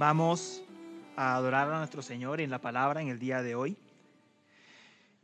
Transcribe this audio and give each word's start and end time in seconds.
Vamos 0.00 0.62
a 1.14 1.34
adorar 1.36 1.70
a 1.70 1.76
nuestro 1.76 2.00
Señor 2.00 2.40
en 2.40 2.48
la 2.48 2.58
palabra 2.58 3.02
en 3.02 3.08
el 3.08 3.18
día 3.18 3.42
de 3.42 3.54
hoy. 3.54 3.76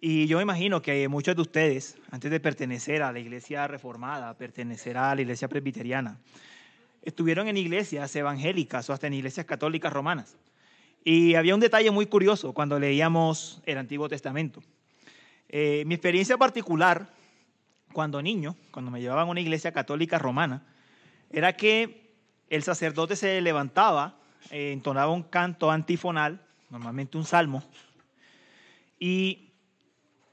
Y 0.03 0.27
yo 0.27 0.37
me 0.37 0.43
imagino 0.43 0.83
que 0.83 1.09
muchos 1.09 1.35
de 1.35 1.41
ustedes, 1.41 1.97
antes 2.11 2.31
de 2.31 2.41
pertenecer 2.41 3.03
a 3.03 3.11
la 3.11 3.19
iglesia 3.19 3.67
reformada, 3.69 4.37
pertenecer 4.37 4.99
a 4.99 5.15
la 5.15 5.23
iglesia 5.23 5.49
presbiteriana, 5.49 6.19
estuvieron 7.01 7.49
en 7.49 7.57
iglesias 7.57 8.15
evangélicas 8.17 8.91
o 8.91 8.93
hasta 8.93 9.07
en 9.07 9.15
iglesias 9.15 9.47
católicas 9.47 9.91
romanas. 9.91 10.37
Y 11.03 11.37
había 11.37 11.55
un 11.55 11.61
detalle 11.61 11.91
muy 11.91 12.05
curioso 12.05 12.53
cuando 12.53 12.79
leíamos 12.79 13.63
el 13.65 13.79
Antiguo 13.79 14.11
Testamento. 14.11 14.63
Eh, 15.49 15.85
mi 15.87 15.95
experiencia 15.95 16.37
particular, 16.37 17.09
cuando 17.95 18.21
niño, 18.21 18.55
cuando 18.73 18.91
me 18.91 19.01
llevaban 19.01 19.27
a 19.27 19.31
una 19.31 19.41
iglesia 19.41 19.73
católica 19.73 20.19
romana, 20.19 20.67
era 21.31 21.55
que 21.55 22.13
el 22.51 22.63
sacerdote 22.63 23.17
se 23.17 23.41
levantaba, 23.41 24.21
eh, 24.51 24.73
entonaba 24.73 25.13
un 25.13 25.23
canto 25.23 25.71
antifonal, 25.71 26.41
normalmente 26.71 27.17
un 27.17 27.25
salmo, 27.25 27.63
y 28.99 29.53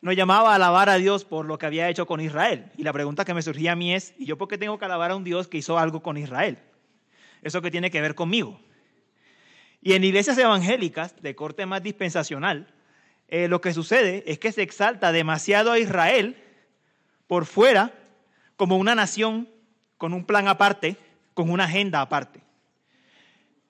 nos 0.02 0.16
llamaba 0.16 0.52
a 0.52 0.56
alabar 0.56 0.90
a 0.90 0.96
Dios 0.96 1.24
por 1.24 1.46
lo 1.46 1.58
que 1.58 1.66
había 1.66 1.90
hecho 1.90 2.06
con 2.06 2.20
Israel. 2.20 2.72
Y 2.78 2.84
la 2.84 2.92
pregunta 2.92 3.24
que 3.24 3.34
me 3.34 3.42
surgía 3.42 3.72
a 3.72 3.76
mí 3.76 3.94
es, 3.94 4.14
¿y 4.18 4.26
yo 4.26 4.38
por 4.38 4.48
qué 4.48 4.58
tengo 4.58 4.78
que 4.78 4.86
alabar 4.86 5.12
a 5.12 5.16
un 5.16 5.24
Dios 5.24 5.48
que 5.48 5.58
hizo 5.58 5.80
algo 5.80 6.04
con 6.04 6.18
Israel? 6.18 6.58
¿Eso 7.42 7.62
que 7.62 7.72
tiene 7.72 7.90
que 7.90 8.02
ver 8.02 8.14
conmigo? 8.14 8.60
Y 9.82 9.94
en 9.94 10.04
iglesias 10.04 10.38
evangélicas 10.38 11.22
de 11.22 11.36
corte 11.36 11.66
más 11.66 11.84
dispensacional, 11.84 12.68
eh, 13.28 13.48
lo 13.48 13.62
que 13.62 13.74
sucede 13.74 14.24
es 14.28 14.40
que 14.40 14.52
se 14.52 14.62
exalta 14.62 15.12
demasiado 15.12 15.72
a 15.72 15.80
Israel 15.80 16.38
por 17.28 17.46
fuera 17.46 17.94
como 18.56 18.78
una 18.78 18.96
nación 18.96 19.50
con 19.98 20.14
un 20.14 20.26
plan 20.26 20.48
aparte, 20.48 20.98
con 21.34 21.50
una 21.50 21.64
agenda 21.64 22.02
aparte. 22.02 22.42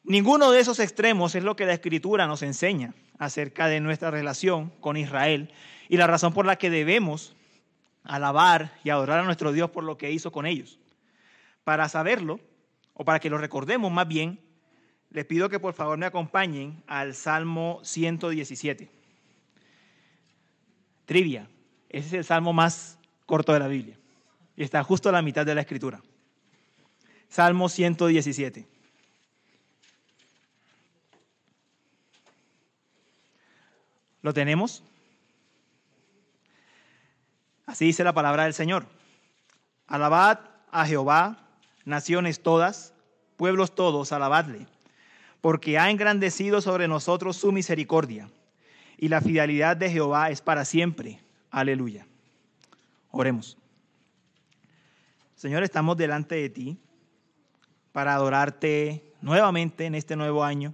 Ninguno 0.04 0.52
de 0.52 0.60
esos 0.60 0.80
extremos 0.80 1.34
es 1.34 1.44
lo 1.44 1.56
que 1.56 1.66
la 1.66 1.74
escritura 1.74 2.28
nos 2.28 2.42
enseña 2.42 2.94
acerca 3.20 3.68
de 3.68 3.80
nuestra 3.80 4.12
relación 4.12 4.70
con 4.82 4.98
Israel 4.98 5.52
y 5.88 5.96
la 5.96 6.08
razón 6.08 6.34
por 6.34 6.46
la 6.46 6.58
que 6.58 6.70
debemos 6.70 7.36
alabar 8.04 8.78
y 8.84 8.90
adorar 8.90 9.20
a 9.20 9.24
nuestro 9.24 9.54
Dios 9.54 9.70
por 9.70 9.86
lo 9.86 9.98
que 9.98 10.12
hizo 10.12 10.32
con 10.32 10.46
ellos. 10.46 10.78
Para 11.64 11.88
saberlo, 11.88 12.42
o 12.94 13.06
para 13.06 13.20
que 13.20 13.30
lo 13.30 13.38
recordemos 13.38 13.92
más 13.94 14.08
bien, 14.08 14.40
les 15.10 15.26
pido 15.26 15.48
que 15.48 15.60
por 15.60 15.74
favor 15.74 15.98
me 15.98 16.06
acompañen 16.06 16.84
al 16.86 17.16
Salmo 17.16 17.80
117. 17.84 18.92
Trivia, 21.06 21.48
ese 21.90 22.08
es 22.08 22.14
el 22.14 22.26
salmo 22.26 22.52
más 22.52 22.98
corto 23.26 23.54
de 23.54 23.60
la 23.60 23.68
Biblia 23.68 23.98
y 24.58 24.64
está 24.64 24.84
justo 24.84 25.10
a 25.10 25.14
la 25.14 25.22
mitad 25.22 25.46
de 25.46 25.56
la 25.56 25.62
escritura. 25.62 26.02
Salmo 27.30 27.70
117. 27.70 28.73
¿Lo 34.24 34.34
tenemos? 34.34 34.82
Así 37.68 37.86
dice 37.86 38.04
la 38.04 38.14
palabra 38.14 38.46
del 38.46 38.54
Señor. 38.54 38.86
Alabad 39.86 40.40
a 40.72 40.86
Jehová, 40.86 41.38
naciones 41.86 42.42
todas, 42.42 42.94
pueblos 43.36 43.76
todos, 43.76 44.12
alabadle, 44.12 44.66
porque 45.42 45.78
ha 45.78 45.92
engrandecido 45.92 46.62
sobre 46.62 46.88
nosotros 46.88 47.36
su 47.36 47.52
misericordia, 47.52 48.30
y 48.98 49.10
la 49.10 49.22
fidelidad 49.22 49.76
de 49.76 49.92
Jehová 49.92 50.30
es 50.30 50.42
para 50.42 50.64
siempre. 50.64 51.20
Aleluya. 51.52 52.08
Oremos. 53.12 53.58
Señor, 55.36 55.64
estamos 55.64 55.98
delante 55.98 56.36
de 56.36 56.50
ti 56.50 56.78
para 57.92 58.14
adorarte 58.14 59.04
nuevamente 59.22 59.86
en 59.86 59.96
este 59.96 60.16
nuevo 60.16 60.46
año 60.46 60.74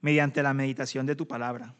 mediante 0.00 0.42
la 0.42 0.54
meditación 0.54 1.04
de 1.04 1.14
tu 1.14 1.28
palabra. 1.28 1.74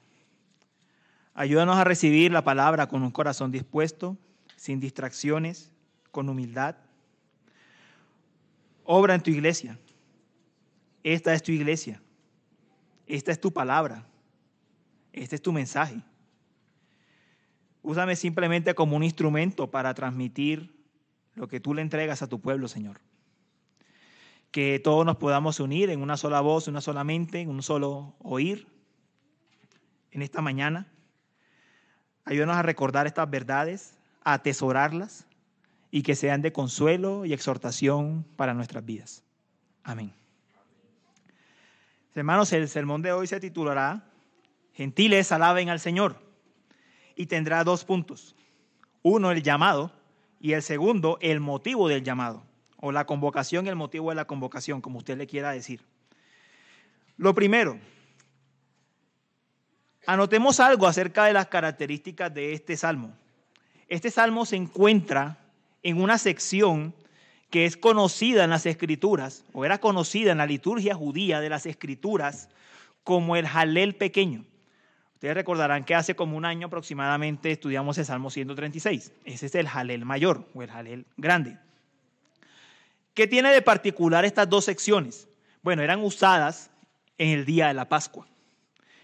Ayúdanos 1.34 1.76
a 1.76 1.84
recibir 1.84 2.30
la 2.30 2.44
palabra 2.44 2.88
con 2.88 3.02
un 3.02 3.10
corazón 3.10 3.50
dispuesto, 3.50 4.18
sin 4.56 4.80
distracciones, 4.80 5.72
con 6.10 6.28
humildad. 6.28 6.76
Obra 8.84 9.14
en 9.14 9.22
tu 9.22 9.30
iglesia. 9.30 9.78
Esta 11.02 11.32
es 11.32 11.42
tu 11.42 11.52
iglesia. 11.52 12.00
Esta 13.06 13.32
es 13.32 13.40
tu 13.40 13.52
palabra. 13.52 14.06
Este 15.12 15.36
es 15.36 15.42
tu 15.42 15.52
mensaje. 15.52 16.02
Úsame 17.82 18.14
simplemente 18.14 18.74
como 18.74 18.96
un 18.96 19.02
instrumento 19.02 19.70
para 19.70 19.92
transmitir 19.94 20.72
lo 21.34 21.48
que 21.48 21.60
tú 21.60 21.74
le 21.74 21.82
entregas 21.82 22.22
a 22.22 22.28
tu 22.28 22.40
pueblo, 22.40 22.68
Señor. 22.68 23.00
Que 24.50 24.78
todos 24.78 25.04
nos 25.04 25.16
podamos 25.16 25.60
unir 25.60 25.90
en 25.90 26.02
una 26.02 26.16
sola 26.16 26.40
voz, 26.40 26.68
una 26.68 26.80
sola 26.80 27.04
mente, 27.04 27.40
en 27.40 27.48
un 27.48 27.62
solo 27.62 28.14
oír 28.20 28.68
en 30.10 30.22
esta 30.22 30.42
mañana. 30.42 30.92
Ayúdanos 32.24 32.56
a 32.56 32.62
recordar 32.62 33.06
estas 33.06 33.28
verdades, 33.28 33.94
a 34.22 34.34
atesorarlas 34.34 35.26
y 35.90 36.02
que 36.02 36.14
sean 36.14 36.42
de 36.42 36.52
consuelo 36.52 37.24
y 37.24 37.32
exhortación 37.32 38.24
para 38.36 38.54
nuestras 38.54 38.84
vidas. 38.84 39.24
Amén. 39.82 40.12
Hermanos, 42.14 42.52
el 42.52 42.68
sermón 42.68 43.02
de 43.02 43.12
hoy 43.12 43.26
se 43.26 43.40
titulará 43.40 44.04
Gentiles 44.74 45.32
alaben 45.32 45.68
al 45.68 45.80
Señor 45.80 46.16
y 47.14 47.26
tendrá 47.26 47.64
dos 47.64 47.84
puntos. 47.84 48.34
Uno, 49.02 49.30
el 49.30 49.42
llamado 49.42 49.92
y 50.40 50.52
el 50.52 50.62
segundo, 50.62 51.18
el 51.20 51.40
motivo 51.40 51.88
del 51.88 52.02
llamado 52.02 52.42
o 52.76 52.90
la 52.90 53.04
convocación 53.06 53.66
y 53.66 53.68
el 53.68 53.76
motivo 53.76 54.10
de 54.10 54.16
la 54.16 54.24
convocación, 54.24 54.80
como 54.80 54.98
usted 54.98 55.16
le 55.16 55.26
quiera 55.26 55.52
decir. 55.52 55.82
Lo 57.16 57.34
primero, 57.34 57.78
anotemos 60.06 60.60
algo 60.60 60.86
acerca 60.86 61.24
de 61.24 61.32
las 61.32 61.46
características 61.46 62.32
de 62.32 62.52
este 62.52 62.76
salmo. 62.76 63.12
Este 63.88 64.10
salmo 64.10 64.46
se 64.46 64.56
encuentra 64.56 65.38
en 65.82 66.00
una 66.00 66.18
sección 66.18 66.94
que 67.50 67.66
es 67.66 67.76
conocida 67.76 68.44
en 68.44 68.50
las 68.50 68.64
escrituras, 68.64 69.44
o 69.52 69.66
era 69.66 69.78
conocida 69.78 70.32
en 70.32 70.38
la 70.38 70.46
liturgia 70.46 70.94
judía 70.94 71.40
de 71.40 71.50
las 71.50 71.66
escrituras, 71.66 72.48
como 73.04 73.36
el 73.36 73.46
Jalel 73.46 73.94
pequeño. 73.94 74.46
Ustedes 75.14 75.34
recordarán 75.34 75.84
que 75.84 75.94
hace 75.94 76.16
como 76.16 76.36
un 76.36 76.44
año 76.44 76.68
aproximadamente 76.68 77.52
estudiamos 77.52 77.98
el 77.98 78.06
Salmo 78.06 78.30
136. 78.30 79.12
Ese 79.24 79.46
es 79.46 79.54
el 79.54 79.68
Jalel 79.68 80.04
mayor 80.04 80.48
o 80.54 80.62
el 80.62 80.70
Jalel 80.70 81.04
grande. 81.16 81.58
¿Qué 83.14 83.26
tiene 83.26 83.50
de 83.50 83.60
particular 83.60 84.24
estas 84.24 84.48
dos 84.48 84.64
secciones? 84.64 85.28
Bueno, 85.62 85.82
eran 85.82 86.00
usadas 86.00 86.70
en 87.18 87.28
el 87.28 87.44
día 87.44 87.68
de 87.68 87.74
la 87.74 87.88
Pascua. 87.88 88.26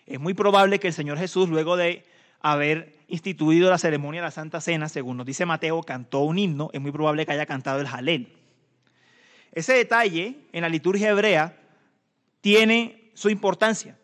Es 0.09 0.19
muy 0.19 0.35
probable 0.35 0.81
que 0.81 0.89
el 0.89 0.95
Señor 0.95 1.19
Jesús, 1.19 1.49
luego 1.49 1.77
de 1.77 2.05
haber 2.41 2.97
instituido 3.09 3.71
la 3.71 3.79
ceremonia 3.79 4.21
de 4.21 4.27
la 4.27 4.31
Santa 4.31 4.61
Cena, 4.61 4.89
según 4.89 5.19
nos 5.19 5.27
dice 5.27 5.47
Mateo, 5.47 5.83
cantó 5.83 6.21
un 6.21 6.39
himno, 6.39 6.71
es 6.73 6.81
muy 6.81 6.93
probable 6.93 7.27
que 7.27 7.33
haya 7.33 7.47
cantado 7.47 7.81
el 7.81 7.87
Jalel. 7.87 8.33
Ese 9.53 9.75
detalle 9.75 10.39
en 10.53 10.63
la 10.63 10.69
liturgia 10.69 11.11
hebrea 11.11 11.57
tiene 12.41 13.11
su 13.15 13.29
importancia 13.29 13.97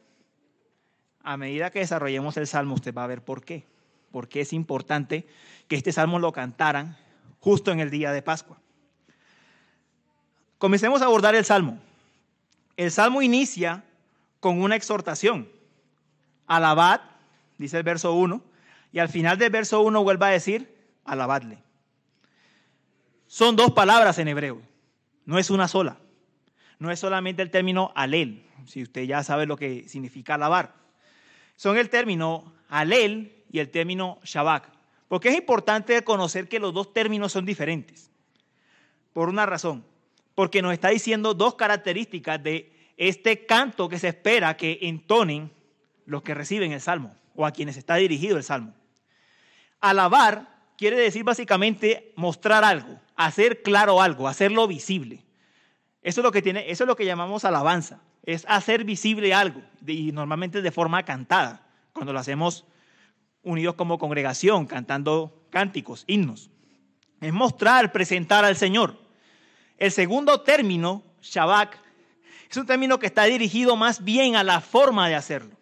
a 1.24 1.38
medida 1.38 1.70
que 1.70 1.78
desarrollemos 1.78 2.36
el 2.36 2.46
salmo, 2.46 2.74
usted 2.74 2.94
va 2.94 3.04
a 3.04 3.08
ver 3.08 3.22
por 3.22 3.42
qué. 3.42 3.64
Por 4.12 4.28
qué 4.28 4.42
es 4.42 4.52
importante 4.52 5.26
que 5.66 5.74
este 5.74 5.90
salmo 5.90 6.18
lo 6.18 6.30
cantaran 6.32 6.96
justo 7.40 7.72
en 7.72 7.80
el 7.80 7.90
día 7.90 8.12
de 8.12 8.22
Pascua. 8.22 8.58
Comencemos 10.58 11.02
a 11.02 11.06
abordar 11.06 11.34
el 11.34 11.44
salmo. 11.44 11.78
El 12.76 12.90
salmo 12.90 13.22
inicia 13.22 13.82
con 14.38 14.60
una 14.60 14.76
exhortación. 14.76 15.48
Alabad, 16.46 17.00
dice 17.58 17.78
el 17.78 17.82
verso 17.82 18.14
1, 18.14 18.42
y 18.92 18.98
al 18.98 19.08
final 19.08 19.38
del 19.38 19.50
verso 19.50 19.80
1 19.82 20.02
vuelve 20.02 20.26
a 20.26 20.30
decir, 20.30 20.76
alabadle. 21.04 21.58
Son 23.26 23.56
dos 23.56 23.72
palabras 23.72 24.18
en 24.18 24.28
hebreo, 24.28 24.60
no 25.24 25.38
es 25.38 25.50
una 25.50 25.68
sola. 25.68 25.98
No 26.78 26.90
es 26.90 26.98
solamente 26.98 27.40
el 27.40 27.50
término 27.50 27.92
alel, 27.94 28.44
si 28.66 28.82
usted 28.82 29.04
ya 29.04 29.22
sabe 29.22 29.46
lo 29.46 29.56
que 29.56 29.88
significa 29.88 30.34
alabar 30.34 30.84
son 31.56 31.76
el 31.78 31.90
término 31.90 32.52
alel 32.68 33.44
y 33.50 33.58
el 33.58 33.70
término 33.70 34.18
shabak. 34.24 34.70
Porque 35.08 35.28
es 35.28 35.36
importante 35.36 36.02
conocer 36.02 36.48
que 36.48 36.58
los 36.58 36.74
dos 36.74 36.92
términos 36.92 37.32
son 37.32 37.44
diferentes. 37.44 38.10
Por 39.12 39.28
una 39.28 39.46
razón. 39.46 39.84
Porque 40.34 40.62
nos 40.62 40.72
está 40.72 40.88
diciendo 40.88 41.34
dos 41.34 41.54
características 41.54 42.42
de 42.42 42.72
este 42.96 43.46
canto 43.46 43.88
que 43.88 43.98
se 43.98 44.08
espera 44.08 44.56
que 44.56 44.78
entonen 44.82 45.52
los 46.06 46.22
que 46.22 46.34
reciben 46.34 46.72
el 46.72 46.80
salmo 46.80 47.14
o 47.34 47.46
a 47.46 47.52
quienes 47.52 47.76
está 47.76 47.96
dirigido 47.96 48.36
el 48.36 48.44
salmo. 48.44 48.74
Alabar 49.80 50.48
quiere 50.78 50.96
decir 50.96 51.24
básicamente 51.24 52.12
mostrar 52.16 52.64
algo, 52.64 53.00
hacer 53.16 53.62
claro 53.62 54.00
algo, 54.00 54.28
hacerlo 54.28 54.66
visible. 54.66 55.24
Eso 56.02 56.20
es 56.20 56.24
lo 56.24 56.32
que 56.32 56.42
tiene, 56.42 56.70
eso 56.70 56.84
es 56.84 56.88
lo 56.88 56.96
que 56.96 57.06
llamamos 57.06 57.44
alabanza 57.44 58.00
es 58.26 58.44
hacer 58.48 58.84
visible 58.84 59.34
algo, 59.34 59.62
y 59.86 60.12
normalmente 60.12 60.62
de 60.62 60.70
forma 60.70 61.02
cantada, 61.04 61.66
cuando 61.92 62.12
lo 62.12 62.18
hacemos 62.18 62.64
unidos 63.42 63.74
como 63.74 63.98
congregación, 63.98 64.66
cantando 64.66 65.46
cánticos, 65.50 66.04
himnos. 66.06 66.50
Es 67.20 67.32
mostrar, 67.32 67.92
presentar 67.92 68.44
al 68.44 68.56
Señor. 68.56 68.98
El 69.76 69.92
segundo 69.92 70.40
término, 70.40 71.02
Shabbat, 71.20 71.74
Es 72.50 72.56
un 72.56 72.66
término 72.66 72.98
que 72.98 73.06
está 73.06 73.24
dirigido 73.24 73.76
más 73.76 74.04
bien 74.04 74.36
a 74.36 74.44
la 74.44 74.60
forma 74.60 75.08
de 75.08 75.16
hacerlo. 75.16 75.56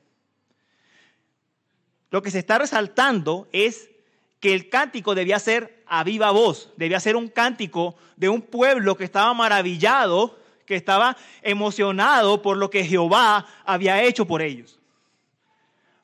Lo 2.12 2.20
que 2.20 2.30
se 2.30 2.38
está 2.38 2.58
resaltando 2.58 3.48
es 3.52 3.90
que 4.38 4.52
el 4.52 4.68
cántico 4.68 5.14
debía 5.14 5.38
ser 5.38 5.82
a 5.86 6.04
viva 6.04 6.30
voz, 6.30 6.70
debía 6.76 7.00
ser 7.00 7.16
un 7.16 7.28
cántico 7.28 7.96
de 8.16 8.28
un 8.28 8.42
pueblo 8.42 8.98
que 8.98 9.04
estaba 9.04 9.32
maravillado, 9.32 10.38
que 10.66 10.76
estaba 10.76 11.16
emocionado 11.40 12.42
por 12.42 12.58
lo 12.58 12.68
que 12.68 12.84
Jehová 12.84 13.46
había 13.64 14.02
hecho 14.02 14.26
por 14.26 14.42
ellos. 14.42 14.78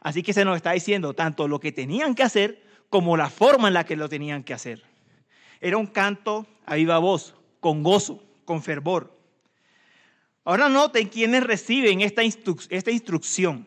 Así 0.01 0.23
que 0.23 0.33
se 0.33 0.47
nos 0.47 0.57
está 0.57 0.73
diciendo 0.73 1.13
tanto 1.13 1.47
lo 1.47 1.61
que 1.61 1.73
tenían 1.73 2.15
que 2.15 2.23
hacer 2.23 2.63
como 2.89 3.19
la 3.19 3.29
forma 3.29 3.69
en 3.69 3.75
la 3.75 3.85
que 3.85 3.95
lo 3.95 4.09
tenían 4.09 4.45
que 4.45 4.55
hacer. 4.55 4.83
Era 5.61 5.77
un 5.77 5.87
canto 5.87 6.47
a 6.65 6.77
viva 6.77 6.97
voz, 6.99 7.35
con 7.61 7.83
gozo, 7.83 8.23
con 8.47 8.63
fervor. 8.63 9.15
Ahora 10.47 10.71
noten 10.71 11.09
quiénes 11.09 11.43
reciben 11.43 12.01
esta, 12.01 12.23
esta 12.23 12.91
instrucción. 12.91 13.67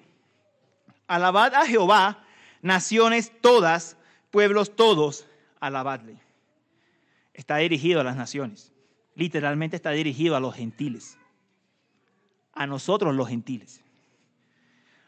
Alabad 1.05 1.53
a 1.53 1.67
Jehová, 1.67 2.23
naciones 2.61 3.31
todas, 3.41 3.97
pueblos 4.29 4.75
todos, 4.75 5.27
alabadle. 5.59 6.17
Está 7.33 7.57
dirigido 7.57 8.01
a 8.01 8.03
las 8.03 8.15
naciones. 8.15 8.71
Literalmente 9.15 9.75
está 9.75 9.91
dirigido 9.91 10.35
a 10.35 10.39
los 10.39 10.55
gentiles. 10.55 11.17
A 12.53 12.67
nosotros 12.67 13.15
los 13.15 13.27
gentiles. 13.27 13.81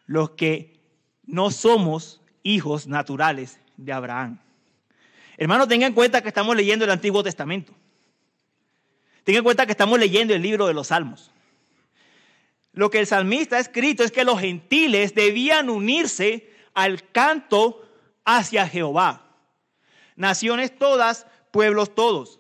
Los 0.06 0.32
que 0.32 0.80
no 1.26 1.52
somos 1.52 2.22
hijos 2.44 2.88
naturales 2.88 3.60
de 3.78 3.94
Abraham. 3.94 4.40
Hermanos, 5.38 5.68
tengan 5.68 5.90
en 5.90 5.96
cuenta 5.96 6.22
que 6.22 6.28
estamos 6.28 6.56
leyendo 6.56 6.86
el 6.86 6.92
Antiguo 6.92 7.24
Testamento. 7.24 7.74
Tengan 9.24 9.40
en 9.40 9.44
cuenta 9.46 9.66
que 9.66 9.72
estamos 9.72 9.98
leyendo 9.98 10.34
el 10.34 10.42
libro 10.42 10.68
de 10.68 10.74
los 10.74 10.88
Salmos. 10.88 11.32
Lo 12.74 12.90
que 12.90 13.00
el 13.00 13.08
salmista 13.08 13.58
ha 13.58 13.60
escrito 13.60 14.04
es 14.04 14.12
que 14.12 14.24
los 14.24 14.40
gentiles 14.40 15.14
debían 15.14 15.70
unirse 15.70 16.53
al 16.74 17.10
canto 17.12 17.82
hacia 18.26 18.68
Jehová. 18.68 19.24
Naciones 20.16 20.78
todas, 20.78 21.28
pueblos 21.52 21.94
todos. 21.96 22.40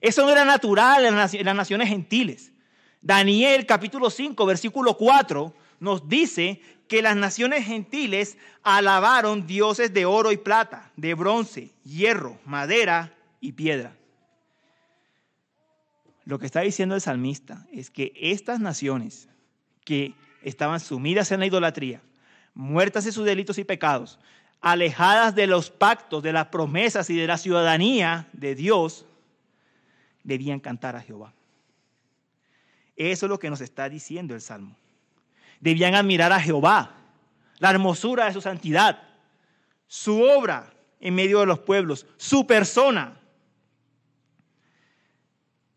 Eso 0.00 0.22
no 0.22 0.30
era 0.30 0.44
natural 0.44 1.04
en 1.04 1.16
las 1.16 1.56
naciones 1.56 1.88
gentiles. 1.88 2.52
Daniel 3.00 3.66
capítulo 3.66 4.10
5, 4.10 4.44
versículo 4.46 4.96
4 4.96 5.54
nos 5.80 6.08
dice 6.08 6.60
que 6.88 7.02
las 7.02 7.16
naciones 7.16 7.64
gentiles 7.66 8.36
alabaron 8.62 9.46
dioses 9.46 9.92
de 9.92 10.04
oro 10.04 10.32
y 10.32 10.36
plata, 10.36 10.90
de 10.96 11.14
bronce, 11.14 11.70
hierro, 11.84 12.38
madera 12.44 13.14
y 13.40 13.52
piedra. 13.52 13.96
Lo 16.24 16.38
que 16.38 16.46
está 16.46 16.60
diciendo 16.60 16.94
el 16.94 17.00
salmista 17.00 17.66
es 17.72 17.90
que 17.90 18.12
estas 18.16 18.60
naciones 18.60 19.28
que 19.84 20.14
estaban 20.42 20.80
sumidas 20.80 21.32
en 21.32 21.40
la 21.40 21.46
idolatría, 21.46 22.02
muertas 22.54 23.06
en 23.06 23.12
sus 23.12 23.24
delitos 23.24 23.58
y 23.58 23.64
pecados, 23.64 24.18
alejadas 24.60 25.34
de 25.34 25.46
los 25.46 25.70
pactos, 25.70 26.22
de 26.22 26.32
las 26.32 26.46
promesas 26.46 27.08
y 27.10 27.16
de 27.16 27.26
la 27.26 27.38
ciudadanía 27.38 28.28
de 28.32 28.54
Dios, 28.54 29.06
debían 30.22 30.60
cantar 30.60 30.96
a 30.96 31.00
Jehová. 31.00 31.32
Eso 32.96 33.26
es 33.26 33.30
lo 33.30 33.38
que 33.38 33.50
nos 33.50 33.60
está 33.60 33.88
diciendo 33.88 34.34
el 34.34 34.40
Salmo. 34.40 34.76
Debían 35.60 35.94
admirar 35.94 36.32
a 36.32 36.40
Jehová, 36.40 36.94
la 37.58 37.70
hermosura 37.70 38.26
de 38.26 38.32
su 38.32 38.40
santidad, 38.40 39.02
su 39.86 40.22
obra 40.22 40.72
en 41.00 41.14
medio 41.14 41.40
de 41.40 41.46
los 41.46 41.60
pueblos, 41.60 42.06
su 42.16 42.46
persona. 42.46 43.18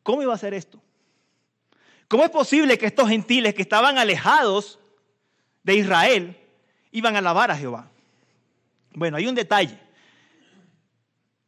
¿Cómo 0.04 0.22
iba 0.22 0.34
a 0.34 0.38
ser 0.38 0.54
esto? 0.54 0.82
¿Cómo 2.10 2.26
es 2.26 2.30
posible 2.30 2.78
que 2.78 2.86
estos 2.86 3.08
gentiles 3.08 3.54
que 3.54 3.62
estaban 3.62 3.98
alejados 3.98 4.80
de 5.64 5.76
Israel 5.76 6.38
iban 6.94 7.16
a 7.16 7.20
alabar 7.20 7.52
a 7.52 7.58
Jehová? 7.58 7.90
Bueno, 8.94 9.18
hay 9.18 9.28
un 9.28 9.36
detalle 9.36 9.78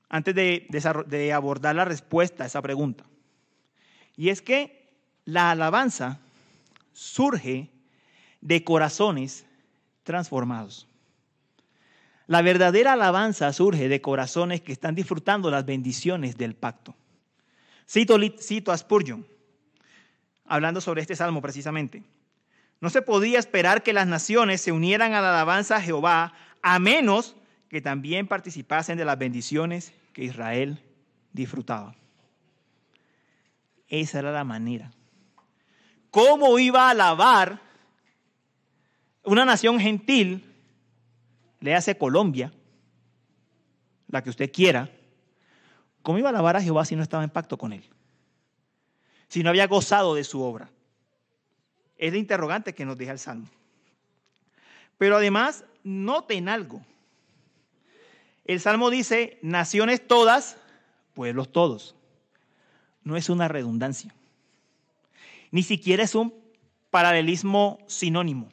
antes 0.09 0.36
de, 0.36 1.33
abordar 1.33 1.75
la 1.75 1.86
respuesta 1.86 2.44
a 2.44 2.47
esa 2.47 2.62
pregunta. 2.62 3.06
Y 4.15 4.30
es 4.30 4.42
que 4.42 4.94
la 5.25 5.51
alabanza 5.51 6.19
surge 6.94 7.69
de 8.42 8.63
corazones 8.63 9.45
transformados. 10.03 10.88
La 12.27 12.42
verdadera 12.42 12.94
alabanza 12.94 13.51
surge 13.53 13.88
de 13.88 14.01
corazones 14.01 14.62
que 14.62 14.71
están 14.71 14.95
disfrutando 14.95 15.51
las 15.51 15.65
bendiciones 15.65 16.38
del 16.38 16.56
pacto. 16.56 16.95
Cito, 17.88 18.18
cito 18.39 18.71
a 18.71 18.77
Spurgeon, 18.77 19.27
hablando 20.45 20.81
sobre 20.81 21.01
este 21.01 21.15
salmo 21.15 21.42
precisamente. 21.42 22.03
No 22.81 22.89
se 22.89 23.01
podía 23.01 23.39
esperar 23.39 23.83
que 23.83 23.94
las 23.94 24.07
naciones 24.07 24.62
se 24.62 24.72
unieran 24.72 25.13
a 25.13 25.22
la 25.22 25.30
alabanza 25.30 25.77
a 25.77 25.81
Jehová 25.81 26.33
a 26.62 26.80
menos 26.80 27.36
que 27.69 27.81
también 27.81 28.27
participasen 28.27 28.98
de 28.98 29.06
las 29.06 29.18
bendiciones 29.18 29.94
que 30.13 30.24
Israel 30.24 30.83
disfrutaba. 31.31 31.95
Esa 33.88 34.19
era 34.19 34.31
la 34.31 34.44
manera. 34.44 34.92
¿Cómo 36.10 36.57
iba 36.60 36.88
a 36.88 36.92
alabar 36.92 37.62
una 39.24 39.45
nación 39.45 39.80
gentil? 39.80 40.51
Le 41.60 41.75
hace 41.75 41.98
Colombia, 41.98 42.54
la 44.07 44.24
que 44.24 44.30
usted 44.30 44.51
quiera. 44.51 44.89
¿Cómo 46.01 46.19
iba 46.19 46.30
a 46.30 46.31
alabar 46.31 46.56
a 46.56 46.62
Jehová 46.62 46.86
si 46.86 46.95
no 46.95 47.04
estaba 47.04 47.24
en 47.24 47.30
pacto 47.30 47.57
con 47.57 47.74
él? 47.74 47.83
Si 49.28 49.44
no 49.44 49.50
había 49.50 49.68
gozado 49.68 50.16
de 50.16 50.24
su 50.24 50.42
obra. 50.42 50.69
Es 51.97 52.14
el 52.14 52.19
interrogante 52.19 52.73
que 52.73 52.85
nos 52.85 52.97
deja 52.97 53.11
el 53.11 53.19
Salmo. 53.19 53.47
Pero 54.97 55.18
además, 55.18 55.66
noten 55.83 56.49
algo. 56.49 56.81
El 58.45 58.59
Salmo 58.59 58.90
dice, 58.90 59.40
naciones 59.42 60.06
todas, 60.07 60.57
pueblos 61.14 61.52
todos. 61.52 61.95
No 63.04 63.18
es 63.18 63.30
una 63.30 63.47
redundancia. 63.47 64.14
Ni 65.52 65.64
siquiera 65.64 66.04
es 66.04 66.16
un 66.16 66.33
paralelismo 66.92 67.80
sinónimo. 67.87 68.49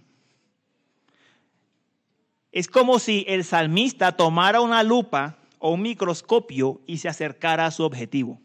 Es 2.52 2.68
como 2.68 2.98
si 2.98 3.24
el 3.28 3.44
salmista 3.44 4.12
tomara 4.12 4.60
una 4.60 4.82
lupa 4.82 5.38
o 5.58 5.70
un 5.70 5.82
microscopio 5.82 6.80
y 6.86 6.98
se 6.98 7.08
acercara 7.08 7.66
a 7.66 7.70
su 7.70 7.82
objetivo. 7.82 8.40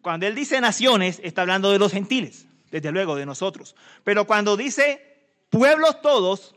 Cuando 0.00 0.26
él 0.26 0.34
dice 0.34 0.60
naciones, 0.60 1.20
está 1.22 1.42
hablando 1.42 1.70
de 1.70 1.78
los 1.78 1.92
gentiles, 1.92 2.46
desde 2.72 2.90
luego 2.90 3.14
de 3.14 3.26
nosotros. 3.26 3.76
Pero 4.02 4.26
cuando 4.26 4.56
dice 4.56 5.20
pueblos 5.50 6.00
todos, 6.00 6.56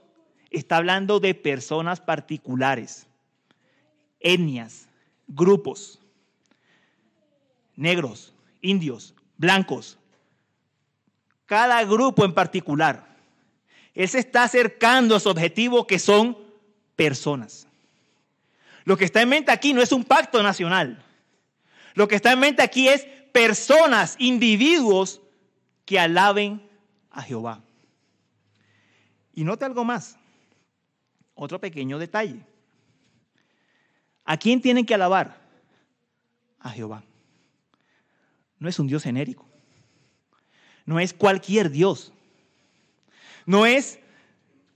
está 0.50 0.78
hablando 0.78 1.20
de 1.20 1.36
personas 1.36 2.00
particulares, 2.00 3.06
etnias, 4.22 4.88
grupos, 5.28 6.00
negros, 7.76 8.34
indios, 8.62 9.14
blancos, 9.38 10.00
cada 11.46 11.84
grupo 11.84 12.24
en 12.24 12.34
particular. 12.34 13.06
Él 13.94 14.08
se 14.08 14.20
está 14.20 14.44
acercando 14.44 15.16
a 15.16 15.20
su 15.20 15.30
objetivo 15.30 15.86
que 15.86 16.00
son 16.00 16.38
personas. 16.96 17.68
Lo 18.86 18.96
que 18.96 19.06
está 19.06 19.22
en 19.22 19.30
mente 19.30 19.52
aquí 19.52 19.74
no 19.74 19.82
es 19.82 19.92
un 19.92 20.06
pacto 20.06 20.42
nacional. 20.42 21.04
Lo 21.94 22.08
que 22.08 22.16
está 22.16 22.32
en 22.32 22.40
mente 22.40 22.62
aquí 22.62 22.88
es 22.88 23.06
personas, 23.34 24.16
individuos 24.18 25.22
que 25.86 26.00
alaben 26.00 26.62
a 27.12 27.22
Jehová. 27.22 27.62
Y 29.34 29.44
note 29.44 29.66
algo 29.66 29.84
más, 29.84 30.18
otro 31.36 31.60
pequeño 31.60 32.00
detalle. 32.00 32.46
¿A 34.24 34.38
quién 34.38 34.62
tienen 34.62 34.86
que 34.86 34.96
alabar? 34.96 35.40
A 36.60 36.72
Jehová. 36.72 37.04
No 38.58 38.68
es 38.68 38.80
un 38.80 38.88
Dios 38.88 39.04
genérico. 39.04 39.46
No 40.86 41.00
es 41.00 41.14
cualquier 41.14 41.70
Dios. 41.70 42.12
No 43.46 43.66
es 43.66 44.00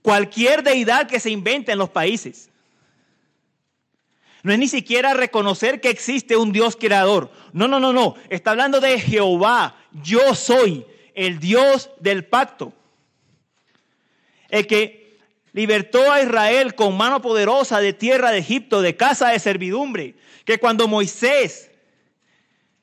cualquier 0.02 0.62
deidad 0.62 1.08
que 1.08 1.18
se 1.18 1.30
invente 1.30 1.72
en 1.72 1.78
los 1.78 1.90
países. 1.90 2.50
No 4.42 4.52
es 4.52 4.58
ni 4.58 4.68
siquiera 4.68 5.14
reconocer 5.14 5.80
que 5.80 5.90
existe 5.90 6.36
un 6.36 6.52
Dios 6.52 6.76
creador. 6.76 7.30
No, 7.52 7.68
no, 7.68 7.80
no, 7.80 7.92
no. 7.92 8.14
Está 8.28 8.52
hablando 8.52 8.80
de 8.80 8.98
Jehová. 9.00 9.76
Yo 10.02 10.34
soy 10.34 10.86
el 11.14 11.38
Dios 11.38 11.90
del 12.00 12.24
pacto. 12.24 12.72
El 14.48 14.66
que 14.66 15.18
libertó 15.52 16.10
a 16.12 16.22
Israel 16.22 16.74
con 16.74 16.96
mano 16.96 17.20
poderosa 17.22 17.80
de 17.80 17.92
tierra 17.92 18.30
de 18.30 18.38
Egipto, 18.38 18.82
de 18.82 18.96
casa 18.96 19.28
de 19.28 19.38
servidumbre, 19.38 20.14
que 20.44 20.58
cuando 20.58 20.88
Moisés 20.88 21.70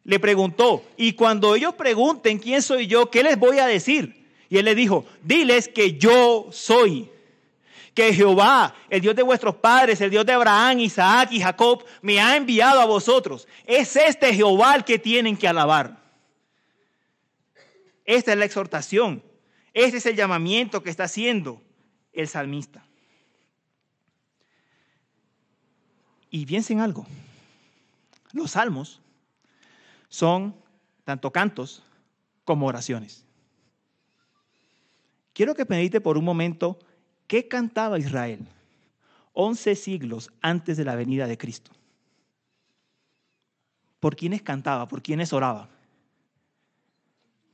le 0.03 0.19
preguntó, 0.19 0.84
y 0.96 1.13
cuando 1.13 1.55
ellos 1.55 1.74
pregunten 1.75 2.39
quién 2.39 2.62
soy 2.62 2.88
yo, 2.88 3.10
¿qué 3.12 3.24
les 3.24 3.38
voy 3.38 3.60
a 3.60 3.67
decir? 3.67 4.25
Y 4.50 4.57
él 4.57 4.65
le 4.65 4.75
dijo, 4.75 5.05
diles 5.22 5.67
que 5.67 5.98
yo 5.98 6.48
soy, 6.51 7.10
que 7.93 8.13
Jehová, 8.13 8.75
el 8.89 9.01
Dios 9.01 9.15
de 9.15 9.24
vuestros 9.24 9.55
padres, 9.55 10.00
el 10.00 10.12
Dios 10.12 10.25
de 10.25 10.34
Abraham, 10.34 10.79
Isaac 10.79 11.29
y 11.31 11.41
Jacob, 11.41 11.84
me 12.01 12.22
ha 12.22 12.38
enviado 12.38 12.79
a 12.79 12.86
vosotros. 12.86 13.48
Es 13.65 13.96
este 13.96 14.34
Jehová 14.34 14.75
el 14.75 14.84
que 14.84 15.00
tienen 15.00 15.36
que 15.36 15.48
alabar. 15.48 15.98
Esta 18.08 18.32
es 18.32 18.38
la 18.40 18.46
exhortación 18.46 19.22
Ese 19.74 19.98
es 19.98 20.06
el 20.08 20.16
llamamiento 20.16 20.82
que 20.82 20.90
está 20.90 21.04
haciendo 21.04 21.62
el 22.14 22.28
salmista. 22.28 22.84
Y 26.32 26.46
piensen 26.48 26.80
algo. 26.80 27.06
Los 28.34 28.52
salmos 28.52 29.02
son 30.10 30.56
tanto 31.04 31.32
cantos 31.32 31.84
como 32.44 32.66
oraciones. 32.66 33.26
Quiero 35.34 35.54
que 35.54 35.66
medite 35.66 36.02
por 36.02 36.18
un 36.18 36.26
momento 36.26 36.80
qué 37.28 37.48
cantaba 37.48 38.00
Israel 38.00 38.40
11 39.34 39.76
siglos 39.76 40.32
antes 40.42 40.78
de 40.78 40.86
la 40.86 40.96
venida 40.96 41.28
de 41.28 41.38
Cristo. 41.38 41.72
¿Por 44.00 44.16
quiénes 44.16 44.42
cantaba? 44.42 44.88
¿Por 44.88 45.04
quiénes 45.04 45.32
oraba? 45.32 45.70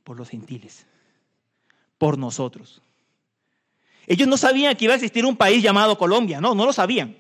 Por 0.04 0.18
los 0.18 0.30
gentiles, 0.30 0.86
por 1.98 2.18
nosotros. 2.18 2.82
Ellos 4.06 4.28
no 4.28 4.38
sabían 4.38 4.76
que 4.76 4.86
iba 4.86 4.94
a 4.94 4.98
existir 4.98 5.26
un 5.26 5.38
país 5.38 5.64
llamado 5.64 5.98
Colombia, 5.98 6.42
no, 6.42 6.54
no 6.56 6.66
lo 6.66 6.74
sabían. 6.74 7.16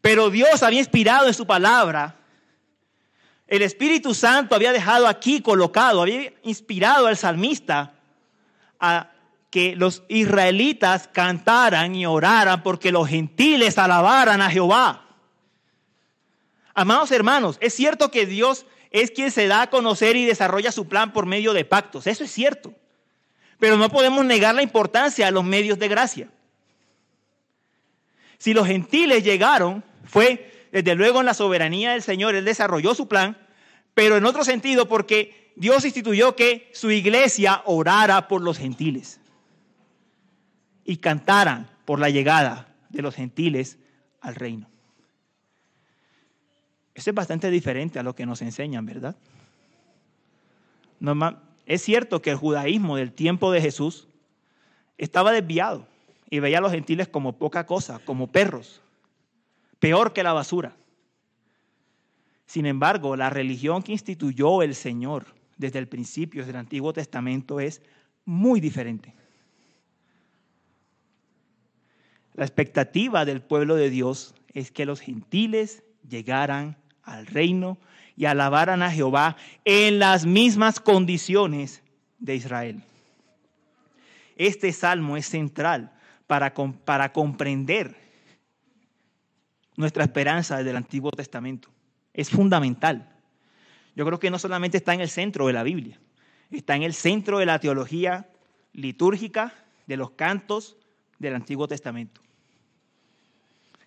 Pero 0.00 0.30
Dios 0.30 0.62
había 0.62 0.80
inspirado 0.80 1.26
en 1.26 1.34
su 1.34 1.46
palabra. 1.46 2.16
El 3.46 3.62
Espíritu 3.62 4.14
Santo 4.14 4.54
había 4.54 4.72
dejado 4.72 5.06
aquí 5.06 5.40
colocado, 5.40 6.02
había 6.02 6.32
inspirado 6.42 7.06
al 7.06 7.16
salmista 7.16 7.94
a 8.80 9.10
que 9.50 9.76
los 9.76 10.02
israelitas 10.08 11.08
cantaran 11.08 11.94
y 11.94 12.06
oraran 12.06 12.62
porque 12.62 12.92
los 12.92 13.08
gentiles 13.08 13.78
alabaran 13.78 14.42
a 14.42 14.50
Jehová. 14.50 15.06
Amados 16.74 17.10
hermanos, 17.10 17.56
es 17.60 17.72
cierto 17.74 18.10
que 18.10 18.26
Dios 18.26 18.66
es 19.02 19.10
quien 19.10 19.30
se 19.30 19.46
da 19.46 19.62
a 19.62 19.70
conocer 19.70 20.16
y 20.16 20.24
desarrolla 20.24 20.72
su 20.72 20.88
plan 20.88 21.12
por 21.12 21.26
medio 21.26 21.52
de 21.52 21.64
pactos, 21.66 22.06
eso 22.06 22.24
es 22.24 22.30
cierto. 22.30 22.74
Pero 23.58 23.76
no 23.76 23.90
podemos 23.90 24.24
negar 24.24 24.54
la 24.54 24.62
importancia 24.62 25.26
a 25.26 25.30
los 25.30 25.44
medios 25.44 25.78
de 25.78 25.88
gracia. 25.88 26.28
Si 28.38 28.54
los 28.54 28.66
gentiles 28.66 29.22
llegaron, 29.22 29.84
fue 30.04 30.68
desde 30.72 30.94
luego 30.94 31.20
en 31.20 31.26
la 31.26 31.34
soberanía 31.34 31.92
del 31.92 32.02
Señor, 32.02 32.34
Él 32.34 32.44
desarrolló 32.44 32.94
su 32.94 33.06
plan, 33.06 33.36
pero 33.94 34.16
en 34.16 34.24
otro 34.24 34.44
sentido 34.44 34.88
porque 34.88 35.52
Dios 35.56 35.84
instituyó 35.84 36.34
que 36.34 36.70
su 36.72 36.90
iglesia 36.90 37.62
orara 37.66 38.28
por 38.28 38.42
los 38.42 38.58
gentiles 38.58 39.20
y 40.84 40.98
cantaran 40.98 41.70
por 41.84 41.98
la 41.98 42.08
llegada 42.10 42.74
de 42.88 43.02
los 43.02 43.14
gentiles 43.14 43.78
al 44.20 44.34
reino. 44.34 44.68
Eso 46.96 47.10
es 47.10 47.14
bastante 47.14 47.50
diferente 47.50 47.98
a 47.98 48.02
lo 48.02 48.14
que 48.14 48.24
nos 48.24 48.40
enseñan, 48.40 48.86
¿verdad? 48.86 49.14
Normal, 50.98 51.42
es 51.66 51.82
cierto 51.82 52.22
que 52.22 52.30
el 52.30 52.36
judaísmo 52.36 52.96
del 52.96 53.12
tiempo 53.12 53.52
de 53.52 53.60
Jesús 53.60 54.08
estaba 54.96 55.30
desviado 55.30 55.86
y 56.30 56.38
veía 56.38 56.56
a 56.56 56.62
los 56.62 56.72
gentiles 56.72 57.06
como 57.06 57.36
poca 57.36 57.66
cosa, 57.66 57.98
como 57.98 58.32
perros, 58.32 58.80
peor 59.78 60.14
que 60.14 60.22
la 60.22 60.32
basura. 60.32 60.74
Sin 62.46 62.64
embargo, 62.64 63.14
la 63.14 63.28
religión 63.28 63.82
que 63.82 63.92
instituyó 63.92 64.62
el 64.62 64.74
Señor 64.74 65.26
desde 65.58 65.78
el 65.78 65.88
principio 65.88 66.46
del 66.46 66.56
Antiguo 66.56 66.94
Testamento 66.94 67.60
es 67.60 67.82
muy 68.24 68.58
diferente. 68.58 69.12
La 72.32 72.46
expectativa 72.46 73.26
del 73.26 73.42
pueblo 73.42 73.74
de 73.74 73.90
Dios 73.90 74.34
es 74.54 74.70
que 74.70 74.86
los 74.86 75.00
gentiles 75.00 75.82
llegaran 76.08 76.78
al 77.06 77.26
reino 77.26 77.78
y 78.16 78.26
alabaran 78.26 78.82
a 78.82 78.90
Jehová 78.90 79.36
en 79.64 79.98
las 79.98 80.26
mismas 80.26 80.80
condiciones 80.80 81.82
de 82.18 82.34
Israel. 82.34 82.82
Este 84.36 84.72
salmo 84.72 85.16
es 85.16 85.26
central 85.26 85.92
para, 86.26 86.52
para 86.52 87.12
comprender 87.12 87.96
nuestra 89.76 90.04
esperanza 90.04 90.58
desde 90.58 90.70
el 90.70 90.76
Antiguo 90.76 91.10
Testamento. 91.12 91.70
Es 92.12 92.28
fundamental. 92.28 93.08
Yo 93.94 94.04
creo 94.04 94.18
que 94.18 94.30
no 94.30 94.38
solamente 94.38 94.76
está 94.76 94.92
en 94.92 95.00
el 95.00 95.08
centro 95.08 95.46
de 95.46 95.52
la 95.52 95.62
Biblia, 95.62 95.98
está 96.50 96.76
en 96.76 96.82
el 96.82 96.92
centro 96.92 97.38
de 97.38 97.46
la 97.46 97.60
teología 97.60 98.28
litúrgica, 98.72 99.54
de 99.86 99.96
los 99.96 100.10
cantos 100.10 100.76
del 101.20 101.36
Antiguo 101.36 101.68
Testamento. 101.68 102.20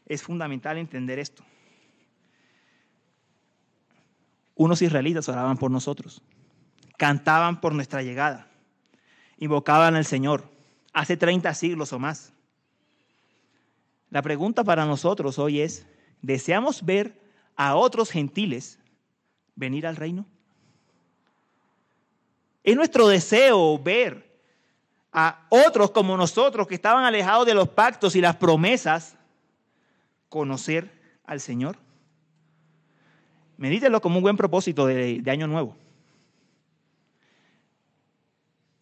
Es 0.06 0.24
fundamental 0.24 0.78
entender 0.78 1.20
esto 1.20 1.44
unos 4.60 4.82
israelitas 4.82 5.30
oraban 5.30 5.56
por 5.56 5.72
nosotros, 5.72 6.22
cantaban 6.98 7.62
por 7.62 7.74
nuestra 7.74 8.04
llegada, 8.04 8.52
invocaban 9.38 9.96
al 9.96 10.04
Señor 10.04 10.50
hace 10.92 11.16
30 11.16 11.54
siglos 11.54 11.94
o 11.94 12.00
más. 12.00 12.34
La 14.10 14.22
pregunta 14.22 14.66
para 14.66 14.86
nosotros 14.86 15.40
hoy 15.40 15.62
es, 15.62 15.86
¿deseamos 16.22 16.84
ver 16.86 17.18
a 17.56 17.78
otros 17.78 18.12
gentiles 18.12 18.80
venir 19.56 19.88
al 19.88 19.96
reino? 19.96 20.26
Es 22.62 22.76
nuestro 22.76 23.08
deseo 23.08 23.80
ver 23.80 24.42
a 25.14 25.46
otros 25.48 25.92
como 25.92 26.18
nosotros 26.18 26.68
que 26.68 26.76
estaban 26.76 27.06
alejados 27.06 27.46
de 27.46 27.54
los 27.54 27.70
pactos 27.70 28.14
y 28.18 28.20
las 28.20 28.36
promesas, 28.36 29.16
conocer 30.28 30.92
al 31.26 31.40
Señor. 31.40 31.78
Medítelo 33.60 34.00
como 34.00 34.20
un 34.20 34.24
buen 34.24 34.38
propósito 34.38 34.86
de, 34.86 35.20
de 35.22 35.32
año 35.32 35.46
nuevo. 35.46 35.76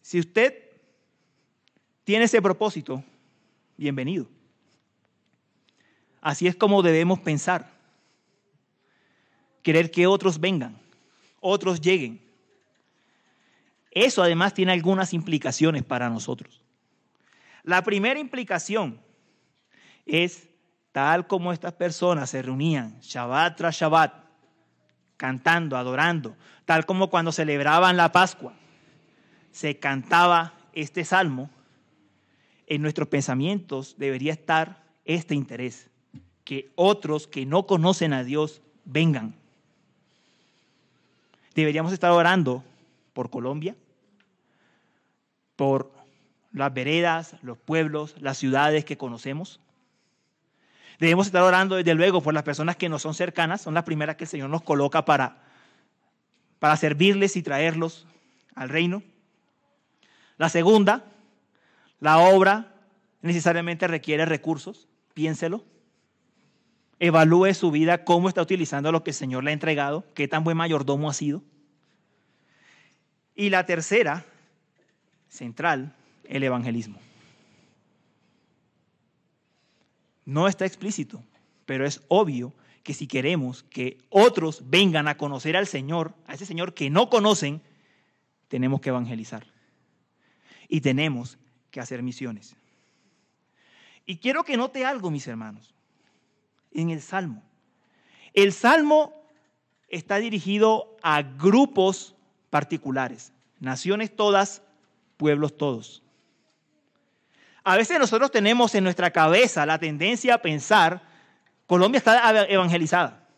Si 0.00 0.20
usted 0.20 0.54
tiene 2.04 2.26
ese 2.26 2.40
propósito, 2.40 3.02
bienvenido. 3.76 4.28
Así 6.20 6.46
es 6.46 6.54
como 6.54 6.80
debemos 6.80 7.18
pensar. 7.18 7.72
Querer 9.64 9.90
que 9.90 10.06
otros 10.06 10.38
vengan, 10.38 10.78
otros 11.40 11.80
lleguen. 11.80 12.22
Eso 13.90 14.22
además 14.22 14.54
tiene 14.54 14.70
algunas 14.70 15.12
implicaciones 15.12 15.82
para 15.82 16.08
nosotros. 16.08 16.62
La 17.64 17.82
primera 17.82 18.20
implicación 18.20 19.00
es 20.06 20.48
tal 20.92 21.26
como 21.26 21.52
estas 21.52 21.72
personas 21.72 22.30
se 22.30 22.42
reunían 22.42 23.00
Shabbat 23.00 23.56
tras 23.56 23.74
Shabbat 23.74 24.27
cantando, 25.18 25.76
adorando, 25.76 26.34
tal 26.64 26.86
como 26.86 27.10
cuando 27.10 27.32
celebraban 27.32 27.98
la 27.98 28.10
Pascua, 28.12 28.54
se 29.52 29.78
cantaba 29.78 30.54
este 30.72 31.04
salmo, 31.04 31.50
en 32.66 32.80
nuestros 32.82 33.08
pensamientos 33.08 33.96
debería 33.98 34.32
estar 34.32 34.82
este 35.04 35.34
interés, 35.34 35.90
que 36.44 36.70
otros 36.76 37.26
que 37.26 37.44
no 37.44 37.66
conocen 37.66 38.12
a 38.12 38.24
Dios 38.24 38.62
vengan. 38.84 39.34
Deberíamos 41.54 41.92
estar 41.92 42.12
orando 42.12 42.62
por 43.12 43.30
Colombia, 43.30 43.74
por 45.56 45.90
las 46.52 46.72
veredas, 46.72 47.36
los 47.42 47.58
pueblos, 47.58 48.14
las 48.20 48.38
ciudades 48.38 48.84
que 48.84 48.96
conocemos. 48.96 49.60
Debemos 50.98 51.26
estar 51.26 51.42
orando 51.42 51.76
desde 51.76 51.94
luego 51.94 52.22
por 52.22 52.34
las 52.34 52.42
personas 52.42 52.76
que 52.76 52.88
nos 52.88 53.02
son 53.02 53.14
cercanas, 53.14 53.60
son 53.60 53.74
las 53.74 53.84
primeras 53.84 54.16
que 54.16 54.24
el 54.24 54.28
Señor 54.28 54.50
nos 54.50 54.62
coloca 54.62 55.04
para, 55.04 55.38
para 56.58 56.76
servirles 56.76 57.36
y 57.36 57.42
traerlos 57.42 58.06
al 58.54 58.68
reino. 58.68 59.02
La 60.38 60.48
segunda, 60.48 61.04
la 62.00 62.18
obra 62.18 62.74
necesariamente 63.22 63.86
requiere 63.86 64.24
recursos, 64.24 64.88
piénselo. 65.14 65.64
Evalúe 67.00 67.54
su 67.54 67.70
vida, 67.70 68.04
cómo 68.04 68.28
está 68.28 68.42
utilizando 68.42 68.90
lo 68.90 69.04
que 69.04 69.10
el 69.10 69.16
Señor 69.16 69.44
le 69.44 69.50
ha 69.50 69.54
entregado, 69.54 70.04
qué 70.14 70.26
tan 70.26 70.42
buen 70.42 70.56
mayordomo 70.56 71.08
ha 71.08 71.14
sido. 71.14 71.42
Y 73.36 73.50
la 73.50 73.66
tercera, 73.66 74.24
central, 75.28 75.94
el 76.24 76.42
evangelismo. 76.42 76.98
No 80.28 80.46
está 80.46 80.66
explícito, 80.66 81.24
pero 81.64 81.86
es 81.86 82.02
obvio 82.08 82.52
que 82.82 82.92
si 82.92 83.06
queremos 83.06 83.62
que 83.62 83.96
otros 84.10 84.62
vengan 84.68 85.08
a 85.08 85.16
conocer 85.16 85.56
al 85.56 85.66
Señor, 85.66 86.14
a 86.26 86.34
ese 86.34 86.44
Señor 86.44 86.74
que 86.74 86.90
no 86.90 87.08
conocen, 87.08 87.62
tenemos 88.48 88.82
que 88.82 88.90
evangelizar. 88.90 89.46
Y 90.68 90.82
tenemos 90.82 91.38
que 91.70 91.80
hacer 91.80 92.02
misiones. 92.02 92.56
Y 94.04 94.18
quiero 94.18 94.44
que 94.44 94.58
note 94.58 94.84
algo, 94.84 95.10
mis 95.10 95.26
hermanos, 95.26 95.74
en 96.72 96.90
el 96.90 97.00
Salmo. 97.00 97.42
El 98.34 98.52
Salmo 98.52 99.14
está 99.88 100.18
dirigido 100.18 100.94
a 101.02 101.22
grupos 101.22 102.14
particulares, 102.50 103.32
naciones 103.60 104.14
todas, 104.14 104.60
pueblos 105.16 105.56
todos. 105.56 106.02
A 107.64 107.76
veces 107.76 107.98
nosotros 107.98 108.30
tenemos 108.30 108.74
en 108.74 108.84
nuestra 108.84 109.10
cabeza 109.10 109.66
la 109.66 109.78
tendencia 109.78 110.34
a 110.34 110.38
pensar, 110.38 111.02
Colombia 111.66 111.98
está 111.98 112.46
evangelizada. 112.48 113.28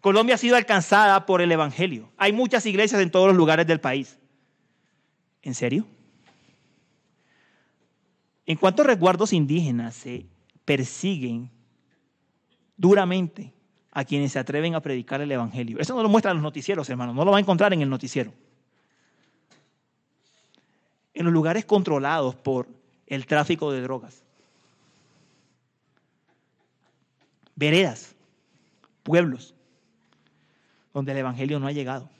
Colombia 0.00 0.36
ha 0.36 0.38
sido 0.38 0.56
alcanzada 0.56 1.26
por 1.26 1.40
el 1.40 1.50
Evangelio. 1.50 2.12
Hay 2.16 2.32
muchas 2.32 2.64
iglesias 2.66 3.00
en 3.00 3.10
todos 3.10 3.26
los 3.26 3.36
lugares 3.36 3.66
del 3.66 3.80
país. 3.80 4.18
¿En 5.42 5.52
serio? 5.52 5.84
¿En 8.46 8.56
cuántos 8.56 8.86
resguardos 8.86 9.32
indígenas 9.32 9.96
se 9.96 10.26
persiguen 10.64 11.50
duramente 12.76 13.52
a 13.90 14.04
quienes 14.04 14.30
se 14.30 14.38
atreven 14.38 14.76
a 14.76 14.80
predicar 14.80 15.20
el 15.20 15.32
Evangelio? 15.32 15.80
Eso 15.80 15.94
no 15.96 16.04
lo 16.04 16.08
muestran 16.08 16.36
los 16.36 16.42
noticieros, 16.44 16.88
hermanos, 16.88 17.14
no 17.14 17.24
lo 17.24 17.32
va 17.32 17.38
a 17.38 17.40
encontrar 17.40 17.72
en 17.72 17.82
el 17.82 17.90
noticiero. 17.90 18.32
En 21.14 21.24
los 21.24 21.32
lugares 21.32 21.64
controlados 21.64 22.36
por 22.36 22.68
el 23.06 23.26
tráfico 23.26 23.72
de 23.72 23.82
drogas. 23.82 24.22
Veredas, 27.54 28.14
pueblos, 29.02 29.54
donde 30.92 31.12
el 31.12 31.18
Evangelio 31.18 31.58
no 31.58 31.66
ha 31.66 31.72
llegado. 31.72 32.10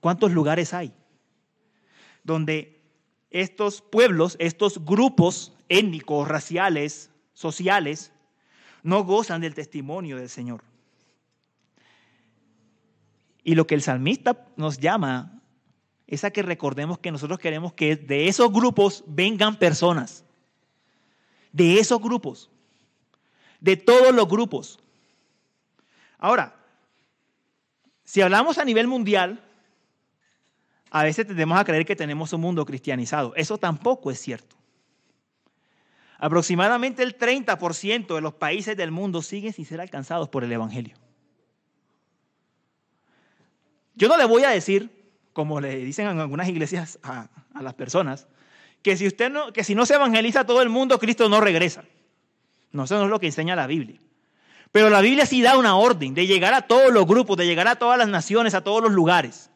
¿Cuántos 0.00 0.32
lugares 0.32 0.72
hay? 0.72 0.92
Donde 2.22 2.80
estos 3.30 3.82
pueblos, 3.82 4.36
estos 4.38 4.84
grupos 4.84 5.52
étnicos, 5.68 6.28
raciales, 6.28 7.10
sociales, 7.34 8.12
no 8.82 9.04
gozan 9.04 9.40
del 9.40 9.54
testimonio 9.54 10.16
del 10.16 10.28
Señor. 10.28 10.62
Y 13.42 13.54
lo 13.54 13.66
que 13.66 13.74
el 13.74 13.82
salmista 13.82 14.46
nos 14.56 14.78
llama 14.78 15.35
es 16.06 16.24
a 16.24 16.30
que 16.30 16.42
recordemos 16.42 16.98
que 16.98 17.10
nosotros 17.10 17.38
queremos 17.38 17.72
que 17.72 17.96
de 17.96 18.28
esos 18.28 18.52
grupos 18.52 19.02
vengan 19.06 19.56
personas. 19.56 20.24
De 21.52 21.78
esos 21.78 22.00
grupos. 22.00 22.50
De 23.60 23.76
todos 23.76 24.14
los 24.14 24.28
grupos. 24.28 24.78
Ahora, 26.18 26.54
si 28.04 28.20
hablamos 28.20 28.58
a 28.58 28.64
nivel 28.64 28.86
mundial, 28.86 29.42
a 30.90 31.02
veces 31.02 31.26
tendemos 31.26 31.58
a 31.58 31.64
creer 31.64 31.84
que 31.84 31.96
tenemos 31.96 32.32
un 32.32 32.40
mundo 32.40 32.64
cristianizado. 32.64 33.34
Eso 33.34 33.58
tampoco 33.58 34.10
es 34.10 34.20
cierto. 34.20 34.56
Aproximadamente 36.18 37.02
el 37.02 37.18
30% 37.18 38.14
de 38.14 38.20
los 38.20 38.34
países 38.34 38.76
del 38.76 38.90
mundo 38.90 39.22
siguen 39.22 39.52
sin 39.52 39.66
ser 39.66 39.80
alcanzados 39.80 40.28
por 40.28 40.44
el 40.44 40.52
Evangelio. 40.52 40.96
Yo 43.94 44.08
no 44.08 44.16
le 44.16 44.24
voy 44.24 44.44
a 44.44 44.50
decir, 44.50 44.95
como 45.36 45.60
le 45.60 45.76
dicen 45.84 46.08
en 46.08 46.18
algunas 46.18 46.48
iglesias 46.48 46.98
a, 47.02 47.28
las 47.60 47.74
personas, 47.74 48.26
que 48.80 48.96
si, 48.96 49.06
usted 49.06 49.30
no, 49.30 49.52
que 49.52 49.64
si 49.64 49.74
no 49.74 49.84
se 49.84 49.92
evangeliza 49.92 50.40
a 50.40 50.46
todo 50.46 50.62
el 50.62 50.70
mundo, 50.70 50.98
Cristo 50.98 51.28
no 51.28 51.42
regresa. 51.42 51.84
No, 52.72 52.84
eso 52.84 52.96
no 52.96 53.04
es 53.04 53.10
lo 53.10 53.20
que 53.20 53.26
enseña 53.26 53.54
la 53.54 53.66
Biblia. 53.66 54.00
Pero 54.72 54.88
la 54.88 55.02
Biblia 55.02 55.26
sí 55.26 55.42
da 55.42 55.58
una 55.58 55.76
orden 55.76 56.14
de 56.14 56.26
llegar 56.26 56.54
a 56.54 56.62
todos 56.62 56.90
los 56.90 57.06
grupos, 57.06 57.36
de 57.36 57.44
llegar 57.44 57.68
a 57.68 57.76
todas 57.76 57.98
las 57.98 58.08
naciones, 58.08 58.54
a 58.54 58.64
todos 58.64 58.82
los 58.82 58.92
lugares. 58.92 59.50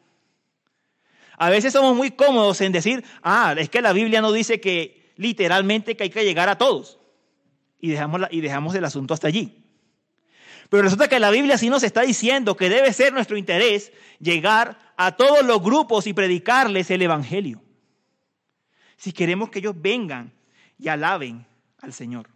A 1.38 1.48
veces 1.48 1.72
somos 1.72 1.96
muy 1.96 2.10
cómodos 2.10 2.60
en 2.60 2.72
decir, 2.72 3.02
ah, 3.22 3.54
es 3.56 3.70
que 3.70 3.80
la 3.80 3.94
Biblia 3.94 4.20
no 4.20 4.32
dice 4.32 4.60
que 4.60 5.14
literalmente 5.16 5.96
que 5.96 6.02
hay 6.02 6.10
que 6.10 6.26
llegar 6.26 6.50
a 6.50 6.58
todos. 6.58 6.98
Y 7.80 7.88
dejamos, 7.88 8.20
y 8.30 8.42
dejamos 8.42 8.74
el 8.74 8.84
asunto 8.84 9.14
hasta 9.14 9.28
allí. 9.28 9.59
Pero 10.70 10.84
resulta 10.84 11.08
que 11.08 11.18
la 11.18 11.30
Biblia 11.30 11.58
sí 11.58 11.68
nos 11.68 11.82
está 11.82 12.02
diciendo 12.02 12.56
que 12.56 12.70
debe 12.70 12.92
ser 12.92 13.12
nuestro 13.12 13.36
interés 13.36 13.92
llegar 14.20 14.78
a 14.96 15.16
todos 15.16 15.44
los 15.44 15.60
grupos 15.62 16.06
y 16.06 16.14
predicarles 16.14 16.90
el 16.90 17.02
Evangelio. 17.02 17.60
Si 18.96 19.12
queremos 19.12 19.50
que 19.50 19.58
ellos 19.58 19.74
vengan 19.76 20.32
y 20.78 20.88
alaben 20.88 21.44
al 21.80 21.92
Señor. 21.92 22.30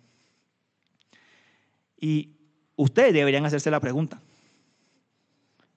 Y 1.99 2.37
ustedes 2.77 3.15
deberían 3.15 3.47
hacerse 3.47 3.71
la 3.71 3.81
pregunta. 3.81 4.21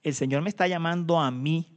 ¿El 0.02 0.16
Señor 0.16 0.42
me 0.42 0.50
está 0.50 0.68
llamando 0.68 1.20
a 1.20 1.30
mí 1.30 1.68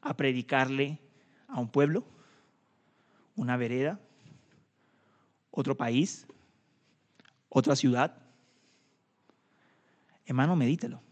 a 0.00 0.16
predicarle 0.16 0.98
a 1.46 1.60
un 1.60 1.68
pueblo, 1.68 2.04
una 3.36 3.56
vereda, 3.56 4.00
otro 5.50 5.76
país, 5.76 6.26
otra 7.48 7.76
ciudad. 7.76 8.16
Hermano, 10.30 10.54
medítelo. 10.54 11.02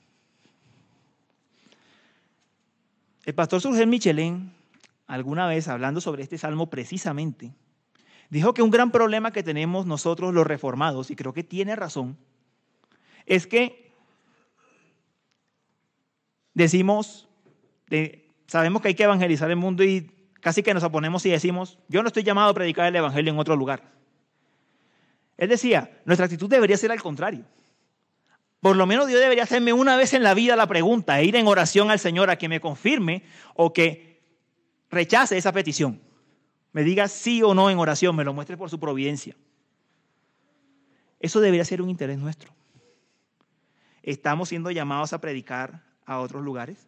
El 3.25 3.35
pastor 3.35 3.61
Surgen 3.61 3.91
Michelin, 3.91 4.53
alguna 5.09 5.49
vez 5.49 5.67
hablando 5.67 6.01
sobre 6.01 6.23
este 6.23 6.39
salmo 6.39 6.71
precisamente, 6.71 7.53
dijo 8.31 8.55
que 8.55 8.63
un 8.63 8.71
gran 8.71 8.93
problema 8.93 9.33
que 9.33 9.43
tenemos 9.43 9.87
nosotros 9.87 10.33
los 10.33 10.47
reformados, 10.47 11.11
y 11.11 11.17
creo 11.17 11.33
que 11.33 11.43
tiene 11.43 11.75
razón, 11.75 12.17
es 13.27 13.49
que 13.49 13.93
decimos, 16.55 17.29
de, 17.89 18.31
sabemos 18.47 18.83
que 18.83 18.89
hay 18.89 18.95
que 18.95 19.03
evangelizar 19.03 19.51
el 19.51 19.57
mundo 19.57 19.83
y 19.83 20.13
casi 20.35 20.63
que 20.63 20.75
nos 20.75 20.85
oponemos 20.85 21.27
y 21.27 21.31
decimos, 21.31 21.77
yo 21.89 22.03
no 22.03 22.07
estoy 22.07 22.23
llamado 22.23 22.51
a 22.51 22.55
predicar 22.55 22.87
el 22.87 22.95
Evangelio 22.95 23.33
en 23.33 23.39
otro 23.41 23.57
lugar. 23.57 23.83
Él 25.37 25.49
decía, 25.49 25.91
nuestra 26.05 26.27
actitud 26.27 26.49
debería 26.49 26.77
ser 26.77 26.93
al 26.93 27.03
contrario. 27.03 27.45
Por 28.61 28.77
lo 28.77 28.87
menos 28.87 29.07
Dios 29.07 29.21
debería 29.21 29.45
hacerme 29.45 29.73
una 29.73 29.97
vez 29.97 30.15
en 30.15 30.23
la 30.23 30.35
vida 30.35 30.57
la 30.57 30.67
pregunta 30.67 31.21
e 31.21 31.25
ir 31.25 31.37
en 31.37 31.47
oración 31.47 31.91
al 31.91 31.99
Señor 31.99 32.29
a 32.31 32.37
que 32.37 32.49
me 32.49 32.61
confirme 32.61 33.23
o 33.55 33.73
que 33.73 34.21
rechace 34.91 35.37
esa 35.37 35.53
petición. 35.53 36.01
Me 36.73 36.83
diga 36.83 37.09
sí 37.09 37.43
o 37.43 37.55
no 37.55 37.71
en 37.71 37.79
oración, 37.79 38.17
me 38.17 38.25
lo 38.25 38.35
muestre 38.35 38.57
por 38.57 38.69
su 38.69 38.81
providencia. 38.81 39.37
Eso 41.21 41.41
debería 41.41 41.65
ser 41.65 41.83
un 41.83 41.91
interés 41.91 42.19
nuestro. 42.19 42.53
¿Estamos 44.03 44.49
siendo 44.49 44.71
llamados 44.71 45.13
a 45.13 45.21
predicar 45.21 45.83
a 46.05 46.19
otros 46.21 46.43
lugares? 46.43 46.87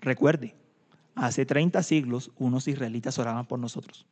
Recuerde, 0.00 0.54
hace 1.14 1.46
30 1.46 1.82
siglos 1.82 2.30
unos 2.36 2.68
israelitas 2.68 3.18
oraban 3.18 3.46
por 3.46 3.58
nosotros. 3.58 4.06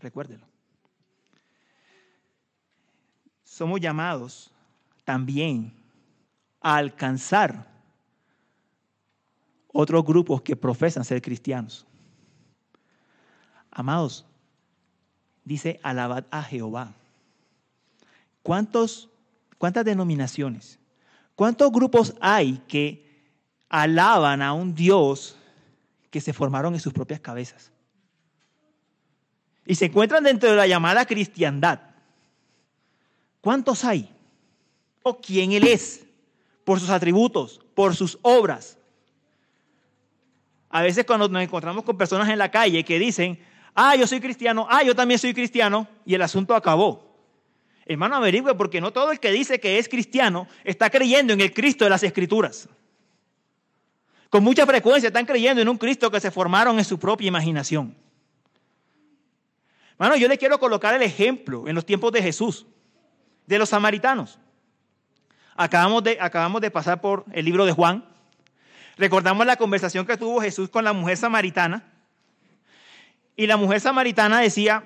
Recuérdelo. 0.00 0.51
Somos 3.52 3.80
llamados 3.80 4.50
también 5.04 5.74
a 6.62 6.76
alcanzar 6.76 7.66
otros 9.70 10.02
grupos 10.06 10.40
que 10.40 10.56
profesan 10.56 11.04
ser 11.04 11.20
cristianos. 11.20 11.84
Amados, 13.70 14.24
dice 15.44 15.78
alabad 15.82 16.24
a 16.30 16.42
Jehová. 16.42 16.94
¿Cuántos, 18.42 19.10
¿Cuántas 19.58 19.84
denominaciones? 19.84 20.78
¿Cuántos 21.34 21.70
grupos 21.70 22.14
hay 22.22 22.56
que 22.66 23.34
alaban 23.68 24.40
a 24.40 24.54
un 24.54 24.74
Dios 24.74 25.36
que 26.10 26.22
se 26.22 26.32
formaron 26.32 26.72
en 26.72 26.80
sus 26.80 26.94
propias 26.94 27.20
cabezas. 27.20 27.70
Y 29.66 29.74
se 29.74 29.84
encuentran 29.86 30.24
dentro 30.24 30.48
de 30.48 30.56
la 30.56 30.66
llamada 30.66 31.04
cristiandad. 31.04 31.91
¿Cuántos 33.42 33.84
hay? 33.84 34.08
¿O 35.02 35.20
quién 35.20 35.52
Él 35.52 35.68
es? 35.68 36.06
Por 36.64 36.80
sus 36.80 36.88
atributos, 36.88 37.60
por 37.74 37.94
sus 37.94 38.18
obras. 38.22 38.78
A 40.70 40.80
veces 40.80 41.04
cuando 41.04 41.28
nos 41.28 41.42
encontramos 41.42 41.84
con 41.84 41.98
personas 41.98 42.30
en 42.30 42.38
la 42.38 42.50
calle 42.50 42.82
que 42.82 42.98
dicen, 42.98 43.38
ah, 43.74 43.94
yo 43.96 44.06
soy 44.06 44.20
cristiano, 44.20 44.66
ah, 44.70 44.82
yo 44.82 44.96
también 44.96 45.18
soy 45.18 45.34
cristiano, 45.34 45.86
y 46.06 46.14
el 46.14 46.22
asunto 46.22 46.54
acabó. 46.54 47.14
Hermano, 47.84 48.16
averigüe, 48.16 48.54
porque 48.54 48.80
no 48.80 48.90
todo 48.90 49.12
el 49.12 49.20
que 49.20 49.30
dice 49.30 49.60
que 49.60 49.78
es 49.78 49.90
cristiano 49.90 50.48
está 50.64 50.88
creyendo 50.88 51.34
en 51.34 51.42
el 51.42 51.52
Cristo 51.52 51.84
de 51.84 51.90
las 51.90 52.02
Escrituras 52.02 52.70
con 54.32 54.42
mucha 54.42 54.64
frecuencia 54.64 55.08
están 55.08 55.26
creyendo 55.26 55.60
en 55.60 55.68
un 55.68 55.76
Cristo 55.76 56.10
que 56.10 56.18
se 56.18 56.30
formaron 56.30 56.78
en 56.78 56.86
su 56.86 56.98
propia 56.98 57.28
imaginación. 57.28 57.94
Bueno, 59.98 60.16
yo 60.16 60.26
le 60.26 60.38
quiero 60.38 60.58
colocar 60.58 60.94
el 60.94 61.02
ejemplo 61.02 61.68
en 61.68 61.74
los 61.74 61.84
tiempos 61.84 62.12
de 62.12 62.22
Jesús, 62.22 62.64
de 63.46 63.58
los 63.58 63.70
samaritanos. 63.70 64.38
Acabamos 65.56 66.02
de, 66.02 66.18
acabamos 66.20 66.60
de 66.60 66.70
pasar 66.70 67.00
por 67.00 67.24
el 67.32 67.44
libro 67.44 67.64
de 67.64 67.72
Juan. 67.72 68.04
Recordamos 68.96 69.46
la 69.46 69.56
conversación 69.56 70.06
que 70.06 70.16
tuvo 70.16 70.40
Jesús 70.40 70.68
con 70.70 70.84
la 70.84 70.92
mujer 70.92 71.16
samaritana. 71.16 71.84
Y 73.36 73.46
la 73.46 73.56
mujer 73.56 73.80
samaritana 73.80 74.40
decía, 74.40 74.84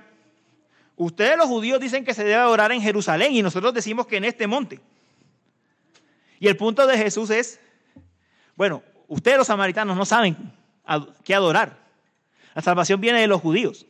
ustedes 0.97 1.37
los 1.37 1.47
judíos 1.47 1.81
dicen 1.81 2.05
que 2.05 2.15
se 2.15 2.25
debe 2.25 2.37
adorar 2.37 2.73
en 2.73 2.81
Jerusalén 2.81 3.33
y 3.33 3.43
nosotros 3.43 3.75
decimos 3.75 4.07
que 4.07 4.17
en 4.17 4.25
este 4.25 4.47
monte. 4.47 4.81
Y 6.39 6.49
el 6.49 6.57
punto 6.57 6.87
de 6.87 6.97
Jesús 6.97 7.31
es, 7.31 7.61
bueno, 8.57 8.83
ustedes 9.09 9.39
los 9.39 9.47
samaritanos 9.47 9.97
no 9.97 10.05
saben 10.05 10.37
qué 11.25 11.35
adorar. 11.35 11.79
La 12.55 12.63
salvación 12.63 13.01
viene 13.01 13.21
de 13.21 13.27
los 13.27 13.41
judíos. 13.41 13.87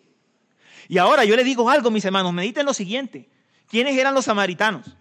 Y 0.89 0.99
ahora 0.99 1.25
yo 1.25 1.37
les 1.37 1.45
digo 1.45 1.69
algo, 1.69 1.91
mis 1.91 2.05
hermanos, 2.05 2.33
mediten 2.33 2.67
lo 2.67 2.75
siguiente. 2.75 3.29
¿Quiénes 3.69 3.97
eran 3.97 4.15
los 4.15 4.25
samaritanos? 4.25 4.97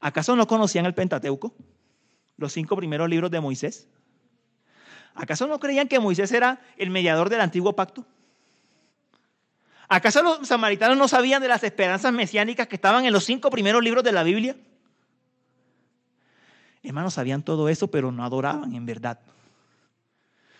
¿Acaso 0.00 0.36
no 0.36 0.46
conocían 0.46 0.86
el 0.86 0.94
Pentateuco? 0.94 1.54
Los 2.36 2.52
cinco 2.52 2.76
primeros 2.76 3.08
libros 3.08 3.30
de 3.30 3.40
Moisés. 3.40 3.88
¿Acaso 5.14 5.46
no 5.46 5.58
creían 5.58 5.88
que 5.88 5.98
Moisés 5.98 6.30
era 6.32 6.60
el 6.76 6.90
mediador 6.90 7.30
del 7.30 7.40
antiguo 7.40 7.74
pacto? 7.74 8.04
¿Acaso 9.88 10.22
los 10.22 10.46
samaritanos 10.46 10.98
no 10.98 11.08
sabían 11.08 11.40
de 11.40 11.48
las 11.48 11.62
esperanzas 11.64 12.12
mesiánicas 12.12 12.66
que 12.66 12.76
estaban 12.76 13.04
en 13.06 13.12
los 13.12 13.24
cinco 13.24 13.50
primeros 13.50 13.82
libros 13.82 14.04
de 14.04 14.12
la 14.12 14.22
Biblia? 14.22 14.56
Hermanos, 16.82 17.14
sabían 17.14 17.42
todo 17.42 17.68
eso, 17.68 17.88
pero 17.88 18.12
no 18.12 18.24
adoraban 18.24 18.74
en 18.74 18.84
verdad. 18.84 19.18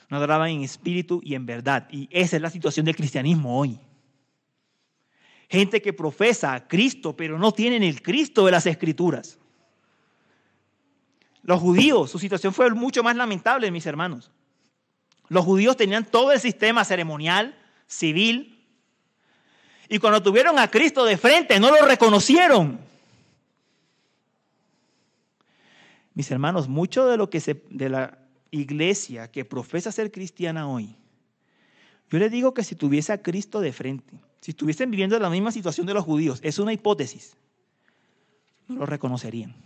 no 0.09 0.17
adoraban 0.17 0.51
en 0.51 0.63
espíritu 0.63 1.21
y 1.23 1.35
en 1.35 1.45
verdad. 1.45 1.87
Y 1.91 2.09
esa 2.11 2.37
es 2.37 2.43
la 2.43 2.51
situación 2.51 2.87
del 2.87 2.97
cristianismo 2.97 3.59
hoy. 3.59 3.79
Gente 5.49 5.81
que 5.81 5.93
profesa 5.93 6.55
a 6.55 6.67
Cristo, 6.67 7.17
pero 7.17 7.39
no 7.39 7.53
tienen 7.53 7.83
el 7.83 8.03
Cristo 8.03 8.47
de 8.47 8.53
las 8.53 8.67
Escrituras. 8.67 9.39
Los 11.43 11.61
judíos, 11.61 12.11
su 12.11 12.19
situación 12.19 12.53
fue 12.53 12.69
mucho 12.71 13.05
más 13.05 13.15
lamentable, 13.15 13.71
mis 13.71 13.87
hermanos. 13.87 14.33
Los 15.29 15.45
judíos 15.45 15.77
tenían 15.77 16.05
todo 16.05 16.33
el 16.33 16.41
sistema 16.41 16.85
ceremonial, 16.85 17.57
civil, 17.87 18.57
y 19.89 19.99
cuando 19.99 20.23
tuvieron 20.23 20.59
a 20.59 20.69
Cristo 20.71 21.05
de 21.05 21.17
frente 21.17 21.61
no 21.61 21.71
lo 21.71 21.87
reconocieron. 21.87 22.81
Mis 26.15 26.31
hermanos, 26.31 26.67
mucho 26.67 27.07
de 27.07 27.17
lo 27.17 27.31
que 27.31 27.41
se, 27.41 27.63
de 27.71 27.89
la 27.89 28.19
iglesia 28.51 29.31
que 29.31 29.45
profesa 29.45 29.93
ser 29.93 30.11
cristiana 30.11 30.69
hoy, 30.69 30.97
yo 32.11 32.19
les 32.19 32.31
digo 32.31 32.55
que 32.55 32.65
si 32.65 32.75
tuviese 32.75 33.13
a 33.13 33.23
Cristo 33.23 33.61
de 33.61 33.73
frente, 33.73 34.15
si 34.47 34.53
estuviesen 34.53 34.93
viviendo 34.93 35.19
la 35.19 35.29
misma 35.29 35.51
situación 35.51 35.89
de 35.89 35.95
los 35.95 36.05
judíos, 36.05 36.39
es 36.41 36.61
una 36.61 36.73
hipótesis, 36.73 37.37
no 38.69 38.77
lo 38.77 38.87
reconocerían. 38.87 39.57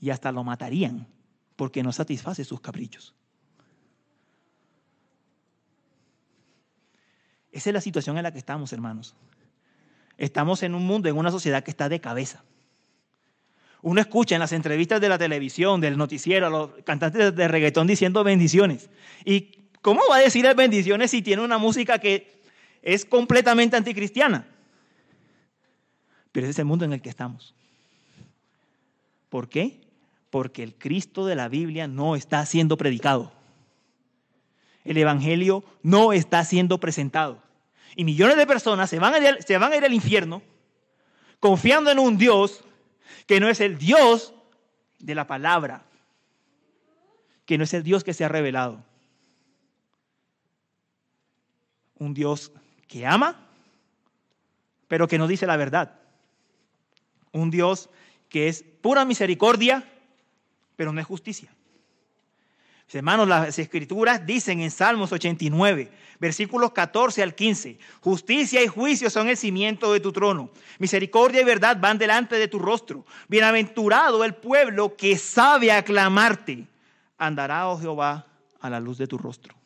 Y 0.00 0.08
hasta 0.08 0.32
lo 0.32 0.42
matarían 0.44 1.06
porque 1.54 1.82
no 1.82 1.92
satisface 1.92 2.42
sus 2.42 2.62
caprichos. 2.62 3.12
Esa 7.52 7.68
es 7.68 7.74
la 7.74 7.82
situación 7.82 8.16
en 8.16 8.22
la 8.22 8.32
que 8.32 8.38
estamos, 8.38 8.72
hermanos. 8.72 9.14
Estamos 10.16 10.62
en 10.62 10.74
un 10.74 10.86
mundo, 10.86 11.10
en 11.10 11.18
una 11.18 11.30
sociedad 11.30 11.62
que 11.62 11.70
está 11.70 11.90
de 11.90 12.00
cabeza. 12.00 12.42
Uno 13.82 14.00
escucha 14.00 14.36
en 14.36 14.40
las 14.40 14.52
entrevistas 14.52 15.02
de 15.02 15.10
la 15.10 15.18
televisión, 15.18 15.82
del 15.82 15.98
noticiero, 15.98 16.46
a 16.46 16.50
los 16.50 16.70
cantantes 16.84 17.36
de 17.36 17.48
reggaetón 17.48 17.86
diciendo 17.86 18.24
bendiciones. 18.24 18.88
¿Y 19.22 19.68
cómo 19.82 20.00
va 20.10 20.16
a 20.16 20.20
decir 20.20 20.46
bendiciones 20.56 21.10
si 21.10 21.20
tiene 21.20 21.42
una 21.42 21.58
música 21.58 21.98
que 21.98 22.33
es 22.84 23.04
completamente 23.04 23.76
anticristiana? 23.76 24.46
Pero 26.30 26.46
ese 26.46 26.52
es 26.52 26.58
el 26.58 26.66
mundo 26.66 26.84
en 26.84 26.92
el 26.92 27.00
que 27.00 27.08
estamos. 27.08 27.54
¿Por 29.30 29.48
qué? 29.48 29.80
Porque 30.30 30.62
el 30.62 30.74
Cristo 30.74 31.24
de 31.26 31.34
la 31.34 31.48
Biblia 31.48 31.88
no 31.88 32.14
está 32.14 32.44
siendo 32.44 32.76
predicado. 32.76 33.32
El 34.84 34.98
Evangelio 34.98 35.64
no 35.82 36.12
está 36.12 36.44
siendo 36.44 36.78
presentado. 36.78 37.42
Y 37.96 38.04
millones 38.04 38.36
de 38.36 38.46
personas 38.46 38.90
se 38.90 38.98
van 38.98 39.14
a 39.14 39.18
ir, 39.18 39.42
se 39.42 39.56
van 39.56 39.72
a 39.72 39.76
ir 39.76 39.84
al 39.84 39.94
infierno 39.94 40.42
confiando 41.40 41.90
en 41.90 41.98
un 41.98 42.18
Dios 42.18 42.64
que 43.26 43.40
no 43.40 43.48
es 43.48 43.60
el 43.60 43.78
Dios 43.78 44.34
de 44.98 45.14
la 45.14 45.26
palabra, 45.26 45.86
que 47.46 47.56
no 47.56 47.64
es 47.64 47.72
el 47.72 47.82
Dios 47.82 48.04
que 48.04 48.12
se 48.12 48.24
ha 48.24 48.28
revelado. 48.28 48.84
Un 51.96 52.12
Dios 52.12 52.52
que 52.86 53.06
ama, 53.06 53.48
pero 54.88 55.08
que 55.08 55.18
no 55.18 55.26
dice 55.26 55.46
la 55.46 55.56
verdad. 55.56 55.98
Un 57.32 57.50
Dios 57.50 57.90
que 58.28 58.48
es 58.48 58.64
pura 58.80 59.04
misericordia, 59.04 59.84
pero 60.76 60.92
no 60.92 61.00
es 61.00 61.06
justicia. 61.06 61.50
Hermanos, 62.92 63.26
las 63.26 63.58
escrituras 63.58 64.24
dicen 64.24 64.60
en 64.60 64.70
Salmos 64.70 65.10
89, 65.10 65.90
versículos 66.20 66.72
14 66.72 67.24
al 67.24 67.34
15, 67.34 67.78
justicia 68.00 68.62
y 68.62 68.68
juicio 68.68 69.10
son 69.10 69.28
el 69.28 69.36
cimiento 69.36 69.92
de 69.92 69.98
tu 69.98 70.12
trono, 70.12 70.50
misericordia 70.78 71.40
y 71.40 71.44
verdad 71.44 71.78
van 71.80 71.98
delante 71.98 72.36
de 72.36 72.46
tu 72.46 72.60
rostro. 72.60 73.04
Bienaventurado 73.26 74.22
el 74.22 74.34
pueblo 74.34 74.96
que 74.96 75.18
sabe 75.18 75.72
aclamarte, 75.72 76.68
andará, 77.18 77.68
oh 77.68 77.80
Jehová, 77.80 78.26
a 78.60 78.70
la 78.70 78.78
luz 78.78 78.98
de 78.98 79.08
tu 79.08 79.18
rostro. 79.18 79.56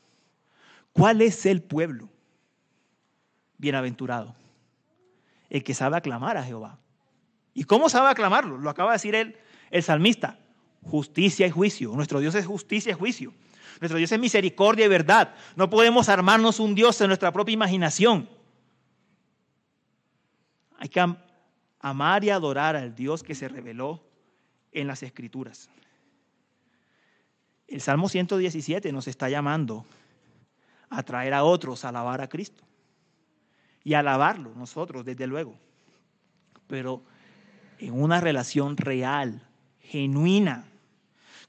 ¿Cuál 0.93 1.21
es 1.21 1.45
el 1.45 1.61
pueblo? 1.61 2.09
Bienaventurado, 3.59 4.35
el 5.51 5.63
que 5.63 5.75
sabe 5.75 5.97
aclamar 5.97 6.37
a 6.37 6.45
Jehová. 6.45 6.79
¿Y 7.55 7.65
cómo 7.65 7.89
sabe 7.89 8.09
aclamarlo? 8.09 8.57
Lo 8.59 8.71
acaba 8.71 8.93
de 8.93 8.95
decir 8.95 9.15
el, 9.15 9.37
el 9.71 9.83
salmista 9.83 10.39
justicia 10.83 11.47
y 11.47 11.51
juicio. 11.51 11.93
Nuestro 11.93 12.21
Dios 12.21 12.35
es 12.35 12.47
justicia 12.47 12.93
y 12.93 12.95
juicio. 12.95 13.33
Nuestro 13.81 13.99
Dios 13.99 14.11
es 14.11 14.19
misericordia 14.19 14.87
y 14.87 14.89
verdad. 14.89 15.35
No 15.57 15.71
podemos 15.71 16.09
armarnos 16.09 16.61
un 16.61 16.75
Dios 16.75 17.01
en 17.01 17.09
nuestra 17.09 17.33
propia 17.33 17.53
imaginación. 17.53 18.29
Hay 20.79 20.89
que 20.89 21.05
amar 21.81 22.25
y 22.25 22.31
adorar 22.31 22.77
al 22.77 22.95
Dios 22.95 23.23
que 23.23 23.35
se 23.35 23.49
reveló 23.49 24.03
en 24.73 24.87
las 24.87 25.03
Escrituras. 25.03 25.69
El 27.67 27.81
Salmo 27.81 28.09
117 28.09 28.93
nos 28.93 29.09
está 29.09 29.29
llamando 29.29 29.85
a 30.89 31.03
traer 31.03 31.35
a 31.35 31.45
otros 31.45 31.85
a 31.85 31.91
alabar 31.91 32.21
a 32.21 32.29
Cristo. 32.29 32.65
Y 33.85 33.95
alabarlo 33.95 34.53
nosotros, 34.55 35.05
desde 35.05 35.27
luego. 35.27 35.57
Pero 36.67 37.03
en 37.79 38.01
una 38.01 38.21
relación 38.21 38.77
real, 38.77 39.43
genuina, 39.81 40.65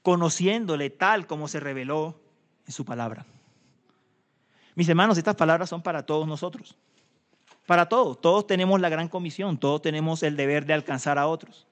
conociéndole 0.02 0.90
tal 0.90 1.28
como 1.28 1.48
se 1.48 1.60
reveló 1.60 2.20
en 2.66 2.72
su 2.72 2.86
palabra. 2.86 3.26
Mis 4.76 4.88
hermanos, 4.88 5.18
estas 5.18 5.36
palabras 5.36 5.70
son 5.70 5.82
para 5.82 6.06
todos 6.06 6.28
nosotros. 6.28 6.76
Para 7.66 7.88
todos. 7.88 8.22
Todos 8.22 8.48
tenemos 8.48 8.80
la 8.80 8.90
gran 8.90 9.10
comisión, 9.10 9.58
todos 9.58 9.82
tenemos 9.82 10.24
el 10.24 10.38
deber 10.38 10.66
de 10.66 10.74
alcanzar 10.74 11.18
a 11.18 11.28
otros. 11.28 11.68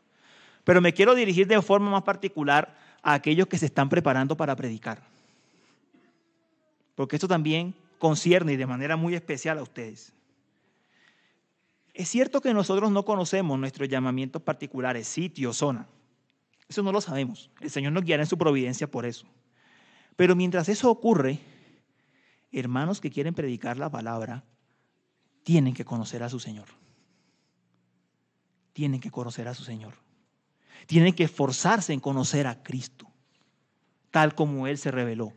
Pero 0.64 0.82
me 0.82 0.94
quiero 0.94 1.16
dirigir 1.16 1.48
de 1.48 1.62
forma 1.62 1.90
más 1.90 2.04
particular 2.04 2.76
a 3.02 3.14
aquellos 3.14 3.48
que 3.48 3.58
se 3.58 3.68
están 3.68 3.88
preparando 3.88 4.36
para 4.36 4.56
predicar. 4.56 5.02
Porque 6.96 7.16
esto 7.16 7.28
también 7.28 7.74
concierne 8.00 8.54
y 8.54 8.58
de 8.58 8.66
manera 8.66 8.98
muy 8.98 9.16
especial 9.16 9.58
a 9.60 9.64
ustedes. 9.64 10.14
Es 11.98 12.10
cierto 12.10 12.42
que 12.42 12.54
nosotros 12.54 12.92
no 12.92 13.04
conocemos 13.06 13.58
nuestros 13.58 13.90
llamamientos 13.90 14.44
particulares, 14.44 15.08
sitio, 15.08 15.52
zona. 15.52 15.88
Eso 16.70 16.84
no 16.84 16.92
lo 16.92 17.02
sabemos. 17.02 17.50
El 17.60 17.72
Señor 17.72 17.92
nos 17.92 18.04
guiará 18.04 18.22
en 18.22 18.30
su 18.30 18.38
providencia 18.38 18.86
por 18.86 19.08
eso. 19.08 19.26
Pero 20.16 20.36
mientras 20.36 20.70
eso 20.70 20.92
ocurre, 20.92 21.40
hermanos 22.52 23.02
que 23.02 23.10
quieren 23.10 23.34
predicar 23.34 23.78
la 23.78 23.90
palabra, 23.90 24.44
tienen 25.42 25.74
que 25.74 25.86
conocer 25.86 26.22
a 26.22 26.30
su 26.30 26.40
Señor. 26.40 26.68
Tienen 28.74 29.00
que 29.00 29.10
conocer 29.10 29.48
a 29.48 29.56
su 29.56 29.64
Señor. 29.64 29.96
Tienen 30.86 31.16
que 31.16 31.24
esforzarse 31.24 31.94
en 31.94 32.00
conocer 32.00 32.46
a 32.46 32.62
Cristo, 32.62 33.12
tal 34.12 34.36
como 34.36 34.68
Él 34.68 34.78
se 34.78 34.92
reveló. 34.92 35.34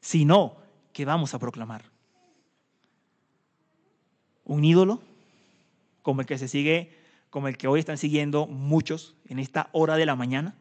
Si 0.00 0.24
no, 0.24 0.56
¿qué 0.94 1.04
vamos 1.04 1.34
a 1.34 1.38
proclamar? 1.38 1.84
¿Un 4.44 4.64
ídolo? 4.64 5.02
Como 6.08 6.22
el 6.22 6.26
que 6.26 6.38
se 6.38 6.48
sigue, 6.48 6.90
como 7.28 7.48
el 7.48 7.58
que 7.58 7.68
hoy 7.68 7.80
están 7.80 7.98
siguiendo 7.98 8.46
muchos 8.46 9.14
en 9.28 9.38
esta 9.38 9.68
hora 9.72 9.96
de 9.96 10.06
la 10.06 10.16
mañana 10.16 10.54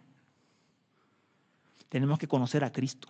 tenemos 1.88 2.19
que 2.19 2.27
conocer 2.27 2.65
a 2.65 2.71
Cristo. 2.73 3.07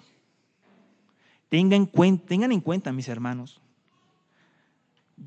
Tengan, 1.50 1.88
cuenta, 1.88 2.28
tengan 2.28 2.52
en 2.52 2.62
cuenta, 2.62 2.92
mis 2.92 3.08
hermanos, 3.08 3.60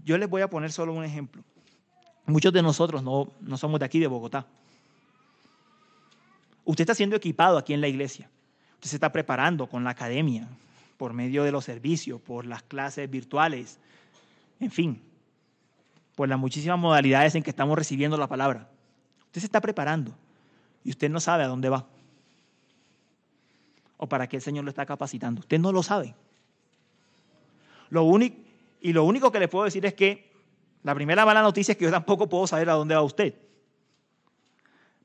yo 0.05 0.19
les 0.19 0.31
voy 0.31 0.43
a 0.43 0.49
poner 0.49 0.71
solo 0.71 0.93
un 0.93 1.03
ejemplo. 1.03 1.43
Muchos 2.27 2.53
de 2.53 2.63
nosotros 2.63 3.03
no, 3.03 3.33
no 3.41 3.57
somos 3.57 3.81
de 3.81 3.87
aquí, 3.87 3.99
de 3.99 4.07
Bogotá. 4.07 4.47
Usted 6.65 6.83
está 6.83 6.95
siendo 6.95 7.17
equipado 7.17 7.59
aquí 7.59 7.75
en 7.75 7.81
la 7.81 7.89
iglesia. 7.89 8.31
Usted 8.75 8.89
se 8.89 8.97
está 8.99 9.11
preparando 9.11 9.67
con 9.67 9.83
la 9.83 9.91
academia, 9.91 10.47
por 10.97 11.13
medio 11.13 11.43
de 11.43 11.51
los 11.51 11.65
servicios, 11.65 12.21
por 12.21 12.47
las 12.47 12.63
clases 12.63 13.11
virtuales, 13.11 13.81
en 14.61 14.71
fin, 14.71 15.10
por 16.15 16.29
las 16.29 16.39
muchísimas 16.39 16.79
modalidades 16.79 17.35
en 17.35 17.43
que 17.43 17.51
estamos 17.51 17.77
recibiendo 17.79 18.17
la 18.17 18.27
palabra. 18.27 18.69
Usted 19.27 19.41
se 19.41 19.47
está 19.47 19.61
preparando 19.61 20.15
y 20.85 20.91
usted 20.91 21.11
no 21.11 21.21
sabe 21.21 21.45
a 21.45 21.49
dónde 21.49 21.69
va 21.69 21.87
o 24.03 24.09
para 24.09 24.27
qué 24.27 24.37
el 24.37 24.43
Señor 24.43 24.65
lo 24.65 24.71
está 24.71 24.87
capacitando. 24.87 25.41
Usted 25.41 25.59
no 25.59 25.73
lo 25.73 25.83
sabe. 25.83 26.15
Lo 27.91 28.05
único, 28.05 28.35
y 28.81 28.95
lo 28.95 29.05
único 29.05 29.31
que 29.31 29.39
le 29.39 29.47
puedo 29.47 29.67
decir 29.67 29.85
es 29.85 29.93
que 29.93 30.33
la 30.83 30.95
primera 30.95 31.27
mala 31.27 31.43
noticia 31.43 31.73
es 31.73 31.79
que 31.79 31.85
yo 31.85 31.91
tampoco 31.91 32.27
puedo 32.27 32.47
saber 32.47 32.71
a 32.71 32.73
dónde 32.73 32.95
va 32.95 33.03
usted. 33.03 33.35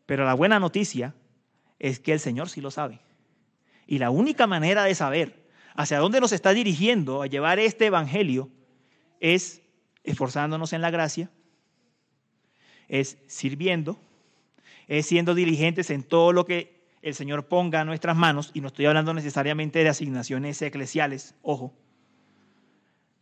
Pero 0.05 0.23
la 0.23 0.33
buena 0.33 0.59
noticia 0.61 1.13
es 1.77 1.99
que 1.99 2.13
el 2.13 2.21
Señor 2.21 2.47
sí 2.47 2.61
lo 2.61 2.71
sabe. 2.71 3.01
Y 3.85 3.97
la 3.97 4.11
única 4.11 4.47
manera 4.47 4.85
de 4.85 4.95
saber 4.95 5.45
hacia 5.75 5.99
dónde 5.99 6.21
nos 6.21 6.31
está 6.31 6.53
dirigiendo 6.53 7.21
a 7.21 7.27
llevar 7.27 7.59
este 7.59 7.87
Evangelio 7.87 8.49
es 9.19 9.61
esforzándonos 10.05 10.73
en 10.73 10.81
la 10.81 10.91
gracia, 10.91 11.29
es 12.87 13.17
sirviendo, 13.27 13.99
es 14.87 15.07
siendo 15.07 15.33
diligentes 15.33 15.89
en 15.89 16.03
todo 16.03 16.31
lo 16.31 16.45
que 16.45 16.85
el 17.01 17.15
Señor 17.15 17.47
ponga 17.47 17.81
a 17.81 17.85
nuestras 17.85 18.15
manos, 18.15 18.51
y 18.53 18.61
no 18.61 18.67
estoy 18.67 18.85
hablando 18.85 19.13
necesariamente 19.13 19.79
de 19.79 19.89
asignaciones 19.89 20.61
eclesiales, 20.61 21.35
ojo, 21.41 21.73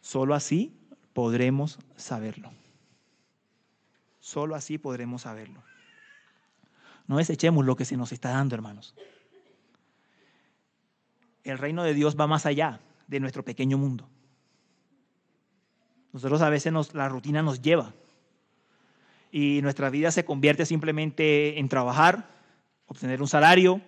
solo 0.02 0.36
así 0.36 0.74
podremos 1.14 1.80
saberlo. 1.96 2.52
Solo 4.20 4.56
así 4.56 4.78
podremos 4.78 5.24
saberlo. 5.24 5.62
No 7.08 7.18
desechemos 7.18 7.66
lo 7.66 7.76
que 7.76 7.84
se 7.84 7.98
nos 7.98 8.14
está 8.14 8.30
dando, 8.30 8.56
hermanos. 8.56 8.96
El 11.44 11.58
reino 11.58 11.84
de 11.84 11.94
Dios 11.94 12.18
va 12.18 12.28
más 12.28 12.46
allá. 12.46 12.80
de 13.08 13.20
nuestro 13.20 13.44
pequeño 13.44 13.78
mundo. 13.78 14.10
Nosotros 16.14 16.42
a 16.44 16.50
veces 16.50 16.72
nos, 16.72 16.94
la 16.94 17.10
rutina 17.10 17.42
nos 17.42 17.62
lleva 17.62 17.92
y 19.32 19.62
nuestra 19.64 19.90
vida 19.90 20.12
se 20.12 20.24
convierte 20.24 20.64
simplemente 20.66 21.60
en 21.60 21.68
trabajar, 21.68 22.30
obtener 22.86 23.20
un 23.20 23.28
salario, 23.28 23.82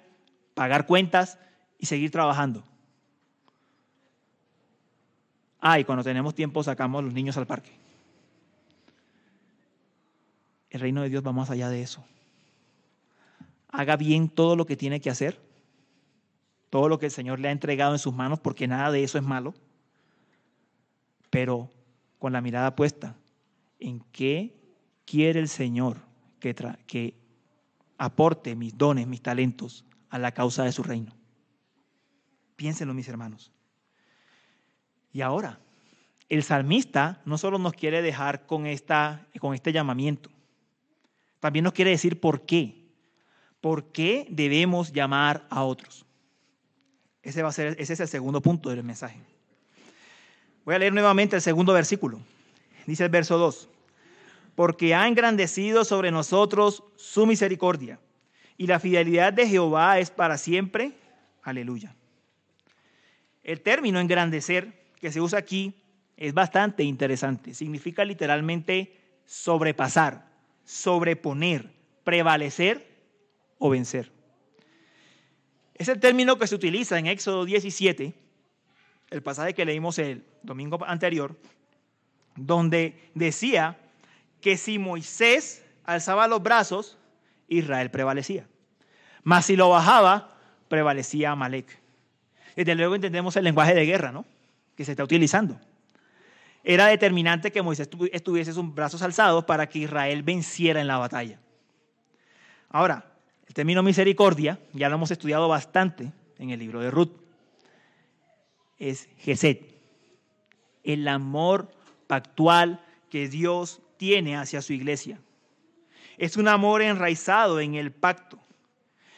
pagar 0.55 0.87
cuentas 0.87 1.37
y 1.77 1.85
seguir 1.85 2.09
trabajando. 2.09 2.63
Ah, 5.61 5.79
y 5.79 5.83
cuando 5.83 6.03
tenemos 6.03 6.33
tiempo 6.33 6.63
sacamos 6.63 6.99
a 6.99 7.01
los 7.03 7.13
niños 7.13 7.37
al 7.37 7.45
parque. 7.45 7.71
El 10.71 10.81
reino 10.81 11.03
de 11.03 11.09
Dios 11.09 11.25
va 11.25 11.31
más 11.31 11.51
allá 11.51 11.69
de 11.69 11.83
eso. 11.83 12.03
Haga 13.69 13.97
bien 13.97 14.29
todo 14.29 14.55
lo 14.55 14.65
que 14.65 14.75
tiene 14.75 14.99
que 14.99 15.11
hacer, 15.11 15.39
todo 16.71 16.89
lo 16.89 16.97
que 16.97 17.05
el 17.05 17.11
Señor 17.11 17.39
le 17.39 17.49
ha 17.49 17.51
entregado 17.51 17.93
en 17.93 17.99
sus 17.99 18.15
manos, 18.15 18.39
porque 18.39 18.67
nada 18.67 18.89
de 18.91 19.03
eso 19.03 19.17
es 19.19 19.23
malo, 19.23 19.53
pero 21.29 21.69
con 22.25 22.33
la 22.33 22.41
mirada 22.41 22.75
puesta 22.75 23.15
en 23.79 23.99
qué 24.11 24.51
quiere 25.05 25.39
el 25.39 25.47
Señor 25.47 25.97
que, 26.39 27.13
aporte 27.99 28.55
mis 28.55 28.75
dones, 28.75 29.05
mis 29.05 29.21
talentos 29.21 29.85
a 30.09 30.17
la 30.17 30.31
causa 30.31 30.63
de 30.63 30.71
su 30.71 30.81
reino. 30.81 31.15
Piénsenlo, 32.55 32.95
mis 32.95 33.07
hermanos. 33.09 33.51
Y 35.13 35.21
ahora, 35.21 35.59
el 36.27 36.41
salmista 36.41 37.21
no 37.25 37.37
solo 37.37 37.59
nos 37.59 37.73
quiere 37.73 38.01
dejar 38.01 38.47
con, 38.47 38.65
esta, 38.65 39.27
con 39.39 39.53
este 39.53 39.71
llamamiento, 39.71 40.31
también 41.39 41.61
nos 41.61 41.73
quiere 41.73 41.91
decir 41.91 42.19
por 42.19 42.47
qué. 42.47 42.89
¿Por 43.61 43.91
qué 43.91 44.25
debemos 44.31 44.91
llamar 44.91 45.45
a 45.51 45.63
otros? 45.63 46.07
Ese, 47.21 47.43
va 47.43 47.49
a 47.49 47.51
ser, 47.51 47.75
ese 47.79 47.93
es 47.93 47.99
el 47.99 48.07
segundo 48.07 48.41
punto 48.41 48.71
del 48.71 48.83
mensaje. 48.83 49.34
Voy 50.65 50.73
a 50.73 50.79
leer 50.79 50.93
nuevamente 50.93 51.35
el 51.35 51.41
segundo 51.43 51.73
versículo. 51.73 52.19
Dice 52.87 53.03
el 53.03 53.09
verso 53.09 53.37
2. 53.37 53.69
Porque 54.55 54.95
ha 54.95 55.07
engrandecido 55.07 55.85
sobre 55.85 56.11
nosotros 56.11 56.83
su 56.95 57.25
misericordia 57.27 57.99
y 58.57 58.67
la 58.67 58.79
fidelidad 58.79 59.31
de 59.31 59.47
Jehová 59.47 59.99
es 59.99 60.09
para 60.09 60.37
siempre. 60.37 60.93
Aleluya. 61.43 61.95
El 63.43 63.61
término 63.61 63.99
engrandecer 63.99 64.85
que 64.99 65.11
se 65.11 65.21
usa 65.21 65.37
aquí 65.37 65.75
es 66.17 66.33
bastante 66.33 66.83
interesante. 66.83 67.53
Significa 67.53 68.03
literalmente 68.03 68.97
sobrepasar, 69.25 70.25
sobreponer, 70.63 71.69
prevalecer 72.03 72.87
o 73.59 73.69
vencer. 73.69 74.11
Es 75.75 75.89
el 75.89 75.99
término 75.99 76.37
que 76.37 76.47
se 76.47 76.55
utiliza 76.55 76.97
en 76.97 77.07
Éxodo 77.07 77.45
17, 77.45 78.13
el 79.11 79.21
pasaje 79.21 79.53
que 79.53 79.65
leímos 79.65 79.99
el 79.99 80.23
domingo 80.45 80.83
anterior, 80.85 81.35
donde 82.35 83.09
decía 83.13 83.77
que 84.41 84.57
si 84.57 84.79
Moisés 84.79 85.63
alzaba 85.83 86.27
los 86.27 86.43
brazos, 86.43 86.97
Israel 87.47 87.91
prevalecía. 87.91 88.47
Mas 89.23 89.45
si 89.45 89.55
lo 89.55 89.69
bajaba, 89.69 90.37
prevalecía 90.67 91.31
Amalek. 91.31 91.79
Desde 92.55 92.75
luego 92.75 92.95
entendemos 92.95 93.35
el 93.35 93.43
lenguaje 93.43 93.73
de 93.73 93.85
guerra, 93.85 94.11
¿no? 94.11 94.25
Que 94.75 94.85
se 94.85 94.91
está 94.91 95.03
utilizando. 95.03 95.59
Era 96.63 96.87
determinante 96.87 97.51
que 97.51 97.61
Moisés 97.61 97.89
estuviese 98.11 98.53
sus 98.53 98.73
brazos 98.73 99.01
alzados 99.01 99.45
para 99.45 99.67
que 99.67 99.79
Israel 99.79 100.23
venciera 100.23 100.81
en 100.81 100.87
la 100.87 100.97
batalla. 100.97 101.39
Ahora, 102.69 103.05
el 103.47 103.53
término 103.53 103.83
misericordia, 103.83 104.59
ya 104.73 104.89
lo 104.89 104.95
hemos 104.95 105.11
estudiado 105.11 105.47
bastante 105.47 106.11
en 106.39 106.49
el 106.49 106.59
libro 106.59 106.79
de 106.79 106.91
Ruth, 106.91 107.11
es 108.77 109.07
Gesed, 109.17 109.57
el 110.85 111.07
amor 111.07 111.69
pactual 112.07 112.83
que 113.09 113.27
Dios 113.27 113.81
tiene 113.97 114.37
hacia 114.37 114.61
su 114.61 114.73
iglesia. 114.73 115.19
Es 116.17 116.37
un 116.37 116.47
amor 116.47 116.81
enraizado 116.81 117.59
en 117.59 117.75
el 117.75 117.91
pacto, 117.91 118.39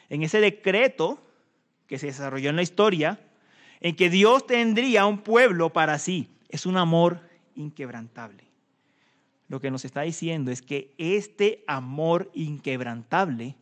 en 0.09 0.23
ese 0.23 0.39
decreto 0.39 1.21
que 1.85 1.99
se 1.99 2.07
desarrolló 2.07 2.49
en 2.49 2.55
la 2.55 2.63
historia, 2.63 3.19
en 3.79 3.95
que 3.95 4.09
Dios 4.09 4.47
tendría 4.47 5.05
un 5.05 5.19
pueblo 5.19 5.71
para 5.71 5.99
sí. 5.99 6.29
Es 6.49 6.65
un 6.65 6.77
amor 6.77 7.21
inquebrantable. 7.55 8.43
Lo 9.47 9.61
que 9.61 9.71
nos 9.71 9.85
está 9.85 10.01
diciendo 10.01 10.51
es 10.51 10.61
que 10.61 10.93
este 10.97 11.63
amor 11.67 12.29
inquebrantable 12.33 13.55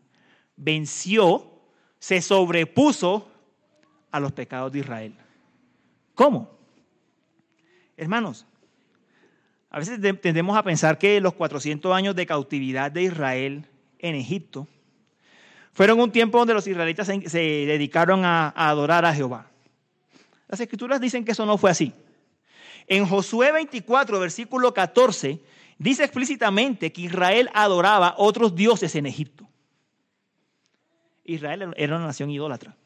venció, 0.55 1.61
se 1.99 2.21
sobrepuso 2.21 3.29
a 4.11 4.19
los 4.19 4.31
pecados 4.31 4.71
de 4.71 4.79
Israel. 4.79 5.15
¿Cómo? 6.15 6.54
Hermanos, 7.97 8.45
a 9.69 9.79
veces 9.79 9.99
tendemos 10.21 10.57
a 10.57 10.63
pensar 10.63 10.97
que 10.97 11.19
los 11.19 11.33
400 11.33 11.93
años 11.93 12.15
de 12.15 12.25
cautividad 12.25 12.91
de 12.91 13.03
Israel 13.03 13.65
en 13.99 14.15
Egipto 14.15 14.67
fueron 15.73 15.99
un 15.99 16.11
tiempo 16.11 16.37
donde 16.37 16.53
los 16.53 16.65
israelitas 16.67 17.07
se, 17.07 17.39
dedicaron 17.39 18.23
a, 18.23 18.53
adorar 18.55 19.03
a 19.03 19.13
Jehová. 19.13 19.51
Las 20.47 20.61
escrituras 20.61 21.01
dicen 21.01 21.25
que 21.25 21.33
eso 21.33 21.45
no 21.45 21.57
fue 21.57 21.71
así. 21.71 21.91
En 22.87 23.05
Josué 23.05 23.51
24, 23.51 24.19
versículo 24.19 24.73
14, 24.73 25.41
dice 25.77 26.03
explícitamente 26.03 26.93
que 26.93 27.01
Israel 27.01 27.49
adoraba 27.53 28.15
otros 28.17 28.55
dioses 28.55 28.95
en 28.95 29.05
Egipto. 29.05 29.49
Israel 31.25 31.73
era 31.75 31.97
una 31.97 32.05
nación 32.05 32.29
idólatra, 32.29 32.77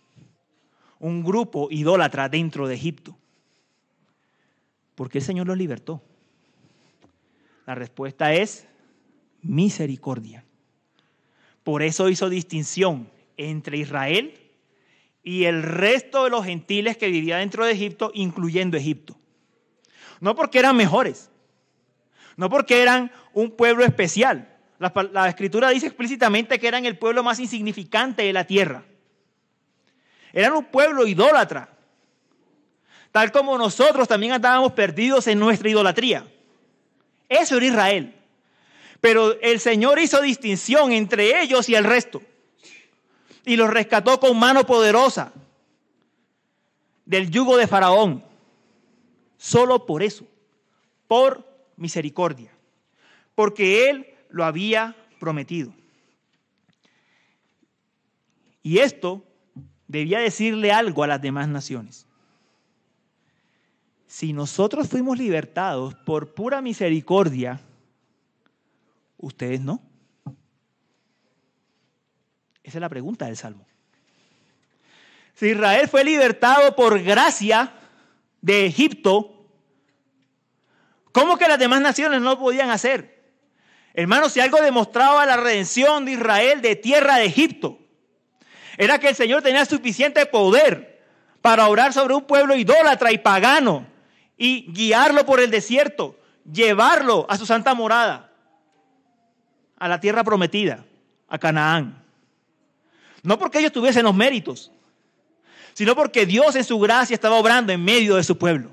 un 0.97 1.23
grupo 1.23 1.67
idólatra 1.69 2.29
dentro 2.29 2.67
de 2.67 2.75
Egipto. 2.75 3.15
¿Por 4.99 5.09
qué 5.09 5.19
el 5.19 5.23
Señor 5.23 5.47
los 5.47 5.57
libertó? 5.57 6.01
La 7.65 7.73
respuesta 7.73 8.33
es 8.33 8.67
misericordia. 9.41 10.43
Por 11.63 11.83
eso 11.83 12.09
hizo 12.09 12.27
distinción 12.27 13.09
entre 13.37 13.77
Israel 13.77 14.37
y 15.23 15.45
el 15.45 15.63
resto 15.63 16.25
de 16.25 16.29
los 16.29 16.43
gentiles 16.43 16.97
que 16.97 17.07
vivían 17.07 17.39
dentro 17.39 17.63
de 17.63 17.71
Egipto, 17.71 18.11
incluyendo 18.13 18.75
Egipto. 18.75 19.15
No 20.19 20.35
porque 20.35 20.59
eran 20.59 20.75
mejores, 20.75 21.31
no 22.35 22.49
porque 22.49 22.81
eran 22.81 23.09
un 23.31 23.51
pueblo 23.51 23.85
especial. 23.85 24.53
La, 24.79 24.91
la, 25.13 25.29
escritura 25.29 25.69
dice 25.69 25.87
explícitamente 25.87 26.59
que 26.59 26.67
eran 26.67 26.85
el 26.85 26.97
pueblo 26.97 27.23
más 27.23 27.39
insignificante 27.39 28.23
de 28.23 28.33
la 28.33 28.43
tierra. 28.43 28.83
Eran 30.33 30.51
un 30.51 30.65
pueblo 30.65 31.07
idólatra, 31.07 31.78
tal 33.11 33.31
como 33.31 33.57
nosotros 33.57 34.07
también 34.07 34.33
andábamos 34.33 34.73
perdidos 34.73 35.27
en 35.27 35.39
nuestra 35.39 35.69
idolatría. 35.69 36.25
Eso 37.27 37.57
era 37.57 37.65
Israel. 37.65 38.15
Pero 39.01 39.39
el 39.41 39.59
Señor 39.59 39.99
hizo 39.99 40.21
distinción 40.21 40.91
entre 40.91 41.41
ellos 41.41 41.69
y 41.69 41.75
el 41.75 41.83
resto. 41.83 42.21
Y 43.45 43.55
los 43.55 43.69
rescató 43.69 44.19
con 44.19 44.37
mano 44.37 44.65
poderosa 44.65 45.31
del 47.05 47.29
yugo 47.31 47.57
de 47.57 47.67
Faraón. 47.67 48.23
Solo 49.37 49.85
por 49.85 50.03
eso, 50.03 50.27
por 51.07 51.47
misericordia. 51.77 52.51
Porque 53.35 53.89
Él 53.89 54.07
lo 54.29 54.43
había 54.43 54.95
prometido. 55.19 55.73
Y 58.61 58.79
esto 58.79 59.23
debía 59.87 60.19
decirle 60.19 60.71
algo 60.71 61.03
a 61.03 61.07
las 61.07 61.21
demás 61.21 61.47
naciones 61.47 62.05
si 64.09 64.33
nosotros 64.33 64.87
fuimos 64.89 65.19
libertados 65.19 65.93
por 65.93 66.33
pura 66.33 66.61
misericordia, 66.61 67.61
ustedes 69.17 69.61
no. 69.61 69.83
Esa 72.63 72.79
es 72.79 72.81
la 72.81 72.89
pregunta 72.89 73.27
del 73.27 73.37
Salmo. 73.37 73.67
Si 75.35 75.49
Israel 75.49 75.87
fue 75.87 76.03
libertado 76.03 76.75
por 76.75 76.99
gracia 77.03 77.71
de 78.41 78.65
Egipto, 78.65 79.45
¿cómo 81.11 81.37
que 81.37 81.47
las 81.47 81.59
demás 81.59 81.79
naciones 81.79 82.19
no 82.19 82.31
lo 82.31 82.39
podían 82.39 82.71
hacer? 82.71 83.31
Hermanos, 83.93 84.33
si 84.33 84.39
algo 84.39 84.59
demostraba 84.59 85.23
la 85.27 85.37
redención 85.37 86.05
de 86.05 86.13
Israel 86.13 86.63
de 86.63 86.75
tierra 86.75 87.17
de 87.17 87.25
Egipto, 87.25 87.77
era 88.75 88.97
que 88.97 89.09
el 89.09 89.15
Señor 89.15 89.43
tenía 89.43 89.65
suficiente 89.65 90.25
poder 90.25 91.05
para 91.43 91.67
orar 91.69 91.93
sobre 91.93 92.15
un 92.15 92.23
pueblo 92.23 92.55
idólatra 92.55 93.11
y 93.11 93.19
pagano 93.19 93.88
y 94.39 94.71
guiarlo 94.71 95.25
por 95.25 95.41
el 95.41 95.51
desierto, 95.51 96.17
llevarlo 96.51 97.27
a 97.29 97.37
su 97.37 97.45
santa 97.45 97.75
morada, 97.75 98.31
a 99.77 99.87
la 99.87 99.99
tierra 99.99 100.23
prometida, 100.23 100.85
a 101.27 101.37
Canaán. 101.37 102.01
No 103.21 103.37
porque 103.37 103.59
ellos 103.59 103.73
tuviesen 103.73 104.05
los 104.05 104.15
méritos, 104.15 104.71
sino 105.73 105.93
porque 105.93 106.25
Dios 106.25 106.55
en 106.55 106.63
su 106.63 106.79
gracia 106.79 107.13
estaba 107.13 107.35
obrando 107.35 107.73
en 107.73 107.83
medio 107.83 108.15
de 108.15 108.23
su 108.23 108.37
pueblo. 108.37 108.71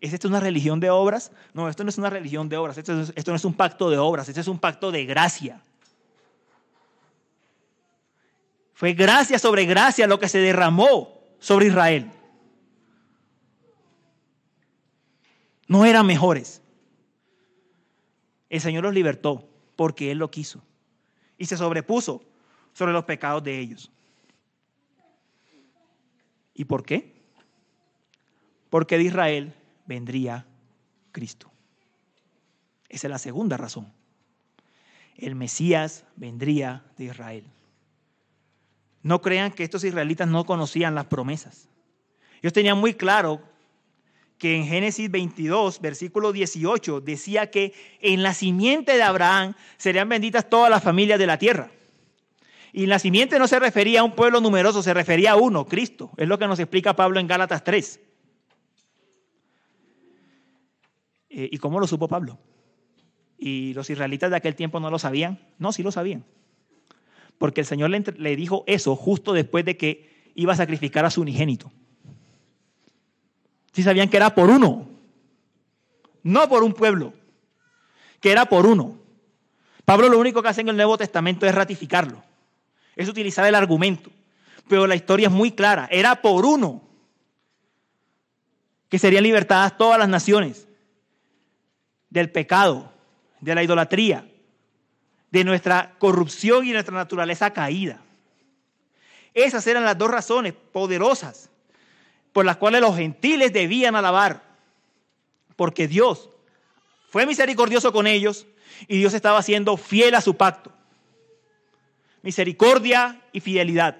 ¿Es 0.00 0.12
esto 0.12 0.26
una 0.26 0.40
religión 0.40 0.80
de 0.80 0.90
obras? 0.90 1.30
No, 1.54 1.68
esto 1.68 1.84
no 1.84 1.90
es 1.90 1.96
una 1.96 2.10
religión 2.10 2.48
de 2.48 2.56
obras, 2.56 2.76
esto, 2.76 3.02
esto 3.14 3.30
no 3.30 3.36
es 3.36 3.44
un 3.44 3.54
pacto 3.54 3.88
de 3.88 3.98
obras, 3.98 4.28
esto 4.28 4.40
es 4.40 4.48
un 4.48 4.58
pacto 4.58 4.90
de 4.90 5.04
gracia. 5.06 5.60
Fue 8.74 8.94
gracia 8.94 9.38
sobre 9.38 9.64
gracia 9.64 10.08
lo 10.08 10.18
que 10.18 10.28
se 10.28 10.38
derramó 10.38 11.20
sobre 11.38 11.66
Israel. 11.66 12.10
No 15.72 15.86
eran 15.86 16.04
mejores. 16.04 16.60
El 18.50 18.60
Señor 18.60 18.84
los 18.84 18.92
libertó 18.92 19.48
porque 19.74 20.10
Él 20.10 20.18
lo 20.18 20.30
quiso 20.30 20.62
y 21.38 21.46
se 21.46 21.56
sobrepuso 21.56 22.22
sobre 22.74 22.92
los 22.92 23.04
pecados 23.04 23.42
de 23.42 23.58
ellos. 23.58 23.90
¿Y 26.52 26.66
por 26.66 26.84
qué? 26.84 27.14
Porque 28.68 28.98
de 28.98 29.04
Israel 29.04 29.54
vendría 29.86 30.44
Cristo. 31.10 31.50
Esa 32.90 33.06
es 33.06 33.10
la 33.10 33.18
segunda 33.18 33.56
razón. 33.56 33.90
El 35.16 35.34
Mesías 35.36 36.04
vendría 36.16 36.84
de 36.98 37.04
Israel. 37.04 37.46
No 39.02 39.22
crean 39.22 39.50
que 39.50 39.64
estos 39.64 39.84
israelitas 39.84 40.28
no 40.28 40.44
conocían 40.44 40.94
las 40.94 41.06
promesas. 41.06 41.70
Ellos 42.42 42.52
tenían 42.52 42.76
muy 42.76 42.92
claro 42.92 43.40
que 44.42 44.56
en 44.56 44.66
Génesis 44.66 45.08
22, 45.08 45.80
versículo 45.80 46.32
18, 46.32 47.00
decía 47.00 47.48
que 47.52 47.74
en 48.00 48.24
la 48.24 48.34
simiente 48.34 48.96
de 48.96 49.02
Abraham 49.04 49.54
serían 49.76 50.08
benditas 50.08 50.50
todas 50.50 50.68
las 50.68 50.82
familias 50.82 51.20
de 51.20 51.28
la 51.28 51.38
tierra. 51.38 51.70
Y 52.72 52.86
la 52.86 52.98
simiente 52.98 53.38
no 53.38 53.46
se 53.46 53.60
refería 53.60 54.00
a 54.00 54.02
un 54.02 54.16
pueblo 54.16 54.40
numeroso, 54.40 54.82
se 54.82 54.94
refería 54.94 55.30
a 55.30 55.36
uno, 55.36 55.66
Cristo. 55.66 56.10
Es 56.16 56.26
lo 56.26 56.40
que 56.40 56.48
nos 56.48 56.58
explica 56.58 56.96
Pablo 56.96 57.20
en 57.20 57.28
Gálatas 57.28 57.62
3. 57.62 58.00
Eh, 61.30 61.48
¿Y 61.52 61.58
cómo 61.58 61.78
lo 61.78 61.86
supo 61.86 62.08
Pablo? 62.08 62.36
¿Y 63.38 63.74
los 63.74 63.90
israelitas 63.90 64.28
de 64.28 64.38
aquel 64.38 64.56
tiempo 64.56 64.80
no 64.80 64.90
lo 64.90 64.98
sabían? 64.98 65.38
No, 65.60 65.70
sí 65.70 65.84
lo 65.84 65.92
sabían. 65.92 66.24
Porque 67.38 67.60
el 67.60 67.66
Señor 67.68 67.90
le, 67.90 68.02
le 68.18 68.34
dijo 68.34 68.64
eso 68.66 68.96
justo 68.96 69.34
después 69.34 69.64
de 69.64 69.76
que 69.76 70.32
iba 70.34 70.52
a 70.52 70.56
sacrificar 70.56 71.04
a 71.04 71.10
su 71.12 71.20
unigénito. 71.20 71.70
Sí 73.72 73.82
sabían 73.82 74.08
que 74.08 74.16
era 74.16 74.34
por 74.34 74.50
uno, 74.50 74.86
no 76.22 76.48
por 76.48 76.62
un 76.62 76.74
pueblo, 76.74 77.14
que 78.20 78.30
era 78.30 78.46
por 78.46 78.66
uno. 78.66 78.98
Pablo 79.84 80.08
lo 80.08 80.18
único 80.18 80.42
que 80.42 80.48
hace 80.48 80.60
en 80.60 80.68
el 80.68 80.76
Nuevo 80.76 80.98
Testamento 80.98 81.46
es 81.46 81.54
ratificarlo, 81.54 82.22
es 82.94 83.08
utilizar 83.08 83.46
el 83.46 83.54
argumento, 83.54 84.10
pero 84.68 84.86
la 84.86 84.94
historia 84.94 85.28
es 85.28 85.32
muy 85.32 85.52
clara, 85.52 85.88
era 85.90 86.20
por 86.20 86.44
uno 86.44 86.82
que 88.88 88.98
serían 88.98 89.24
libertadas 89.24 89.76
todas 89.76 89.98
las 89.98 90.08
naciones 90.08 90.68
del 92.10 92.30
pecado, 92.30 92.92
de 93.40 93.54
la 93.54 93.62
idolatría, 93.62 94.30
de 95.30 95.44
nuestra 95.44 95.94
corrupción 95.98 96.66
y 96.66 96.72
nuestra 96.72 96.94
naturaleza 96.94 97.54
caída. 97.54 98.02
Esas 99.32 99.66
eran 99.66 99.84
las 99.84 99.96
dos 99.96 100.10
razones 100.10 100.52
poderosas 100.52 101.48
por 102.32 102.44
las 102.44 102.56
cuales 102.56 102.80
los 102.80 102.96
gentiles 102.96 103.52
debían 103.52 103.96
alabar, 103.96 104.42
porque 105.56 105.86
Dios 105.86 106.30
fue 107.08 107.26
misericordioso 107.26 107.92
con 107.92 108.06
ellos 108.06 108.46
y 108.88 108.98
Dios 108.98 109.14
estaba 109.14 109.42
siendo 109.42 109.76
fiel 109.76 110.14
a 110.14 110.20
su 110.20 110.36
pacto. 110.36 110.72
Misericordia 112.22 113.20
y 113.32 113.40
fidelidad. 113.40 113.96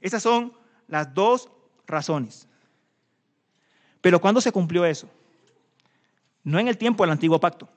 Esas 0.00 0.22
son 0.22 0.52
las 0.88 1.14
dos 1.14 1.48
razones. 1.86 2.48
Pero 4.00 4.20
¿cuándo 4.20 4.40
se 4.40 4.52
cumplió 4.52 4.84
eso? 4.84 5.08
No 6.42 6.58
en 6.58 6.68
el 6.68 6.78
tiempo 6.78 7.04
del 7.04 7.12
antiguo 7.12 7.38
pacto. 7.38 7.68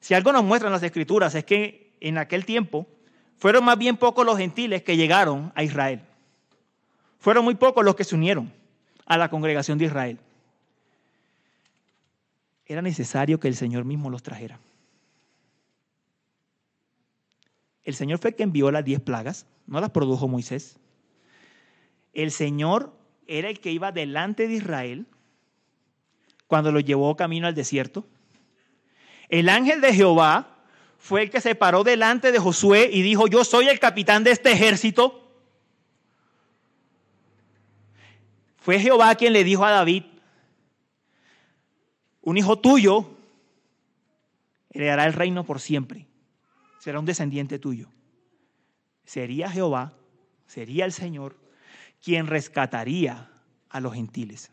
Si 0.00 0.14
algo 0.14 0.32
nos 0.32 0.44
muestran 0.44 0.72
las 0.72 0.82
escrituras 0.82 1.34
es 1.34 1.44
que 1.44 1.96
en 2.00 2.18
aquel 2.18 2.44
tiempo 2.44 2.86
fueron 3.38 3.64
más 3.64 3.78
bien 3.78 3.96
pocos 3.96 4.24
los 4.24 4.38
gentiles 4.38 4.82
que 4.82 4.96
llegaron 4.96 5.52
a 5.54 5.62
Israel. 5.62 6.00
Fueron 7.18 7.44
muy 7.44 7.54
pocos 7.54 7.84
los 7.84 7.96
que 7.96 8.04
se 8.04 8.14
unieron 8.14 8.52
a 9.04 9.16
la 9.16 9.28
congregación 9.30 9.78
de 9.78 9.86
Israel. 9.86 10.18
Era 12.66 12.82
necesario 12.82 13.38
que 13.38 13.48
el 13.48 13.54
Señor 13.54 13.84
mismo 13.84 14.10
los 14.10 14.22
trajera. 14.22 14.58
El 17.84 17.94
Señor 17.94 18.18
fue 18.18 18.30
el 18.30 18.36
que 18.36 18.42
envió 18.42 18.70
las 18.72 18.84
diez 18.84 19.00
plagas, 19.00 19.46
no 19.66 19.80
las 19.80 19.90
produjo 19.90 20.26
Moisés. 20.26 20.76
El 22.12 22.32
Señor 22.32 22.92
era 23.28 23.48
el 23.48 23.60
que 23.60 23.70
iba 23.70 23.92
delante 23.92 24.48
de 24.48 24.54
Israel 24.54 25.06
cuando 26.48 26.72
lo 26.72 26.80
llevó 26.80 27.16
camino 27.16 27.46
al 27.46 27.54
desierto. 27.54 28.04
El 29.28 29.48
ángel 29.48 29.80
de 29.80 29.94
Jehová 29.94 30.56
fue 30.98 31.22
el 31.22 31.30
que 31.30 31.40
se 31.40 31.54
paró 31.54 31.84
delante 31.84 32.32
de 32.32 32.38
Josué 32.38 32.90
y 32.92 33.02
dijo, 33.02 33.28
yo 33.28 33.44
soy 33.44 33.68
el 33.68 33.78
capitán 33.78 34.24
de 34.24 34.32
este 34.32 34.52
ejército. 34.52 35.25
Fue 38.66 38.80
Jehová 38.80 39.14
quien 39.14 39.32
le 39.32 39.44
dijo 39.44 39.64
a 39.64 39.70
David, 39.70 40.02
un 42.20 42.36
hijo 42.36 42.58
tuyo 42.58 43.08
heredará 44.70 45.06
el 45.06 45.12
reino 45.12 45.44
por 45.44 45.60
siempre, 45.60 46.08
será 46.80 46.98
un 46.98 47.04
descendiente 47.04 47.60
tuyo. 47.60 47.88
Sería 49.04 49.48
Jehová, 49.48 49.92
sería 50.48 50.84
el 50.84 50.90
Señor 50.90 51.36
quien 52.02 52.26
rescataría 52.26 53.30
a 53.68 53.78
los 53.78 53.94
gentiles. 53.94 54.50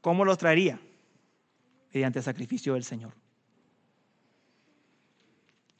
¿Cómo 0.00 0.24
los 0.24 0.38
traería? 0.38 0.80
Mediante 1.92 2.20
el 2.20 2.24
sacrificio 2.24 2.72
del 2.72 2.84
Señor. 2.84 3.12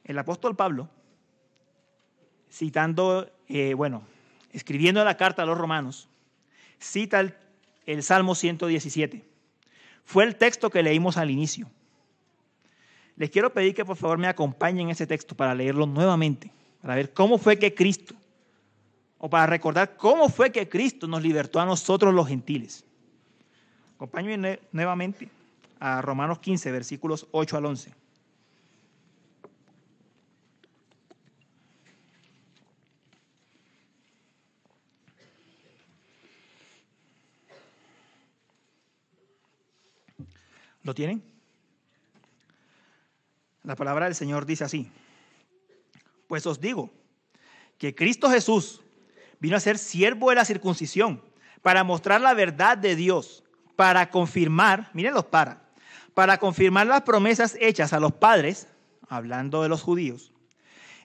El 0.04 0.18
apóstol 0.18 0.54
Pablo, 0.54 0.90
citando, 2.50 3.32
eh, 3.48 3.72
bueno, 3.72 4.11
escribiendo 4.52 5.04
la 5.04 5.16
carta 5.16 5.42
a 5.42 5.46
los 5.46 5.58
romanos, 5.58 6.08
cita 6.78 7.20
el, 7.86 8.02
Salmo 8.02 8.34
117. 8.34 9.24
Fue 10.04 10.24
el 10.24 10.36
texto 10.36 10.70
que 10.70 10.82
leímos 10.82 11.16
al 11.16 11.30
inicio. 11.30 11.70
Les 13.16 13.30
quiero 13.30 13.52
pedir 13.52 13.74
que 13.74 13.84
por 13.84 13.96
favor 13.96 14.18
me 14.18 14.28
acompañen 14.28 14.86
en 14.86 14.90
ese 14.90 15.06
texto 15.06 15.34
para 15.34 15.54
leerlo 15.54 15.86
nuevamente, 15.86 16.50
para 16.80 16.94
ver 16.94 17.12
cómo 17.12 17.38
fue 17.38 17.58
que 17.58 17.74
Cristo, 17.74 18.14
o 19.18 19.30
para 19.30 19.46
recordar 19.46 19.96
cómo 19.96 20.28
fue 20.28 20.50
que 20.50 20.68
Cristo 20.68 21.06
nos 21.06 21.22
libertó 21.22 21.60
a 21.60 21.66
nosotros 21.66 22.12
los 22.12 22.26
gentiles. 22.26 22.84
Acompáñenme 23.96 24.58
nuevamente 24.72 25.28
a 25.78 26.02
Romanos 26.02 26.40
15, 26.40 26.72
versículos 26.72 27.26
8 27.30 27.56
al 27.56 27.66
11. 27.66 28.01
¿Lo 40.82 40.94
tienen? 40.94 41.22
La 43.62 43.76
palabra 43.76 44.06
del 44.06 44.14
Señor 44.14 44.46
dice 44.46 44.64
así. 44.64 44.90
Pues 46.26 46.46
os 46.46 46.60
digo 46.60 46.90
que 47.78 47.94
Cristo 47.94 48.30
Jesús 48.30 48.80
vino 49.38 49.56
a 49.56 49.60
ser 49.60 49.78
siervo 49.78 50.30
de 50.30 50.36
la 50.36 50.44
circuncisión 50.44 51.22
para 51.62 51.84
mostrar 51.84 52.20
la 52.20 52.34
verdad 52.34 52.76
de 52.76 52.96
Dios, 52.96 53.44
para 53.76 54.10
confirmar, 54.10 54.90
miren 54.94 55.14
los 55.14 55.26
para, 55.26 55.62
para 56.14 56.38
confirmar 56.38 56.86
las 56.86 57.02
promesas 57.02 57.56
hechas 57.60 57.92
a 57.92 58.00
los 58.00 58.12
padres, 58.12 58.66
hablando 59.08 59.62
de 59.62 59.68
los 59.68 59.82
judíos, 59.82 60.32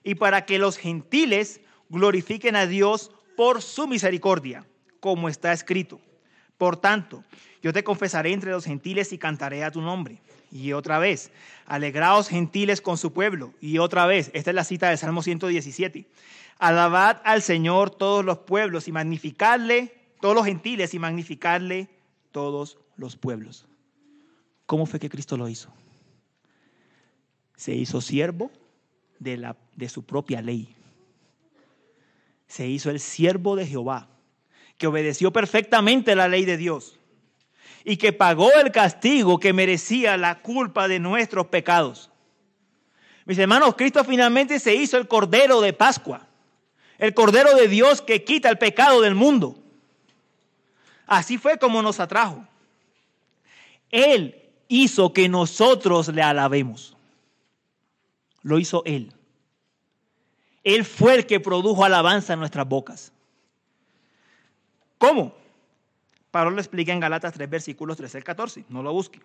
y 0.02 0.16
para 0.16 0.44
que 0.44 0.58
los 0.58 0.76
gentiles 0.76 1.60
glorifiquen 1.88 2.56
a 2.56 2.66
Dios 2.66 3.12
por 3.36 3.62
su 3.62 3.86
misericordia, 3.86 4.66
como 5.00 5.28
está 5.28 5.52
escrito. 5.52 6.00
Por 6.58 6.76
tanto, 6.76 7.24
yo 7.62 7.72
te 7.72 7.84
confesaré 7.84 8.32
entre 8.32 8.50
los 8.50 8.64
gentiles 8.64 9.12
y 9.12 9.18
cantaré 9.18 9.64
a 9.64 9.70
tu 9.70 9.80
nombre. 9.80 10.20
Y 10.50 10.72
otra 10.72 10.98
vez, 10.98 11.30
alegraos 11.66 12.28
gentiles 12.28 12.80
con 12.80 12.98
su 12.98 13.12
pueblo. 13.12 13.54
Y 13.60 13.78
otra 13.78 14.06
vez, 14.06 14.30
esta 14.34 14.50
es 14.50 14.54
la 14.54 14.64
cita 14.64 14.88
del 14.88 14.98
Salmo 14.98 15.22
117. 15.22 16.06
Alabad 16.58 17.20
al 17.24 17.42
Señor 17.42 17.90
todos 17.90 18.24
los 18.24 18.38
pueblos 18.38 18.88
y 18.88 18.92
magnificadle, 18.92 19.94
todos 20.20 20.34
los 20.34 20.44
gentiles 20.44 20.92
y 20.94 20.98
magnificadle 20.98 21.88
todos 22.32 22.78
los 22.96 23.16
pueblos. 23.16 23.66
¿Cómo 24.66 24.84
fue 24.84 24.98
que 24.98 25.08
Cristo 25.08 25.36
lo 25.36 25.48
hizo? 25.48 25.72
Se 27.56 27.74
hizo 27.74 28.00
siervo 28.00 28.50
de, 29.18 29.36
la, 29.36 29.56
de 29.76 29.88
su 29.88 30.04
propia 30.04 30.42
ley. 30.42 30.74
Se 32.48 32.66
hizo 32.66 32.90
el 32.90 33.00
siervo 33.00 33.56
de 33.56 33.66
Jehová, 33.66 34.08
que 34.78 34.86
obedeció 34.86 35.32
perfectamente 35.32 36.14
la 36.14 36.28
ley 36.28 36.44
de 36.44 36.56
Dios 36.56 36.98
y 37.84 37.96
que 37.96 38.12
pagó 38.12 38.52
el 38.52 38.70
castigo 38.70 39.40
que 39.40 39.52
merecía 39.52 40.16
la 40.16 40.38
culpa 40.38 40.88
de 40.88 41.00
nuestros 41.00 41.46
pecados. 41.46 42.10
Mis 43.24 43.38
hermanos, 43.38 43.74
Cristo 43.76 44.04
finalmente 44.04 44.58
se 44.60 44.74
hizo 44.74 44.96
el 44.96 45.08
Cordero 45.08 45.60
de 45.60 45.72
Pascua, 45.72 46.26
el 46.98 47.12
Cordero 47.12 47.54
de 47.54 47.68
Dios 47.68 48.00
que 48.00 48.24
quita 48.24 48.48
el 48.48 48.58
pecado 48.58 49.02
del 49.02 49.14
mundo. 49.14 49.56
Así 51.06 51.38
fue 51.38 51.58
como 51.58 51.82
nos 51.82 52.00
atrajo. 52.00 52.46
Él 53.90 54.48
hizo 54.68 55.12
que 55.12 55.28
nosotros 55.28 56.08
le 56.08 56.22
alabemos. 56.22 56.96
Lo 58.42 58.58
hizo 58.58 58.82
Él. 58.84 59.12
Él 60.62 60.84
fue 60.84 61.14
el 61.14 61.26
que 61.26 61.40
produjo 61.40 61.84
alabanza 61.84 62.34
en 62.34 62.40
nuestras 62.40 62.68
bocas. 62.68 63.12
¿Cómo? 64.98 65.34
Pablo 66.30 66.50
lo 66.50 66.60
explica 66.60 66.92
en 66.92 67.00
Galatas 67.00 67.32
3, 67.32 67.48
versículos 67.48 67.96
13 67.96 68.18
al 68.18 68.24
14. 68.24 68.64
No 68.68 68.82
lo 68.82 68.92
busque. 68.92 69.20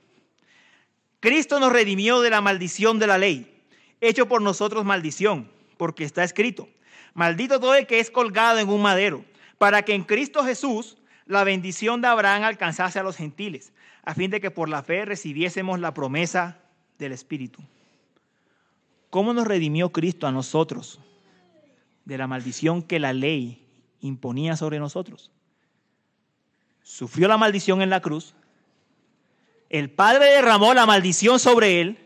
Cristo 1.20 1.60
nos 1.60 1.72
redimió 1.72 2.22
de 2.22 2.30
la 2.30 2.42
maldición 2.42 3.00
de 3.00 3.08
la 3.08 3.18
ley, 3.18 3.64
hecho 4.02 4.28
por 4.28 4.42
nosotros 4.42 4.86
maldición, 4.86 5.50
porque 5.78 6.04
está 6.04 6.24
escrito, 6.24 6.68
maldito 7.14 7.60
todo 7.60 7.76
el 7.76 7.88
que 7.88 8.00
es 8.00 8.12
colgado 8.12 8.60
en 8.60 8.68
un 8.68 8.82
madero, 8.82 9.24
para 9.58 9.84
que 9.84 9.94
en 9.94 10.04
Cristo 10.04 10.44
Jesús 10.44 10.98
la 11.26 11.46
bendición 11.46 12.02
de 12.02 12.08
Abraham 12.08 12.44
alcanzase 12.44 13.00
a 13.00 13.04
los 13.04 13.16
gentiles, 13.16 13.72
a 14.04 14.14
fin 14.14 14.32
de 14.32 14.42
que 14.42 14.52
por 14.52 14.68
la 14.68 14.84
fe 14.84 15.06
recibiésemos 15.06 15.80
la 15.80 15.94
promesa 15.94 16.60
del 17.00 17.14
Espíritu. 17.14 17.62
¿Cómo 19.10 19.34
nos 19.34 19.48
redimió 19.48 19.92
Cristo 19.92 20.28
a 20.28 20.32
nosotros 20.32 21.00
de 22.04 22.18
la 22.18 22.28
maldición 22.28 22.82
que 22.82 23.00
la 23.00 23.14
ley 23.14 23.66
imponía 24.02 24.58
sobre 24.58 24.80
nosotros? 24.80 25.32
Sufrió 26.84 27.28
la 27.28 27.38
maldición 27.38 27.82
en 27.82 27.90
la 27.90 28.02
cruz, 28.02 28.36
el 29.74 29.90
Padre 29.90 30.26
derramó 30.26 30.76
la 30.76 30.86
maldición 30.86 31.40
sobre 31.40 31.82
él 31.82 31.98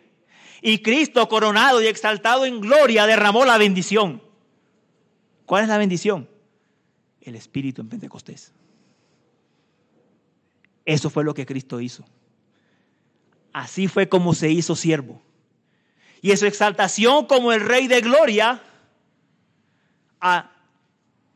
y 0.61 0.81
Cristo, 0.81 1.27
coronado 1.27 1.81
y 1.81 1.87
exaltado 1.87 2.45
en 2.45 2.61
gloria, 2.61 3.05
derramó 3.05 3.43
la 3.43 3.57
bendición. 3.57 4.21
¿Cuál 5.45 5.63
es 5.63 5.69
la 5.69 5.77
bendición? 5.77 6.29
El 7.19 7.35
Espíritu 7.35 7.81
en 7.81 7.89
Pentecostés. 7.89 8.53
Eso 10.85 11.09
fue 11.09 11.25
lo 11.25 11.33
que 11.33 11.45
Cristo 11.45 11.81
hizo. 11.81 12.05
Así 13.51 13.89
fue 13.89 14.07
como 14.07 14.33
se 14.33 14.49
hizo 14.49 14.73
siervo. 14.73 15.21
Y 16.21 16.31
en 16.31 16.37
su 16.37 16.45
exaltación 16.45 17.25
como 17.25 17.51
el 17.51 17.59
Rey 17.59 17.87
de 17.87 17.99
Gloria, 17.99 18.63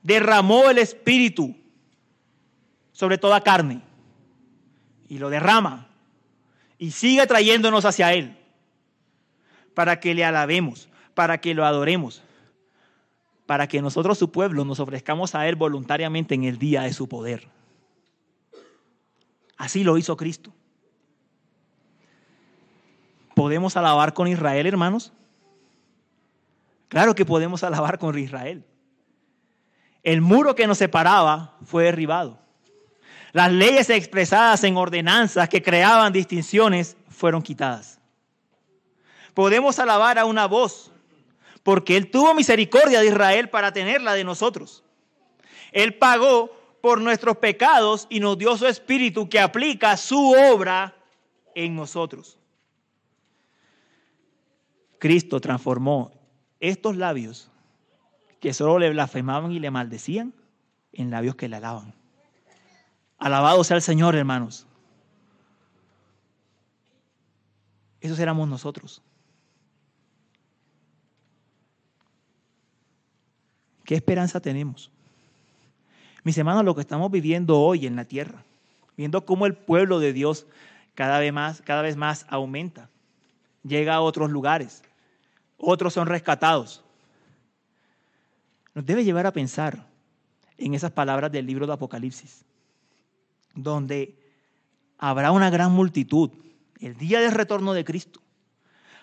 derramó 0.01 0.69
el 0.69 0.77
Espíritu 0.77 1.57
sobre 3.01 3.17
toda 3.17 3.41
carne. 3.41 3.81
Y 5.09 5.17
lo 5.17 5.31
derrama. 5.31 5.87
Y 6.77 6.91
sigue 6.91 7.25
trayéndonos 7.25 7.83
hacia 7.83 8.13
Él. 8.13 8.37
Para 9.73 9.99
que 9.99 10.13
le 10.13 10.23
alabemos, 10.23 10.87
para 11.15 11.41
que 11.41 11.55
lo 11.55 11.65
adoremos. 11.65 12.21
Para 13.47 13.65
que 13.65 13.81
nosotros, 13.81 14.19
su 14.19 14.31
pueblo, 14.31 14.65
nos 14.65 14.79
ofrezcamos 14.79 15.33
a 15.33 15.47
Él 15.47 15.55
voluntariamente 15.55 16.35
en 16.35 16.43
el 16.43 16.59
día 16.59 16.83
de 16.83 16.93
su 16.93 17.09
poder. 17.09 17.47
Así 19.57 19.83
lo 19.83 19.97
hizo 19.97 20.15
Cristo. 20.15 20.53
¿Podemos 23.33 23.77
alabar 23.77 24.13
con 24.13 24.27
Israel, 24.27 24.67
hermanos? 24.67 25.11
Claro 26.87 27.15
que 27.15 27.25
podemos 27.25 27.63
alabar 27.63 27.97
con 27.97 28.15
Israel. 28.19 28.63
El 30.03 30.21
muro 30.21 30.53
que 30.53 30.67
nos 30.67 30.77
separaba 30.77 31.57
fue 31.65 31.85
derribado. 31.85 32.40
Las 33.33 33.51
leyes 33.51 33.89
expresadas 33.89 34.63
en 34.63 34.75
ordenanzas 34.77 35.47
que 35.47 35.61
creaban 35.61 36.11
distinciones 36.11 36.97
fueron 37.09 37.41
quitadas. 37.41 37.99
Podemos 39.33 39.79
alabar 39.79 40.19
a 40.19 40.25
una 40.25 40.47
voz, 40.47 40.91
porque 41.63 41.95
Él 41.95 42.11
tuvo 42.11 42.33
misericordia 42.33 42.99
de 42.99 43.07
Israel 43.07 43.49
para 43.49 43.71
tenerla 43.71 44.13
de 44.13 44.23
nosotros. 44.23 44.83
Él 45.71 45.95
pagó 45.95 46.51
por 46.81 46.99
nuestros 46.99 47.37
pecados 47.37 48.07
y 48.09 48.19
nos 48.19 48.37
dio 48.37 48.57
su 48.57 48.67
espíritu 48.67 49.29
que 49.29 49.39
aplica 49.39 49.95
su 49.95 50.31
obra 50.31 50.95
en 51.55 51.75
nosotros. 51.75 52.37
Cristo 54.99 55.39
transformó 55.39 56.11
estos 56.59 56.97
labios 56.97 57.49
que 58.39 58.53
solo 58.53 58.79
le 58.79 58.89
blasfemaban 58.89 59.51
y 59.51 59.59
le 59.59 59.71
maldecían 59.71 60.33
en 60.93 61.11
labios 61.11 61.35
que 61.35 61.47
le 61.47 61.55
alaban. 61.55 62.00
Alabado 63.21 63.63
sea 63.63 63.75
el 63.75 63.83
Señor, 63.83 64.15
hermanos. 64.15 64.65
Esos 67.99 68.17
éramos 68.17 68.49
nosotros. 68.49 69.03
¿Qué 73.83 73.93
esperanza 73.93 74.39
tenemos? 74.39 74.89
Mis 76.23 76.35
hermanos, 76.35 76.65
lo 76.65 76.73
que 76.73 76.81
estamos 76.81 77.11
viviendo 77.11 77.59
hoy 77.59 77.85
en 77.85 77.95
la 77.95 78.05
tierra, 78.05 78.43
viendo 78.97 79.23
cómo 79.23 79.45
el 79.45 79.53
pueblo 79.53 79.99
de 79.99 80.13
Dios 80.13 80.47
cada 80.95 81.19
vez 81.19 81.31
más, 81.31 81.61
cada 81.61 81.83
vez 81.83 81.95
más 81.95 82.25
aumenta, 82.27 82.89
llega 83.61 83.93
a 83.93 84.01
otros 84.01 84.31
lugares, 84.31 84.81
otros 85.57 85.93
son 85.93 86.07
rescatados. 86.07 86.83
Nos 88.73 88.83
debe 88.83 89.03
llevar 89.03 89.27
a 89.27 89.31
pensar 89.31 89.85
en 90.57 90.73
esas 90.73 90.91
palabras 90.91 91.31
del 91.31 91.45
libro 91.45 91.67
de 91.67 91.73
Apocalipsis 91.73 92.45
donde 93.55 94.15
habrá 94.97 95.31
una 95.31 95.49
gran 95.49 95.71
multitud, 95.71 96.31
el 96.79 96.97
día 96.97 97.19
del 97.19 97.31
retorno 97.31 97.73
de 97.73 97.83
Cristo. 97.83 98.21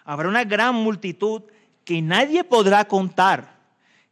Habrá 0.05 0.29
una 0.29 0.45
gran 0.45 0.75
multitud 0.75 1.43
que 1.85 2.03
nadie 2.03 2.45
podrá 2.45 2.87
contar 2.87 3.59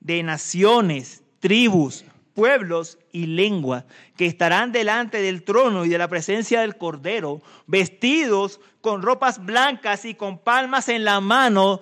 de 0.00 0.22
naciones, 0.22 1.22
tribus, 1.40 2.04
pueblos 2.34 2.98
y 3.12 3.26
lenguas 3.26 3.84
que 4.16 4.26
estarán 4.26 4.70
delante 4.70 5.22
del 5.22 5.42
trono 5.42 5.84
y 5.84 5.88
de 5.88 5.98
la 5.98 6.06
presencia 6.06 6.60
del 6.60 6.76
Cordero, 6.76 7.40
vestidos 7.66 8.60
con 8.82 9.02
ropas 9.02 9.44
blancas 9.44 10.04
y 10.04 10.14
con 10.14 10.38
palmas 10.38 10.88
en 10.90 11.04
la 11.04 11.20
mano, 11.20 11.80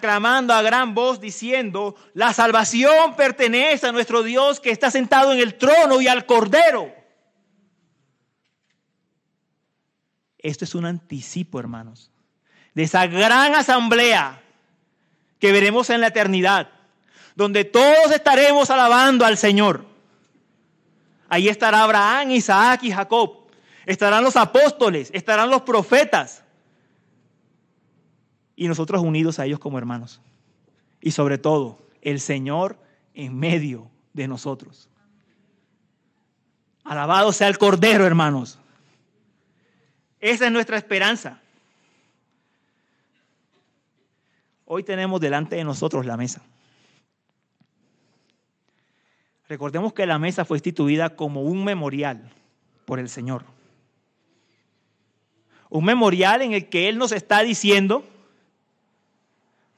clamando 0.00 0.54
a 0.54 0.62
gran 0.62 0.94
voz 0.94 1.20
diciendo, 1.20 1.96
la 2.14 2.32
salvación 2.32 3.16
pertenece 3.16 3.86
a 3.86 3.92
nuestro 3.92 4.22
Dios 4.22 4.60
que 4.60 4.70
está 4.70 4.90
sentado 4.90 5.32
en 5.32 5.40
el 5.40 5.56
trono 5.56 6.00
y 6.00 6.08
al 6.08 6.26
Cordero. 6.26 7.01
Esto 10.42 10.64
es 10.64 10.74
un 10.74 10.84
anticipo, 10.84 11.60
hermanos, 11.60 12.10
de 12.74 12.82
esa 12.82 13.06
gran 13.06 13.54
asamblea 13.54 14.42
que 15.38 15.52
veremos 15.52 15.88
en 15.90 16.00
la 16.00 16.08
eternidad, 16.08 16.68
donde 17.34 17.64
todos 17.64 18.10
estaremos 18.12 18.70
alabando 18.70 19.24
al 19.24 19.38
Señor. 19.38 19.86
Ahí 21.28 21.48
estará 21.48 21.82
Abraham, 21.82 22.32
Isaac 22.32 22.82
y 22.82 22.92
Jacob. 22.92 23.38
Estarán 23.86 24.22
los 24.22 24.36
apóstoles, 24.36 25.10
estarán 25.12 25.50
los 25.50 25.62
profetas. 25.62 26.44
Y 28.54 28.68
nosotros 28.68 29.02
unidos 29.02 29.38
a 29.38 29.46
ellos 29.46 29.58
como 29.58 29.78
hermanos. 29.78 30.20
Y 31.00 31.12
sobre 31.12 31.38
todo, 31.38 31.78
el 32.02 32.20
Señor 32.20 32.78
en 33.14 33.36
medio 33.36 33.90
de 34.12 34.28
nosotros. 34.28 34.88
Alabado 36.84 37.32
sea 37.32 37.48
el 37.48 37.58
Cordero, 37.58 38.06
hermanos. 38.06 38.58
Esa 40.22 40.46
es 40.46 40.52
nuestra 40.52 40.76
esperanza. 40.76 41.40
Hoy 44.64 44.84
tenemos 44.84 45.20
delante 45.20 45.56
de 45.56 45.64
nosotros 45.64 46.06
la 46.06 46.16
mesa. 46.16 46.40
Recordemos 49.48 49.92
que 49.92 50.06
la 50.06 50.20
mesa 50.20 50.44
fue 50.44 50.58
instituida 50.58 51.16
como 51.16 51.42
un 51.42 51.64
memorial 51.64 52.30
por 52.84 53.00
el 53.00 53.08
Señor. 53.08 53.44
Un 55.68 55.84
memorial 55.84 56.40
en 56.42 56.52
el 56.52 56.68
que 56.68 56.88
Él 56.88 56.98
nos 56.98 57.10
está 57.10 57.42
diciendo, 57.42 58.04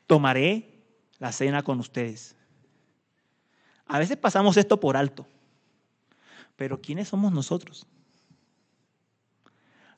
tomaré 0.07 0.69
la 1.21 1.33
cena 1.33 1.63
con 1.63 1.81
ustedes. 1.81 2.37
A 3.87 3.99
veces 3.99 4.19
pasamos 4.19 4.59
esto 4.59 4.79
por 4.79 4.99
alto, 4.99 5.27
pero 6.57 6.83
¿quiénes 6.83 7.09
somos 7.09 7.33
nosotros? 7.33 7.87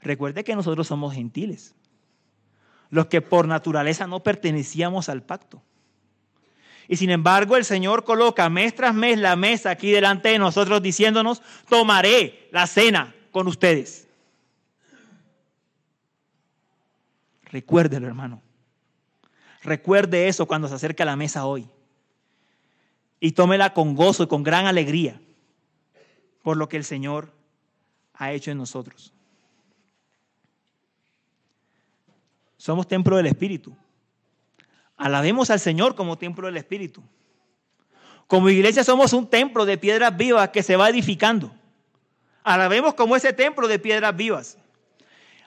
Recuerde 0.07 0.45
que 0.45 0.55
nosotros 0.55 0.87
somos 0.87 1.15
gentiles, 1.15 1.75
los 2.91 3.07
que 3.07 3.21
por 3.21 3.49
naturaleza 3.49 4.07
no 4.07 4.23
pertenecíamos 4.23 5.09
al 5.09 5.25
pacto. 5.25 5.61
Y 6.87 6.97
sin 6.97 7.11
embargo 7.11 7.57
el 7.57 7.65
Señor 7.65 8.05
coloca 8.05 8.49
mes 8.49 8.73
tras 8.77 8.95
mes 8.95 9.19
la 9.19 9.35
mesa 9.35 9.71
aquí 9.71 9.91
delante 9.91 10.29
de 10.29 10.39
nosotros 10.39 10.81
diciéndonos, 10.81 11.43
tomaré 11.69 12.49
la 12.53 12.69
cena 12.69 13.17
con 13.33 13.49
ustedes. 13.49 14.07
Recuérdelo, 17.47 18.07
hermano. 18.07 18.41
Recuerde 19.65 20.29
eso 20.29 20.47
cuando 20.47 20.69
se 20.69 20.75
acerque 20.75 21.03
a 21.03 21.07
la 21.07 21.17
mesa 21.17 21.47
hoy. 21.47 21.69
Y 23.19 23.33
tómela 23.33 23.75
con 23.75 23.97
gozo 23.97 24.23
y 24.23 24.29
con 24.29 24.45
gran 24.45 24.67
alegría 24.67 25.21
por 26.45 26.57
lo 26.57 26.69
que 26.69 26.77
el 26.77 26.85
Señor 26.85 27.33
ha 28.15 28.31
hecho 28.31 28.53
en 28.53 28.59
nosotros. 28.59 29.13
Somos 32.67 32.89
templo 32.89 33.17
del 33.17 33.27
Espíritu. 33.27 33.77
Alabemos 34.97 35.51
al 35.51 35.61
Señor 35.61 35.95
como 35.95 36.19
templo 36.19 36.49
del 36.49 36.57
Espíritu. 36.57 37.01
Como 38.27 38.49
iglesia 38.49 38.83
somos 38.83 39.12
un 39.12 39.31
templo 39.31 39.64
de 39.64 39.79
piedras 39.79 40.17
vivas 40.17 40.49
que 40.49 40.64
se 40.64 40.75
va 40.75 40.89
edificando. 40.89 41.53
Alabemos 42.43 42.95
como 42.95 43.14
ese 43.14 43.33
templo 43.33 43.69
de 43.69 43.79
piedras 43.79 44.17
vivas. 44.17 44.59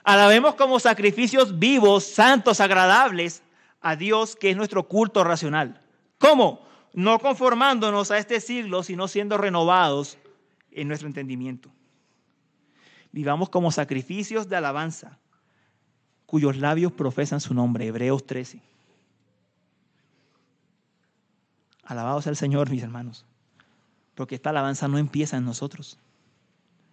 Alabemos 0.06 0.56
como 0.56 0.80
sacrificios 0.80 1.60
vivos, 1.60 2.06
santos, 2.06 2.62
agradables 2.62 3.44
a 3.82 3.98
Dios, 3.98 4.38
que 4.38 4.52
es 4.52 4.56
nuestro 4.56 4.88
culto 4.88 5.26
racional. 5.26 5.82
¿Cómo? 6.20 6.66
No 6.94 7.20
conformándonos 7.20 8.12
a 8.12 8.18
este 8.18 8.40
siglo, 8.40 8.82
sino 8.82 9.10
siendo 9.10 9.38
renovados 9.38 10.18
en 10.72 10.88
nuestro 10.88 11.10
entendimiento. 11.10 11.70
vivamos 13.12 13.50
como 13.50 13.74
sacrificios 13.74 14.48
de 14.48 14.56
alabanza, 14.56 15.20
cuyos 16.30 16.58
labios 16.58 16.92
profesan 16.92 17.42
su 17.42 17.56
nombre. 17.56 17.88
Hebreos 17.88 18.24
13. 18.24 18.62
Alabados 21.86 22.26
sea 22.26 22.30
el 22.30 22.38
Señor, 22.38 22.70
mis 22.70 22.84
hermanos, 22.84 23.26
porque 24.14 24.36
esta 24.36 24.52
alabanza 24.52 24.88
no 24.88 25.00
empieza 25.00 25.38
en 25.38 25.46
nosotros. 25.46 25.98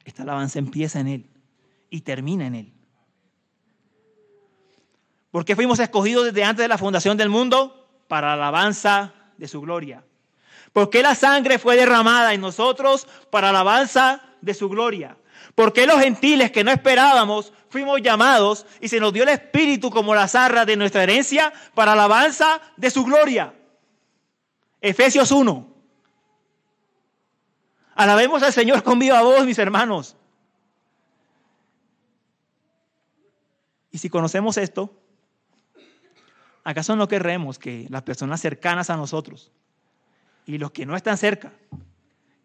Esta 0.06 0.22
alabanza 0.22 0.58
empieza 0.58 1.00
en 1.00 1.08
Él 1.08 1.26
y 1.90 2.00
termina 2.00 2.46
en 2.46 2.54
Él. 2.54 2.72
¿Por 5.30 5.44
qué 5.44 5.54
fuimos 5.54 5.80
escogidos 5.80 6.24
desde 6.24 6.42
antes 6.42 6.64
de 6.64 6.68
la 6.68 6.78
fundación 6.78 7.18
del 7.18 7.28
mundo? 7.28 7.86
Para 8.08 8.28
la 8.28 8.32
alabanza 8.34 9.12
de 9.36 9.48
su 9.48 9.60
gloria. 9.60 10.02
¿Por 10.72 10.88
qué 10.88 11.02
la 11.02 11.14
sangre 11.14 11.58
fue 11.58 11.76
derramada 11.76 12.32
en 12.32 12.40
nosotros 12.40 13.06
para 13.30 13.52
la 13.52 13.60
alabanza 13.60 14.22
de 14.40 14.54
su 14.54 14.70
gloria? 14.70 15.18
¿Por 15.54 15.72
qué 15.72 15.86
los 15.86 16.00
gentiles 16.00 16.50
que 16.50 16.64
no 16.64 16.70
esperábamos 16.70 17.52
fuimos 17.68 18.00
llamados 18.02 18.66
y 18.80 18.88
se 18.88 19.00
nos 19.00 19.12
dio 19.12 19.22
el 19.22 19.30
Espíritu 19.30 19.90
como 19.90 20.14
la 20.14 20.28
zarra 20.28 20.64
de 20.64 20.76
nuestra 20.76 21.02
herencia 21.02 21.52
para 21.74 21.94
la 21.94 22.04
alabanza 22.04 22.60
de 22.76 22.90
su 22.90 23.04
gloria? 23.04 23.54
Efesios 24.80 25.30
1. 25.30 25.76
Alabemos 27.94 28.42
al 28.42 28.52
Señor 28.52 28.82
con 28.82 28.98
viva 28.98 29.22
voz, 29.22 29.46
mis 29.46 29.58
hermanos. 29.58 30.16
Y 33.90 33.98
si 33.98 34.10
conocemos 34.10 34.58
esto, 34.58 34.92
¿acaso 36.62 36.94
no 36.96 37.08
querremos 37.08 37.58
que 37.58 37.86
las 37.88 38.02
personas 38.02 38.42
cercanas 38.42 38.90
a 38.90 38.96
nosotros 38.96 39.50
y 40.44 40.58
los 40.58 40.70
que 40.70 40.84
no 40.84 40.94
están 40.94 41.16
cerca, 41.16 41.54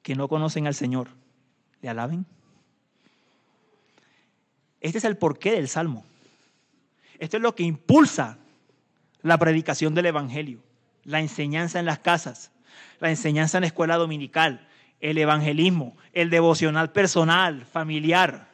que 0.01 0.15
no 0.15 0.29
conocen 0.29 0.65
al 0.67 0.75
Señor, 0.75 1.09
le 1.81 1.89
alaben? 1.89 2.25
Este 4.81 4.97
es 4.97 5.05
el 5.05 5.17
porqué 5.17 5.51
del 5.51 5.67
Salmo. 5.67 6.03
Esto 7.19 7.37
es 7.37 7.43
lo 7.43 7.55
que 7.55 7.63
impulsa 7.63 8.37
la 9.21 9.37
predicación 9.37 9.95
del 9.95 10.07
Evangelio, 10.07 10.59
la 11.03 11.19
enseñanza 11.19 11.79
en 11.79 11.85
las 11.85 11.99
casas, 11.99 12.51
la 12.99 13.09
enseñanza 13.09 13.57
en 13.57 13.61
la 13.61 13.67
escuela 13.67 13.95
dominical, 13.95 14.67
el 14.99 15.17
evangelismo, 15.17 15.95
el 16.13 16.29
devocional 16.29 16.91
personal, 16.91 17.65
familiar. 17.65 18.49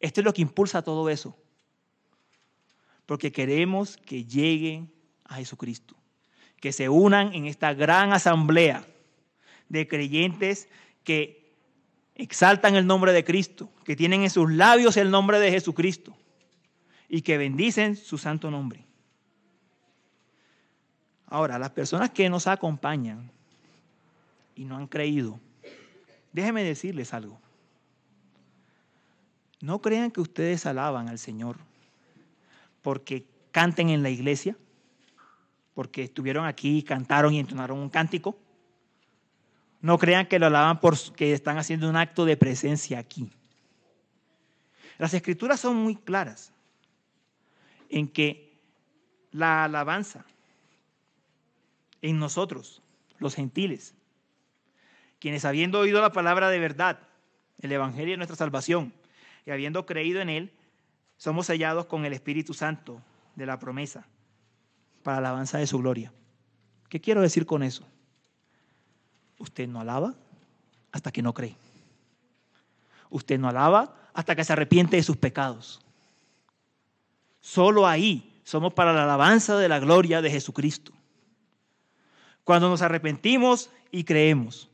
Esto 0.00 0.20
es 0.20 0.24
lo 0.24 0.32
que 0.32 0.42
impulsa 0.42 0.82
todo 0.82 1.08
eso 1.08 1.36
porque 3.10 3.32
queremos 3.32 3.96
que 3.96 4.24
lleguen 4.24 4.88
a 5.24 5.34
Jesucristo, 5.34 5.96
que 6.60 6.70
se 6.70 6.88
unan 6.88 7.34
en 7.34 7.46
esta 7.46 7.74
gran 7.74 8.12
asamblea 8.12 8.86
de 9.68 9.88
creyentes 9.88 10.68
que 11.02 11.39
exaltan 12.20 12.76
el 12.76 12.86
nombre 12.86 13.12
de 13.12 13.24
Cristo, 13.24 13.70
que 13.84 13.96
tienen 13.96 14.22
en 14.22 14.30
sus 14.30 14.50
labios 14.50 14.96
el 14.96 15.10
nombre 15.10 15.40
de 15.40 15.50
Jesucristo 15.50 16.16
y 17.08 17.22
que 17.22 17.38
bendicen 17.38 17.96
su 17.96 18.18
santo 18.18 18.50
nombre. 18.50 18.84
Ahora, 21.26 21.58
las 21.58 21.70
personas 21.70 22.10
que 22.10 22.28
nos 22.28 22.46
acompañan 22.46 23.30
y 24.54 24.64
no 24.64 24.76
han 24.76 24.86
creído, 24.86 25.38
déjenme 26.32 26.62
decirles 26.62 27.14
algo. 27.14 27.40
No 29.60 29.80
crean 29.80 30.10
que 30.10 30.20
ustedes 30.20 30.66
alaban 30.66 31.08
al 31.08 31.18
Señor 31.18 31.56
porque 32.82 33.26
canten 33.52 33.90
en 33.90 34.02
la 34.02 34.10
iglesia, 34.10 34.56
porque 35.74 36.04
estuvieron 36.04 36.46
aquí, 36.46 36.82
cantaron 36.82 37.32
y 37.34 37.40
entonaron 37.40 37.78
un 37.78 37.90
cántico. 37.90 38.36
No 39.80 39.98
crean 39.98 40.26
que 40.26 40.38
lo 40.38 40.46
alaban 40.46 40.80
porque 40.80 41.32
están 41.32 41.58
haciendo 41.58 41.88
un 41.88 41.96
acto 41.96 42.24
de 42.24 42.36
presencia 42.36 42.98
aquí. 42.98 43.30
Las 44.98 45.14
escrituras 45.14 45.60
son 45.60 45.76
muy 45.76 45.96
claras 45.96 46.52
en 47.88 48.06
que 48.08 48.58
la 49.30 49.64
alabanza 49.64 50.24
en 52.02 52.18
nosotros, 52.18 52.82
los 53.18 53.34
gentiles, 53.34 53.94
quienes 55.18 55.44
habiendo 55.44 55.80
oído 55.80 56.00
la 56.00 56.12
palabra 56.12 56.50
de 56.50 56.58
verdad, 56.58 57.00
el 57.60 57.72
Evangelio 57.72 58.12
de 58.12 58.16
nuestra 58.16 58.36
salvación, 58.36 58.92
y 59.46 59.50
habiendo 59.50 59.86
creído 59.86 60.20
en 60.20 60.28
él, 60.28 60.52
somos 61.16 61.46
sellados 61.46 61.86
con 61.86 62.04
el 62.04 62.12
Espíritu 62.12 62.54
Santo 62.54 63.02
de 63.36 63.46
la 63.46 63.58
promesa 63.58 64.06
para 65.02 65.20
la 65.20 65.28
alabanza 65.28 65.58
de 65.58 65.66
su 65.66 65.78
gloria. 65.78 66.12
¿Qué 66.88 67.00
quiero 67.00 67.20
decir 67.20 67.46
con 67.46 67.62
eso? 67.62 67.86
Usted 69.40 69.66
no 69.66 69.80
alaba 69.80 70.14
hasta 70.92 71.10
que 71.10 71.22
no 71.22 71.34
cree. 71.34 71.56
Usted 73.10 73.40
no 73.40 73.48
alaba 73.48 73.96
hasta 74.14 74.36
que 74.36 74.44
se 74.44 74.52
arrepiente 74.52 74.96
de 74.96 75.02
sus 75.02 75.16
pecados. 75.16 75.80
Solo 77.40 77.88
ahí 77.88 78.40
somos 78.44 78.72
para 78.74 78.92
la 78.92 79.02
alabanza 79.02 79.56
de 79.56 79.68
la 79.68 79.80
gloria 79.80 80.22
de 80.22 80.30
Jesucristo. 80.30 80.92
Cuando 82.44 82.68
nos 82.68 82.82
arrepentimos 82.82 83.70
y 83.90 84.04
creemos. 84.04 84.68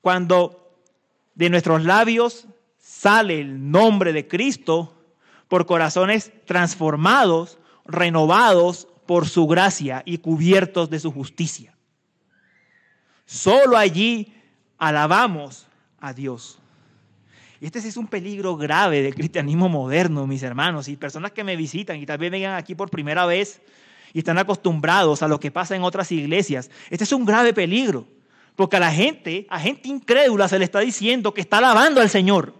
Cuando 0.00 0.72
de 1.34 1.50
nuestros 1.50 1.84
labios 1.84 2.46
sale 2.78 3.40
el 3.40 3.70
nombre 3.70 4.12
de 4.12 4.26
Cristo, 4.26 4.94
por 5.48 5.66
corazones 5.66 6.30
transformados, 6.46 7.58
renovados 7.84 8.86
por 9.06 9.28
su 9.28 9.48
gracia 9.48 10.04
y 10.06 10.18
cubiertos 10.18 10.90
de 10.90 11.00
su 11.00 11.10
justicia. 11.10 11.76
Solo 13.30 13.76
allí 13.76 14.34
alabamos 14.76 15.68
a 16.00 16.12
Dios. 16.12 16.58
Y 17.60 17.66
este 17.66 17.78
es 17.78 17.96
un 17.96 18.08
peligro 18.08 18.56
grave 18.56 19.02
del 19.02 19.14
cristianismo 19.14 19.68
moderno, 19.68 20.26
mis 20.26 20.42
hermanos, 20.42 20.88
y 20.88 20.96
personas 20.96 21.30
que 21.30 21.44
me 21.44 21.54
visitan 21.54 21.96
y 21.98 22.06
tal 22.06 22.18
vez 22.18 22.32
vengan 22.32 22.56
aquí 22.56 22.74
por 22.74 22.90
primera 22.90 23.26
vez 23.26 23.62
y 24.12 24.18
están 24.18 24.36
acostumbrados 24.38 25.22
a 25.22 25.28
lo 25.28 25.38
que 25.38 25.52
pasa 25.52 25.76
en 25.76 25.84
otras 25.84 26.10
iglesias. 26.10 26.72
Este 26.90 27.04
es 27.04 27.12
un 27.12 27.24
grave 27.24 27.54
peligro, 27.54 28.04
porque 28.56 28.78
a 28.78 28.80
la 28.80 28.90
gente, 28.90 29.46
a 29.48 29.60
gente 29.60 29.88
incrédula 29.88 30.48
se 30.48 30.58
le 30.58 30.64
está 30.64 30.80
diciendo 30.80 31.32
que 31.32 31.42
está 31.42 31.58
alabando 31.58 32.00
al 32.00 32.10
Señor. 32.10 32.52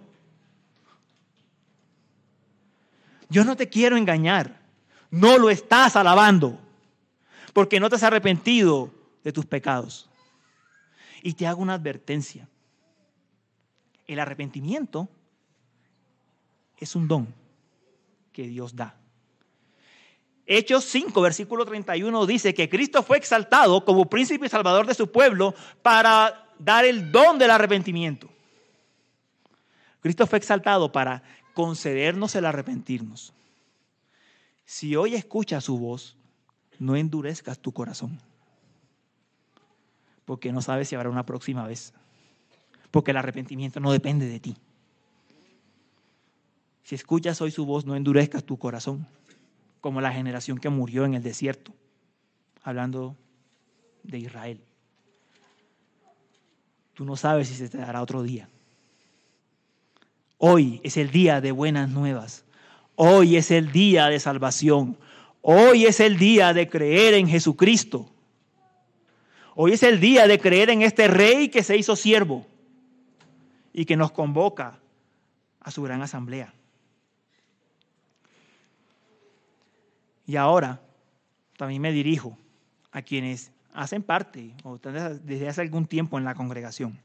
Yo 3.29 3.45
no 3.45 3.57
te 3.57 3.69
quiero 3.69 3.97
engañar. 3.97 4.61
No 5.11 5.37
lo 5.37 5.51
estás 5.51 5.97
alabando 5.97 6.61
porque 7.55 7.81
no 7.81 7.89
te 7.89 7.97
has 7.97 8.05
arrepentido 8.05 8.93
de 9.25 9.33
tus 9.33 9.47
pecados. 9.47 10.10
Y 11.23 11.35
te 11.35 11.47
hago 11.47 11.63
una 11.63 11.75
advertencia. 11.75 12.49
El 14.07 14.19
arrepentimiento 14.19 15.09
es 16.79 16.97
un 16.97 17.07
don 17.07 17.35
que 18.33 18.47
Dios 18.49 18.75
da. 18.75 18.97
Hechos 20.47 20.85
5, 20.87 21.21
versículo 21.21 21.65
31 21.65 22.27
dice 22.27 22.55
que 22.55 22.69
Cristo 22.69 23.05
fue 23.05 23.19
exaltado 23.19 23.85
como 23.85 24.11
príncipe 24.11 24.47
y 24.47 24.49
salvador 24.49 24.87
de 24.87 24.95
su 24.95 25.13
pueblo 25.13 25.55
para 25.83 26.49
dar 26.59 26.85
el 26.85 27.13
don 27.13 27.39
del 27.39 27.53
arrepentimiento. 27.53 28.29
Cristo 30.01 30.27
fue 30.27 30.39
exaltado 30.39 30.91
para 30.91 31.23
concedernos 31.55 32.35
el 32.35 32.47
arrepentirnos. 32.47 33.33
Si 34.65 34.97
hoy 34.97 35.15
escuchas 35.15 35.65
su 35.65 35.79
voz, 35.79 36.17
no 36.79 36.97
endurezcas 36.97 37.59
tu 37.59 37.73
corazón, 37.73 38.21
porque 40.31 40.53
no 40.53 40.63
sabes 40.63 40.87
si 40.87 40.95
habrá 40.95 41.11
una 41.11 41.27
próxima 41.27 41.67
vez, 41.67 41.93
porque 42.93 43.11
el 43.11 43.17
arrepentimiento 43.17 43.81
no 43.81 43.91
depende 43.91 44.29
de 44.29 44.39
ti. 44.39 44.57
Si 46.85 46.95
escuchas 46.95 47.41
hoy 47.41 47.51
su 47.51 47.67
voz, 47.67 47.85
no 47.85 47.97
endurezcas 47.97 48.45
tu 48.45 48.57
corazón, 48.57 49.09
como 49.81 50.01
la 50.01 50.13
generación 50.13 50.59
que 50.59 50.69
murió 50.69 51.05
en 51.05 51.15
el 51.15 51.23
desierto, 51.25 51.73
hablando 52.63 53.17
de 54.05 54.21
Israel. 54.21 54.61
Tú 56.95 57.05
no 57.05 57.17
sabes 57.17 57.49
si 57.49 57.57
se 57.57 57.69
te 57.69 57.79
dará 57.79 58.01
otro 58.01 58.23
día. 58.23 58.49
Hoy 60.39 60.81
es 60.85 60.97
el 60.97 61.11
día 61.11 61.41
de 61.41 61.51
buenas 61.51 61.91
nuevas. 61.91 62.45
Hoy 62.95 63.35
es 63.37 63.51
el 63.51 63.73
día 63.73 64.07
de 64.07 64.21
salvación. 64.21 64.97
Hoy 65.43 65.87
es 65.87 65.99
el 65.99 66.19
día 66.19 66.55
de 66.55 66.69
creer 66.69 67.15
en 67.15 67.27
Jesucristo. 67.27 68.09
Hoy 69.63 69.75
es 69.75 69.83
el 69.83 70.01
día 70.01 70.27
de 70.27 70.39
creer 70.39 70.71
en 70.71 70.81
este 70.81 71.07
rey 71.07 71.51
que 71.51 71.63
se 71.63 71.77
hizo 71.77 71.95
siervo 71.95 72.47
y 73.75 73.85
que 73.85 73.95
nos 73.95 74.11
convoca 74.11 74.81
a 75.61 75.71
su 75.71 75.83
gran 75.83 76.01
asamblea. 76.01 76.55
Y 80.25 80.37
ahora 80.37 80.81
también 81.59 81.83
me 81.83 81.93
dirijo 81.93 82.39
a 82.91 83.03
quienes 83.03 83.53
hacen 83.75 84.03
parte 84.03 84.55
o 84.65 84.79
desde 84.79 85.51
hace 85.51 85.61
algún 85.61 85.85
tiempo 85.85 86.17
en 86.17 86.25
la 86.25 86.35
congregación. 86.35 86.99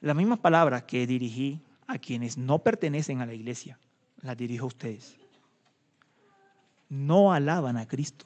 Las 0.00 0.16
mismas 0.16 0.38
palabras 0.38 0.84
que 0.84 1.06
dirigí 1.06 1.60
a 1.86 1.98
quienes 1.98 2.38
no 2.38 2.60
pertenecen 2.60 3.20
a 3.20 3.26
la 3.26 3.34
iglesia, 3.34 3.78
las 4.22 4.34
dirijo 4.34 4.64
a 4.64 4.68
ustedes. 4.68 5.18
No 6.88 7.34
alaban 7.34 7.76
a 7.76 7.86
Cristo 7.86 8.24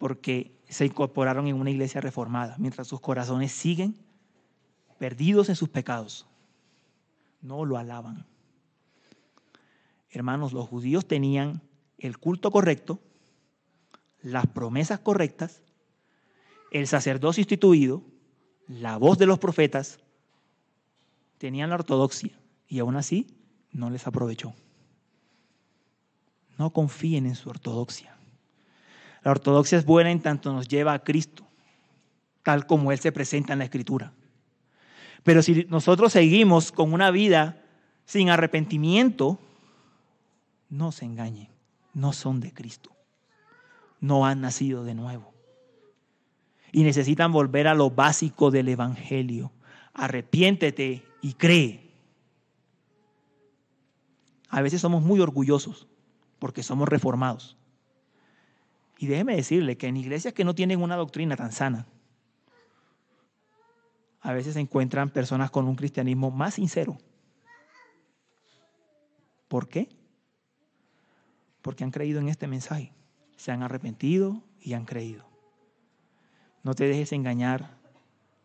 porque 0.00 0.58
se 0.66 0.86
incorporaron 0.86 1.46
en 1.46 1.56
una 1.56 1.70
iglesia 1.70 2.00
reformada, 2.00 2.56
mientras 2.58 2.88
sus 2.88 3.00
corazones 3.00 3.52
siguen 3.52 3.98
perdidos 4.98 5.50
en 5.50 5.56
sus 5.56 5.68
pecados. 5.68 6.26
no 7.42 7.66
lo 7.66 7.76
alaban. 7.76 8.26
Hermanos, 10.10 10.54
los 10.54 10.66
judíos 10.68 11.06
tenían 11.06 11.62
el 11.98 12.16
culto 12.16 12.50
correcto, 12.50 12.98
las 14.22 14.46
promesas 14.46 15.00
correctas, 15.00 15.62
el 16.70 16.86
sacerdocio 16.86 17.42
instituido, 17.42 18.02
la 18.66 18.96
voz 18.96 19.18
de 19.18 19.26
los 19.26 19.38
profetas, 19.38 20.00
tenían 21.36 21.68
la 21.68 21.76
ortodoxia 21.76 22.38
y 22.68 22.78
aún 22.78 22.96
así 22.96 23.26
no 23.70 23.90
les 23.90 24.06
aprovechó. 24.06 24.54
No 26.56 26.72
confíen 26.72 27.26
en 27.26 27.36
su 27.36 27.50
ortodoxia. 27.50 28.19
La 29.22 29.32
ortodoxia 29.32 29.78
es 29.78 29.84
buena 29.84 30.10
en 30.10 30.20
tanto 30.20 30.52
nos 30.52 30.68
lleva 30.68 30.92
a 30.92 31.04
Cristo, 31.04 31.46
tal 32.42 32.66
como 32.66 32.92
Él 32.92 32.98
se 32.98 33.12
presenta 33.12 33.52
en 33.52 33.58
la 33.58 33.66
Escritura. 33.66 34.12
Pero 35.22 35.42
si 35.42 35.66
nosotros 35.68 36.12
seguimos 36.12 36.72
con 36.72 36.92
una 36.92 37.10
vida 37.10 37.62
sin 38.06 38.30
arrepentimiento, 38.30 39.38
no 40.70 40.92
se 40.92 41.04
engañen, 41.04 41.48
no 41.92 42.12
son 42.12 42.40
de 42.40 42.52
Cristo, 42.52 42.90
no 44.00 44.24
han 44.26 44.40
nacido 44.40 44.84
de 44.84 44.94
nuevo. 44.94 45.34
Y 46.72 46.84
necesitan 46.84 47.32
volver 47.32 47.66
a 47.66 47.74
lo 47.74 47.90
básico 47.90 48.50
del 48.50 48.68
Evangelio. 48.68 49.50
Arrepiéntete 49.92 51.04
y 51.20 51.34
cree. 51.34 51.90
A 54.48 54.62
veces 54.62 54.80
somos 54.80 55.02
muy 55.02 55.20
orgullosos 55.20 55.88
porque 56.38 56.62
somos 56.62 56.88
reformados. 56.88 57.56
Y 59.00 59.06
déjeme 59.06 59.34
decirle 59.34 59.78
que 59.78 59.86
en 59.86 59.96
iglesias 59.96 60.34
que 60.34 60.44
no 60.44 60.54
tienen 60.54 60.82
una 60.82 60.94
doctrina 60.94 61.34
tan 61.34 61.52
sana, 61.52 61.86
a 64.20 64.34
veces 64.34 64.52
se 64.52 64.60
encuentran 64.60 65.08
personas 65.08 65.50
con 65.50 65.66
un 65.66 65.74
cristianismo 65.74 66.30
más 66.30 66.52
sincero. 66.52 66.98
¿Por 69.48 69.68
qué? 69.68 69.88
Porque 71.62 71.82
han 71.82 71.92
creído 71.92 72.20
en 72.20 72.28
este 72.28 72.46
mensaje. 72.46 72.92
Se 73.38 73.50
han 73.50 73.62
arrepentido 73.62 74.42
y 74.60 74.74
han 74.74 74.84
creído. 74.84 75.24
No 76.62 76.74
te 76.74 76.84
dejes 76.84 77.12
engañar 77.12 77.78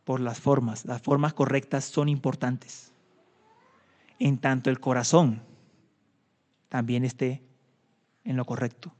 por 0.05 0.21
las 0.21 0.39
formas. 0.39 0.85
Las 0.85 1.01
formas 1.01 1.33
correctas 1.33 1.83
son 1.83 2.07
importantes. 2.07 2.93
En 4.19 4.37
tanto 4.37 4.69
el 4.69 4.79
corazón 4.79 5.41
también 6.69 7.03
esté 7.03 7.43
en 8.23 8.37
lo 8.37 8.45
correcto 8.45 8.93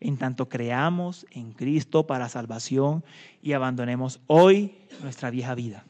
en 0.00 0.18
tanto 0.18 0.48
creamos 0.48 1.26
en 1.30 1.52
Cristo 1.52 2.06
para 2.06 2.28
salvación 2.28 3.04
y 3.42 3.52
abandonemos 3.52 4.20
hoy 4.26 4.76
nuestra 5.02 5.30
vieja 5.30 5.54
vida, 5.54 5.84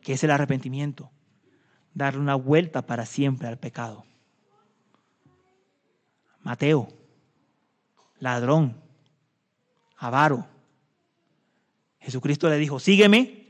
que 0.00 0.14
es 0.14 0.24
el 0.24 0.30
arrepentimiento, 0.30 1.10
darle 1.94 2.20
una 2.20 2.34
vuelta 2.34 2.82
para 2.82 3.06
siempre 3.06 3.48
al 3.48 3.58
pecado. 3.58 4.04
Mateo, 6.42 6.88
ladrón, 8.18 8.76
avaro. 9.96 10.46
Jesucristo 12.00 12.48
le 12.48 12.56
dijo, 12.56 12.80
sígueme. 12.80 13.46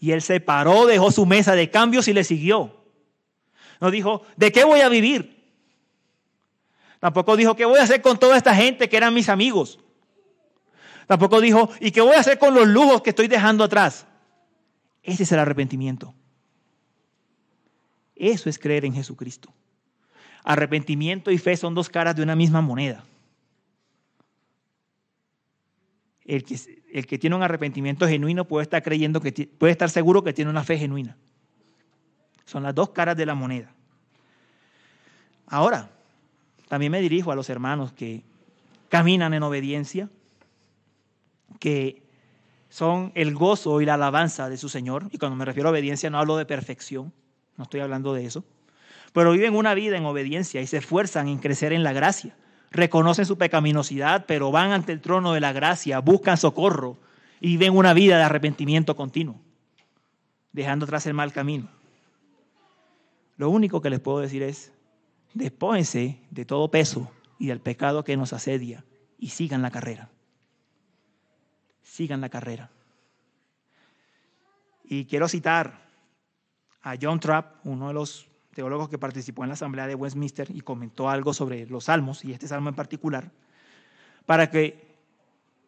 Y 0.00 0.10
él 0.10 0.22
se 0.22 0.40
paró, 0.40 0.86
dejó 0.86 1.10
su 1.10 1.24
mesa 1.24 1.54
de 1.54 1.70
cambios 1.70 2.08
y 2.08 2.12
le 2.12 2.24
siguió. 2.24 2.84
No 3.80 3.90
dijo, 3.90 4.22
¿de 4.36 4.52
qué 4.52 4.64
voy 4.64 4.80
a 4.80 4.88
vivir? 4.88 5.33
Tampoco 7.04 7.36
dijo, 7.36 7.54
¿qué 7.54 7.66
voy 7.66 7.78
a 7.78 7.82
hacer 7.82 8.00
con 8.00 8.18
toda 8.18 8.34
esta 8.34 8.54
gente 8.54 8.88
que 8.88 8.96
eran 8.96 9.12
mis 9.12 9.28
amigos? 9.28 9.78
Tampoco 11.06 11.42
dijo, 11.42 11.68
¿y 11.78 11.90
qué 11.90 12.00
voy 12.00 12.14
a 12.14 12.20
hacer 12.20 12.38
con 12.38 12.54
los 12.54 12.66
lujos 12.66 13.02
que 13.02 13.10
estoy 13.10 13.28
dejando 13.28 13.62
atrás? 13.62 14.06
Ese 15.02 15.24
es 15.24 15.32
el 15.32 15.38
arrepentimiento. 15.38 16.14
Eso 18.16 18.48
es 18.48 18.58
creer 18.58 18.86
en 18.86 18.94
Jesucristo. 18.94 19.52
Arrepentimiento 20.44 21.30
y 21.30 21.36
fe 21.36 21.58
son 21.58 21.74
dos 21.74 21.90
caras 21.90 22.16
de 22.16 22.22
una 22.22 22.34
misma 22.34 22.62
moneda. 22.62 23.04
El 26.24 26.42
que, 26.42 26.58
el 26.90 27.06
que 27.06 27.18
tiene 27.18 27.36
un 27.36 27.42
arrepentimiento 27.42 28.08
genuino 28.08 28.46
puede 28.46 28.62
estar 28.62 28.82
creyendo 28.82 29.20
que 29.20 29.30
puede 29.58 29.72
estar 29.72 29.90
seguro 29.90 30.24
que 30.24 30.32
tiene 30.32 30.50
una 30.50 30.64
fe 30.64 30.78
genuina. 30.78 31.18
Son 32.46 32.62
las 32.62 32.74
dos 32.74 32.88
caras 32.92 33.14
de 33.14 33.26
la 33.26 33.34
moneda. 33.34 33.74
Ahora, 35.46 35.90
también 36.74 36.90
me 36.90 37.00
dirijo 37.00 37.30
a 37.30 37.36
los 37.36 37.50
hermanos 37.50 37.92
que 37.92 38.24
caminan 38.88 39.32
en 39.32 39.44
obediencia, 39.44 40.08
que 41.60 42.02
son 42.68 43.12
el 43.14 43.32
gozo 43.32 43.80
y 43.80 43.84
la 43.84 43.94
alabanza 43.94 44.48
de 44.48 44.56
su 44.56 44.68
Señor. 44.68 45.06
Y 45.12 45.18
cuando 45.18 45.36
me 45.36 45.44
refiero 45.44 45.68
a 45.68 45.70
obediencia 45.70 46.10
no 46.10 46.18
hablo 46.18 46.36
de 46.36 46.46
perfección, 46.46 47.12
no 47.56 47.62
estoy 47.62 47.78
hablando 47.78 48.12
de 48.12 48.26
eso. 48.26 48.44
Pero 49.12 49.30
viven 49.30 49.54
una 49.54 49.72
vida 49.74 49.96
en 49.96 50.04
obediencia 50.04 50.60
y 50.62 50.66
se 50.66 50.78
esfuerzan 50.78 51.28
en 51.28 51.38
crecer 51.38 51.72
en 51.72 51.84
la 51.84 51.92
gracia. 51.92 52.34
Reconocen 52.72 53.24
su 53.24 53.38
pecaminosidad, 53.38 54.24
pero 54.26 54.50
van 54.50 54.72
ante 54.72 54.90
el 54.90 55.00
trono 55.00 55.32
de 55.32 55.38
la 55.38 55.52
gracia, 55.52 56.00
buscan 56.00 56.36
socorro 56.36 56.98
y 57.38 57.50
viven 57.50 57.76
una 57.76 57.94
vida 57.94 58.16
de 58.16 58.24
arrepentimiento 58.24 58.96
continuo, 58.96 59.40
dejando 60.50 60.86
atrás 60.86 61.06
el 61.06 61.14
mal 61.14 61.32
camino. 61.32 61.68
Lo 63.36 63.48
único 63.48 63.80
que 63.80 63.90
les 63.90 64.00
puedo 64.00 64.18
decir 64.18 64.42
es, 64.42 64.72
Despójense 65.34 66.20
de 66.30 66.44
todo 66.44 66.70
peso 66.70 67.10
y 67.38 67.48
del 67.48 67.60
pecado 67.60 68.04
que 68.04 68.16
nos 68.16 68.32
asedia 68.32 68.84
y 69.18 69.30
sigan 69.30 69.62
la 69.62 69.70
carrera. 69.72 70.08
Sigan 71.82 72.20
la 72.20 72.28
carrera. 72.28 72.70
Y 74.84 75.06
quiero 75.06 75.28
citar 75.28 75.88
a 76.82 76.94
John 77.00 77.18
Trapp, 77.18 77.66
uno 77.66 77.88
de 77.88 77.94
los 77.94 78.28
teólogos 78.54 78.88
que 78.88 78.98
participó 78.98 79.42
en 79.42 79.48
la 79.48 79.54
Asamblea 79.54 79.88
de 79.88 79.96
Westminster 79.96 80.48
y 80.54 80.60
comentó 80.60 81.10
algo 81.10 81.34
sobre 81.34 81.66
los 81.66 81.84
salmos 81.84 82.24
y 82.24 82.32
este 82.32 82.46
salmo 82.46 82.68
en 82.68 82.76
particular, 82.76 83.32
para 84.26 84.50
que 84.50 84.94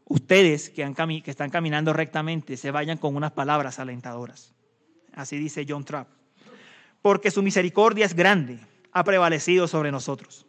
ustedes 0.04 0.70
que, 0.70 0.94
que 1.24 1.30
están 1.30 1.50
caminando 1.50 1.92
rectamente 1.92 2.56
se 2.56 2.70
vayan 2.70 2.98
con 2.98 3.16
unas 3.16 3.32
palabras 3.32 3.80
alentadoras. 3.80 4.54
Así 5.12 5.38
dice 5.38 5.66
John 5.68 5.84
Trapp. 5.84 6.08
Porque 7.02 7.32
su 7.32 7.42
misericordia 7.42 8.06
es 8.06 8.14
grande 8.14 8.60
ha 8.96 9.04
prevalecido 9.04 9.68
sobre 9.68 9.92
nosotros, 9.92 10.46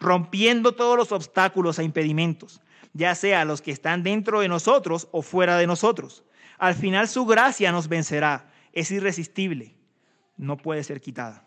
rompiendo 0.00 0.72
todos 0.72 0.98
los 0.98 1.12
obstáculos 1.12 1.78
e 1.78 1.84
impedimentos, 1.84 2.60
ya 2.92 3.14
sea 3.14 3.44
los 3.44 3.62
que 3.62 3.70
están 3.70 4.02
dentro 4.02 4.40
de 4.40 4.48
nosotros 4.48 5.06
o 5.12 5.22
fuera 5.22 5.56
de 5.58 5.68
nosotros. 5.68 6.24
Al 6.58 6.74
final 6.74 7.06
su 7.06 7.24
gracia 7.24 7.70
nos 7.70 7.86
vencerá, 7.86 8.50
es 8.72 8.90
irresistible, 8.90 9.76
no 10.36 10.56
puede 10.56 10.82
ser 10.82 11.00
quitada. 11.00 11.44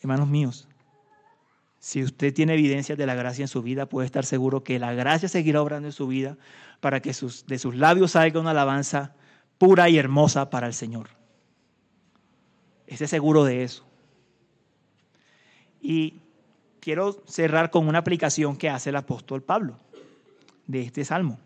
Hermanos 0.00 0.28
míos, 0.28 0.66
si 1.80 2.02
usted 2.02 2.32
tiene 2.32 2.54
evidencias 2.54 2.96
de 2.96 3.04
la 3.04 3.14
gracia 3.14 3.42
en 3.42 3.48
su 3.48 3.60
vida, 3.60 3.90
puede 3.90 4.06
estar 4.06 4.24
seguro 4.24 4.64
que 4.64 4.78
la 4.78 4.94
gracia 4.94 5.28
seguirá 5.28 5.60
obrando 5.60 5.88
en 5.88 5.92
su 5.92 6.06
vida 6.06 6.38
para 6.80 7.00
que 7.00 7.10
de 7.10 7.58
sus 7.58 7.74
labios 7.74 8.12
salga 8.12 8.40
una 8.40 8.52
alabanza 8.52 9.14
pura 9.58 9.90
y 9.90 9.98
hermosa 9.98 10.48
para 10.48 10.66
el 10.66 10.72
Señor. 10.72 11.10
Esté 12.94 13.08
seguro 13.08 13.42
de 13.42 13.64
eso. 13.64 13.84
Y 15.82 16.14
quiero 16.78 17.24
cerrar 17.26 17.72
con 17.72 17.88
una 17.88 17.98
aplicación 17.98 18.56
que 18.56 18.70
hace 18.70 18.90
el 18.90 18.96
apóstol 18.96 19.42
Pablo 19.42 19.80
de 20.68 20.82
este 20.82 21.04
salmo. 21.04 21.40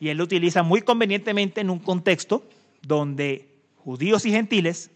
Y 0.00 0.08
él 0.08 0.18
lo 0.18 0.24
utiliza 0.24 0.64
muy 0.64 0.82
convenientemente 0.82 1.60
en 1.60 1.70
un 1.70 1.78
contexto 1.78 2.42
donde 2.82 3.48
judíos 3.76 4.26
y 4.26 4.32
gentiles 4.32 4.90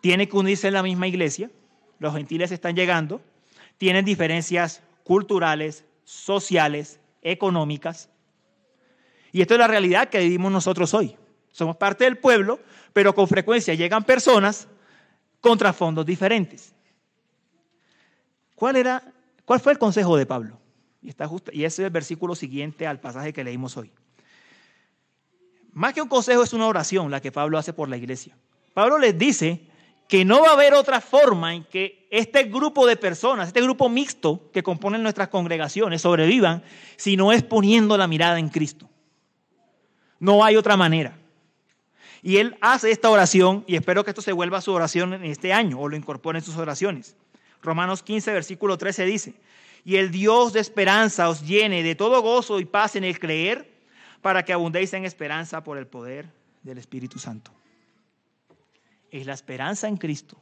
tienen 0.00 0.28
que 0.28 0.36
unirse 0.36 0.66
en 0.66 0.74
la 0.74 0.82
misma 0.82 1.06
iglesia, 1.06 1.48
los 2.00 2.12
gentiles 2.12 2.50
están 2.50 2.74
llegando, 2.74 3.20
tienen 3.78 4.04
diferencias 4.04 4.82
culturales, 5.04 5.84
sociales, 6.02 6.98
económicas. 7.22 8.08
Y 9.30 9.40
esto 9.40 9.54
es 9.54 9.60
la 9.60 9.68
realidad 9.68 10.08
que 10.08 10.18
vivimos 10.18 10.50
nosotros 10.50 10.94
hoy. 10.94 11.14
Somos 11.52 11.76
parte 11.76 12.04
del 12.04 12.18
pueblo, 12.18 12.60
pero 12.92 13.14
con 13.14 13.28
frecuencia 13.28 13.74
llegan 13.74 14.04
personas 14.04 14.68
con 15.40 15.58
trasfondos 15.58 16.06
diferentes. 16.06 16.74
¿Cuál, 18.54 18.76
era, 18.76 19.02
¿Cuál 19.44 19.60
fue 19.60 19.72
el 19.72 19.78
consejo 19.78 20.16
de 20.16 20.26
Pablo? 20.26 20.58
Y, 21.02 21.08
está 21.08 21.30
y 21.52 21.64
ese 21.64 21.82
es 21.82 21.86
el 21.86 21.90
versículo 21.90 22.34
siguiente 22.34 22.86
al 22.86 23.00
pasaje 23.00 23.32
que 23.32 23.42
leímos 23.42 23.76
hoy. 23.76 23.90
Más 25.72 25.94
que 25.94 26.02
un 26.02 26.08
consejo 26.08 26.42
es 26.42 26.52
una 26.52 26.66
oración 26.66 27.10
la 27.10 27.20
que 27.20 27.32
Pablo 27.32 27.56
hace 27.56 27.72
por 27.72 27.88
la 27.88 27.96
iglesia. 27.96 28.36
Pablo 28.74 28.98
les 28.98 29.16
dice 29.16 29.66
que 30.08 30.24
no 30.24 30.42
va 30.42 30.48
a 30.48 30.52
haber 30.54 30.74
otra 30.74 31.00
forma 31.00 31.54
en 31.54 31.64
que 31.64 32.08
este 32.10 32.44
grupo 32.44 32.86
de 32.86 32.96
personas, 32.96 33.46
este 33.46 33.62
grupo 33.62 33.88
mixto 33.88 34.50
que 34.52 34.62
componen 34.62 35.02
nuestras 35.02 35.28
congregaciones 35.28 36.02
sobrevivan 36.02 36.64
si 36.96 37.16
no 37.16 37.32
es 37.32 37.44
poniendo 37.44 37.96
la 37.96 38.08
mirada 38.08 38.38
en 38.38 38.48
Cristo. 38.48 38.90
No 40.18 40.44
hay 40.44 40.56
otra 40.56 40.76
manera. 40.76 41.19
Y 42.22 42.36
él 42.36 42.56
hace 42.60 42.90
esta 42.90 43.10
oración 43.10 43.64
y 43.66 43.76
espero 43.76 44.04
que 44.04 44.10
esto 44.10 44.22
se 44.22 44.32
vuelva 44.32 44.60
su 44.60 44.72
oración 44.72 45.14
en 45.14 45.24
este 45.24 45.52
año 45.52 45.78
o 45.78 45.88
lo 45.88 45.96
incorpore 45.96 46.38
en 46.38 46.44
sus 46.44 46.56
oraciones. 46.56 47.16
Romanos 47.62 48.02
15, 48.02 48.32
versículo 48.32 48.78
13 48.78 49.04
dice, 49.04 49.34
y 49.84 49.96
el 49.96 50.10
Dios 50.10 50.52
de 50.52 50.60
esperanza 50.60 51.28
os 51.28 51.46
llene 51.46 51.82
de 51.82 51.94
todo 51.94 52.20
gozo 52.22 52.60
y 52.60 52.64
paz 52.64 52.96
en 52.96 53.04
el 53.04 53.18
creer, 53.18 53.70
para 54.20 54.44
que 54.44 54.52
abundéis 54.52 54.92
en 54.92 55.04
esperanza 55.04 55.64
por 55.64 55.78
el 55.78 55.86
poder 55.86 56.26
del 56.62 56.78
Espíritu 56.78 57.18
Santo. 57.18 57.52
Es 59.10 59.26
la 59.26 59.32
esperanza 59.32 59.88
en 59.88 59.96
Cristo, 59.96 60.36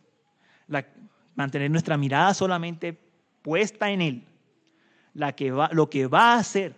la, 0.66 0.84
mantener 1.36 1.70
nuestra 1.70 1.96
mirada 1.96 2.34
solamente 2.34 2.98
puesta 3.42 3.90
en 3.90 4.02
Él, 4.02 4.24
la 5.14 5.34
que 5.34 5.52
va, 5.52 5.70
lo 5.72 5.88
que 5.88 6.06
va 6.06 6.34
a 6.34 6.38
hacer 6.38 6.74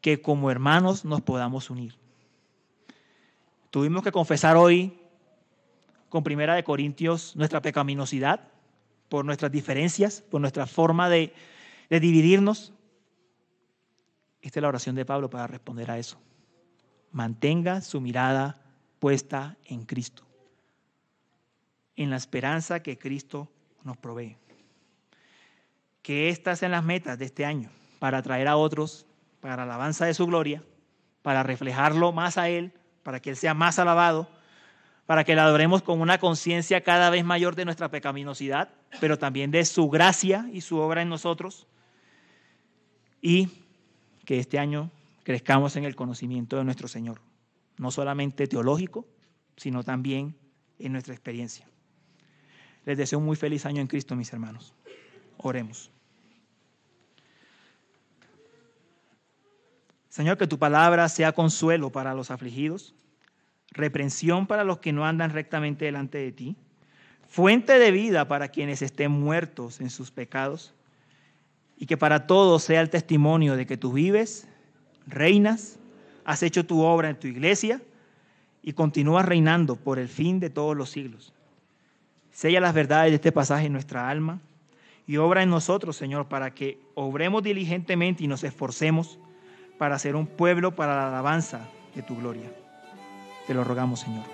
que 0.00 0.20
como 0.20 0.50
hermanos 0.50 1.04
nos 1.04 1.22
podamos 1.22 1.70
unir. 1.70 1.94
Tuvimos 3.74 4.04
que 4.04 4.12
confesar 4.12 4.56
hoy 4.56 4.96
con 6.08 6.22
Primera 6.22 6.54
de 6.54 6.62
Corintios 6.62 7.34
nuestra 7.34 7.60
pecaminosidad 7.60 8.46
por 9.08 9.24
nuestras 9.24 9.50
diferencias, 9.50 10.20
por 10.20 10.40
nuestra 10.40 10.68
forma 10.68 11.08
de, 11.08 11.32
dividirnos. 11.90 12.72
Esta 14.42 14.60
es 14.60 14.62
la 14.62 14.68
oración 14.68 14.94
de 14.94 15.04
Pablo 15.04 15.28
para 15.28 15.48
responder 15.48 15.90
a 15.90 15.98
eso. 15.98 16.20
Mantenga 17.10 17.80
su 17.80 18.00
mirada 18.00 18.62
puesta 19.00 19.56
en 19.64 19.84
Cristo, 19.86 20.22
en 21.96 22.10
la 22.10 22.16
esperanza 22.16 22.80
que 22.80 22.96
Cristo 22.96 23.48
nos 23.82 23.96
provee. 23.96 24.36
Que 26.00 26.28
estas 26.28 26.60
sean 26.60 26.70
las 26.70 26.84
metas 26.84 27.18
de 27.18 27.24
este 27.24 27.44
año, 27.44 27.70
para 27.98 28.18
atraer 28.18 28.46
a 28.46 28.56
otros, 28.56 29.04
para 29.40 29.56
la 29.56 29.64
alabanza 29.64 30.06
de 30.06 30.14
su 30.14 30.28
gloria, 30.28 30.62
para 31.22 31.42
reflejarlo 31.42 32.12
más 32.12 32.38
a 32.38 32.48
Él, 32.48 32.72
para 33.04 33.20
que 33.20 33.30
Él 33.30 33.36
sea 33.36 33.54
más 33.54 33.78
alabado, 33.78 34.28
para 35.06 35.22
que 35.22 35.34
le 35.34 35.40
adoremos 35.40 35.82
con 35.82 36.00
una 36.00 36.18
conciencia 36.18 36.82
cada 36.82 37.10
vez 37.10 37.24
mayor 37.24 37.54
de 37.54 37.64
nuestra 37.64 37.90
pecaminosidad, 37.90 38.70
pero 39.00 39.18
también 39.18 39.52
de 39.52 39.64
su 39.64 39.88
gracia 39.88 40.48
y 40.52 40.62
su 40.62 40.78
obra 40.78 41.02
en 41.02 41.10
nosotros. 41.10 41.68
Y 43.20 43.50
que 44.24 44.40
este 44.40 44.58
año 44.58 44.90
crezcamos 45.22 45.76
en 45.76 45.84
el 45.84 45.94
conocimiento 45.94 46.56
de 46.56 46.64
nuestro 46.64 46.88
Señor, 46.88 47.20
no 47.76 47.90
solamente 47.90 48.46
teológico, 48.46 49.06
sino 49.56 49.84
también 49.84 50.34
en 50.78 50.92
nuestra 50.92 51.14
experiencia. 51.14 51.68
Les 52.84 52.98
deseo 52.98 53.18
un 53.18 53.24
muy 53.24 53.36
feliz 53.36 53.66
año 53.66 53.80
en 53.80 53.86
Cristo, 53.86 54.16
mis 54.16 54.32
hermanos. 54.32 54.74
Oremos. 55.36 55.90
Señor, 60.14 60.38
que 60.38 60.46
tu 60.46 60.60
palabra 60.60 61.08
sea 61.08 61.32
consuelo 61.32 61.90
para 61.90 62.14
los 62.14 62.30
afligidos, 62.30 62.94
reprensión 63.72 64.46
para 64.46 64.62
los 64.62 64.78
que 64.78 64.92
no 64.92 65.04
andan 65.04 65.30
rectamente 65.30 65.86
delante 65.86 66.18
de 66.18 66.30
ti, 66.30 66.56
fuente 67.26 67.80
de 67.80 67.90
vida 67.90 68.28
para 68.28 68.46
quienes 68.46 68.80
estén 68.80 69.10
muertos 69.10 69.80
en 69.80 69.90
sus 69.90 70.12
pecados, 70.12 70.72
y 71.76 71.86
que 71.86 71.96
para 71.96 72.28
todos 72.28 72.62
sea 72.62 72.80
el 72.80 72.90
testimonio 72.90 73.56
de 73.56 73.66
que 73.66 73.76
tú 73.76 73.92
vives, 73.92 74.46
reinas, 75.08 75.80
has 76.24 76.44
hecho 76.44 76.64
tu 76.64 76.82
obra 76.82 77.10
en 77.10 77.18
tu 77.18 77.26
iglesia 77.26 77.82
y 78.62 78.72
continúas 78.72 79.26
reinando 79.26 79.74
por 79.74 79.98
el 79.98 80.06
fin 80.06 80.38
de 80.38 80.48
todos 80.48 80.76
los 80.76 80.90
siglos. 80.90 81.32
Sella 82.30 82.60
las 82.60 82.72
verdades 82.72 83.10
de 83.10 83.16
este 83.16 83.32
pasaje 83.32 83.66
en 83.66 83.72
nuestra 83.72 84.08
alma 84.08 84.40
y 85.08 85.16
obra 85.16 85.42
en 85.42 85.50
nosotros, 85.50 85.96
Señor, 85.96 86.28
para 86.28 86.54
que 86.54 86.78
obremos 86.94 87.42
diligentemente 87.42 88.22
y 88.22 88.28
nos 88.28 88.44
esforcemos 88.44 89.18
para 89.78 89.98
ser 89.98 90.16
un 90.16 90.26
pueblo 90.26 90.74
para 90.74 90.96
la 90.96 91.08
alabanza 91.08 91.60
de 91.94 92.02
tu 92.02 92.16
gloria. 92.16 92.50
Te 93.46 93.54
lo 93.54 93.64
rogamos, 93.64 94.00
Señor. 94.00 94.24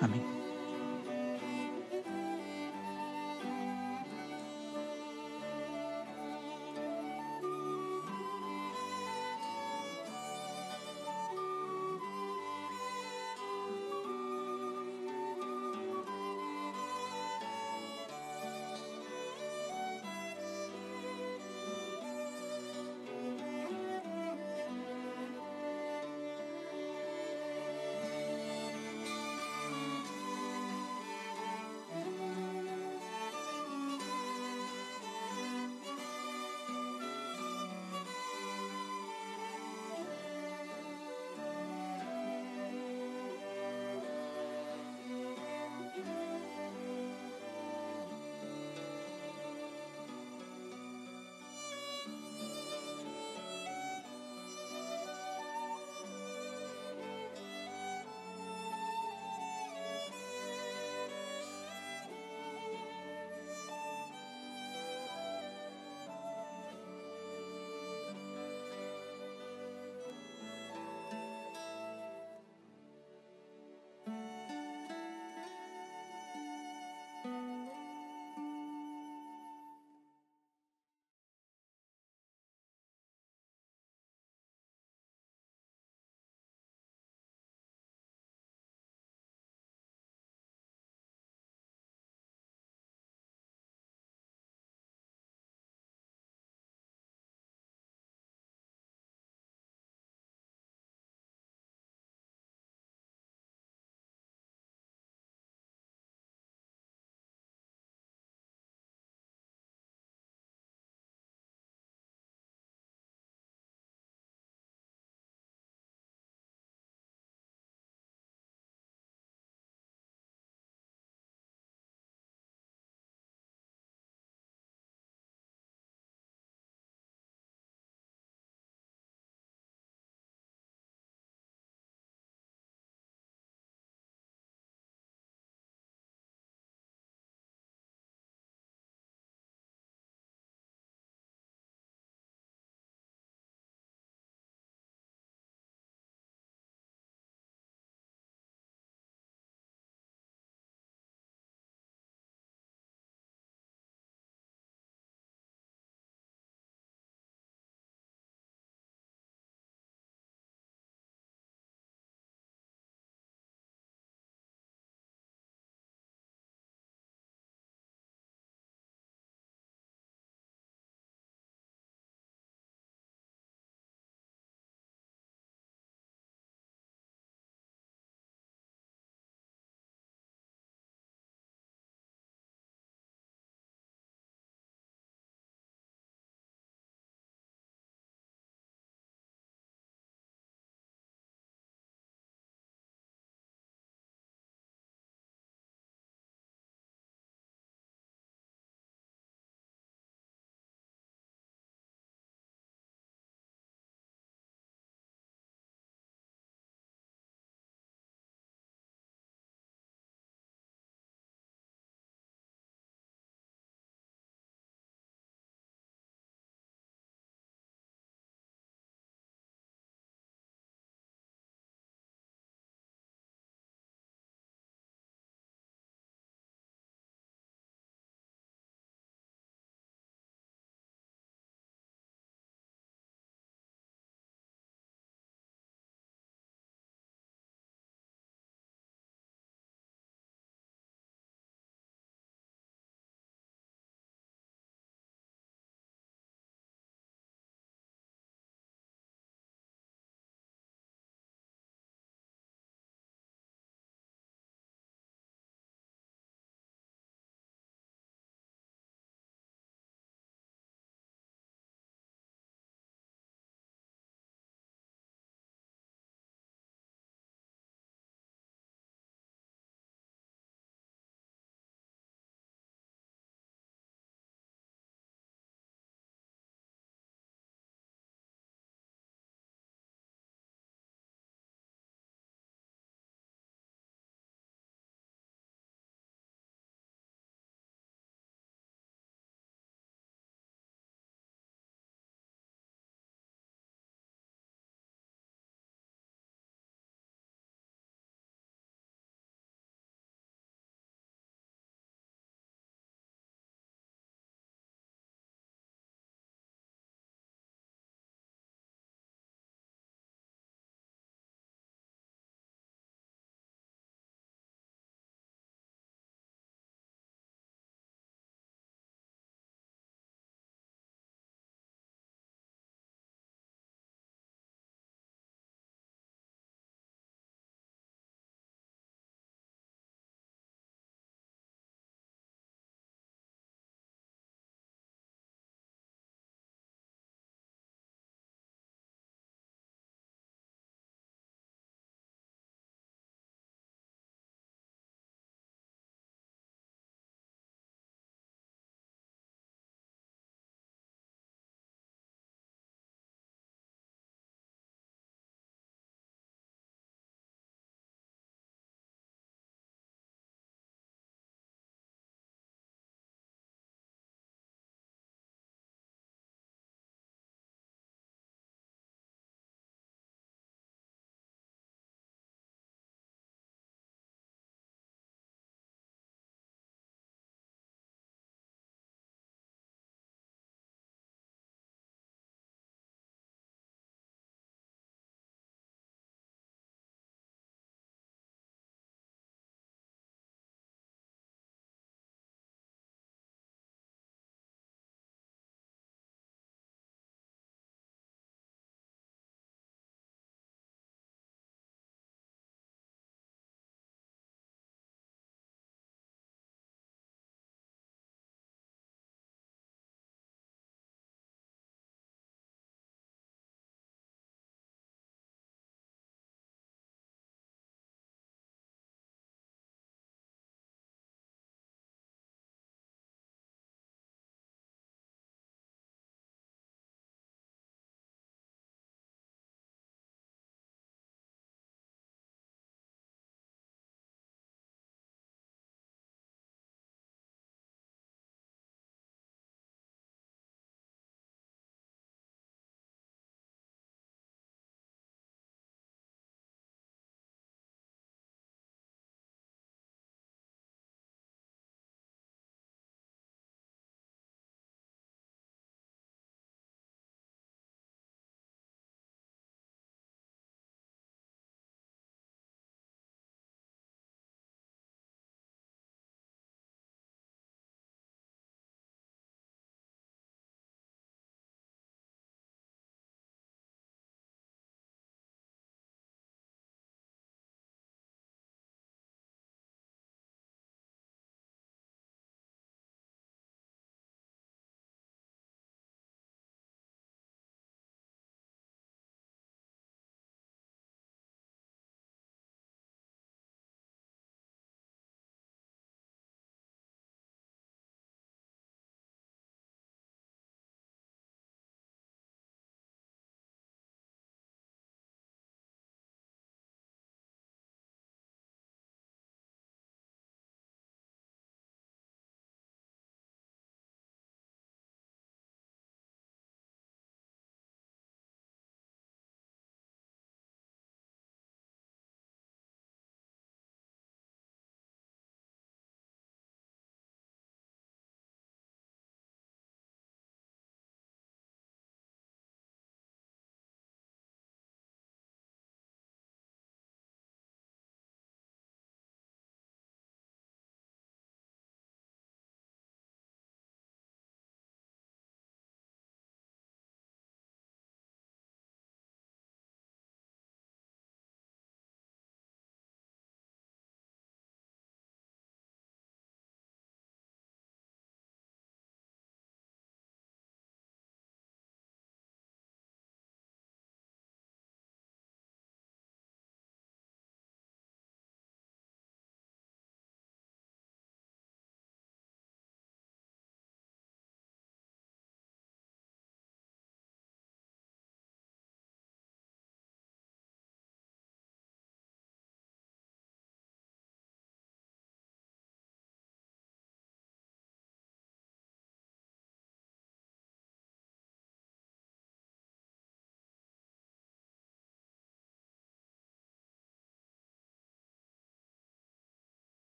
Amén. 0.00 0.35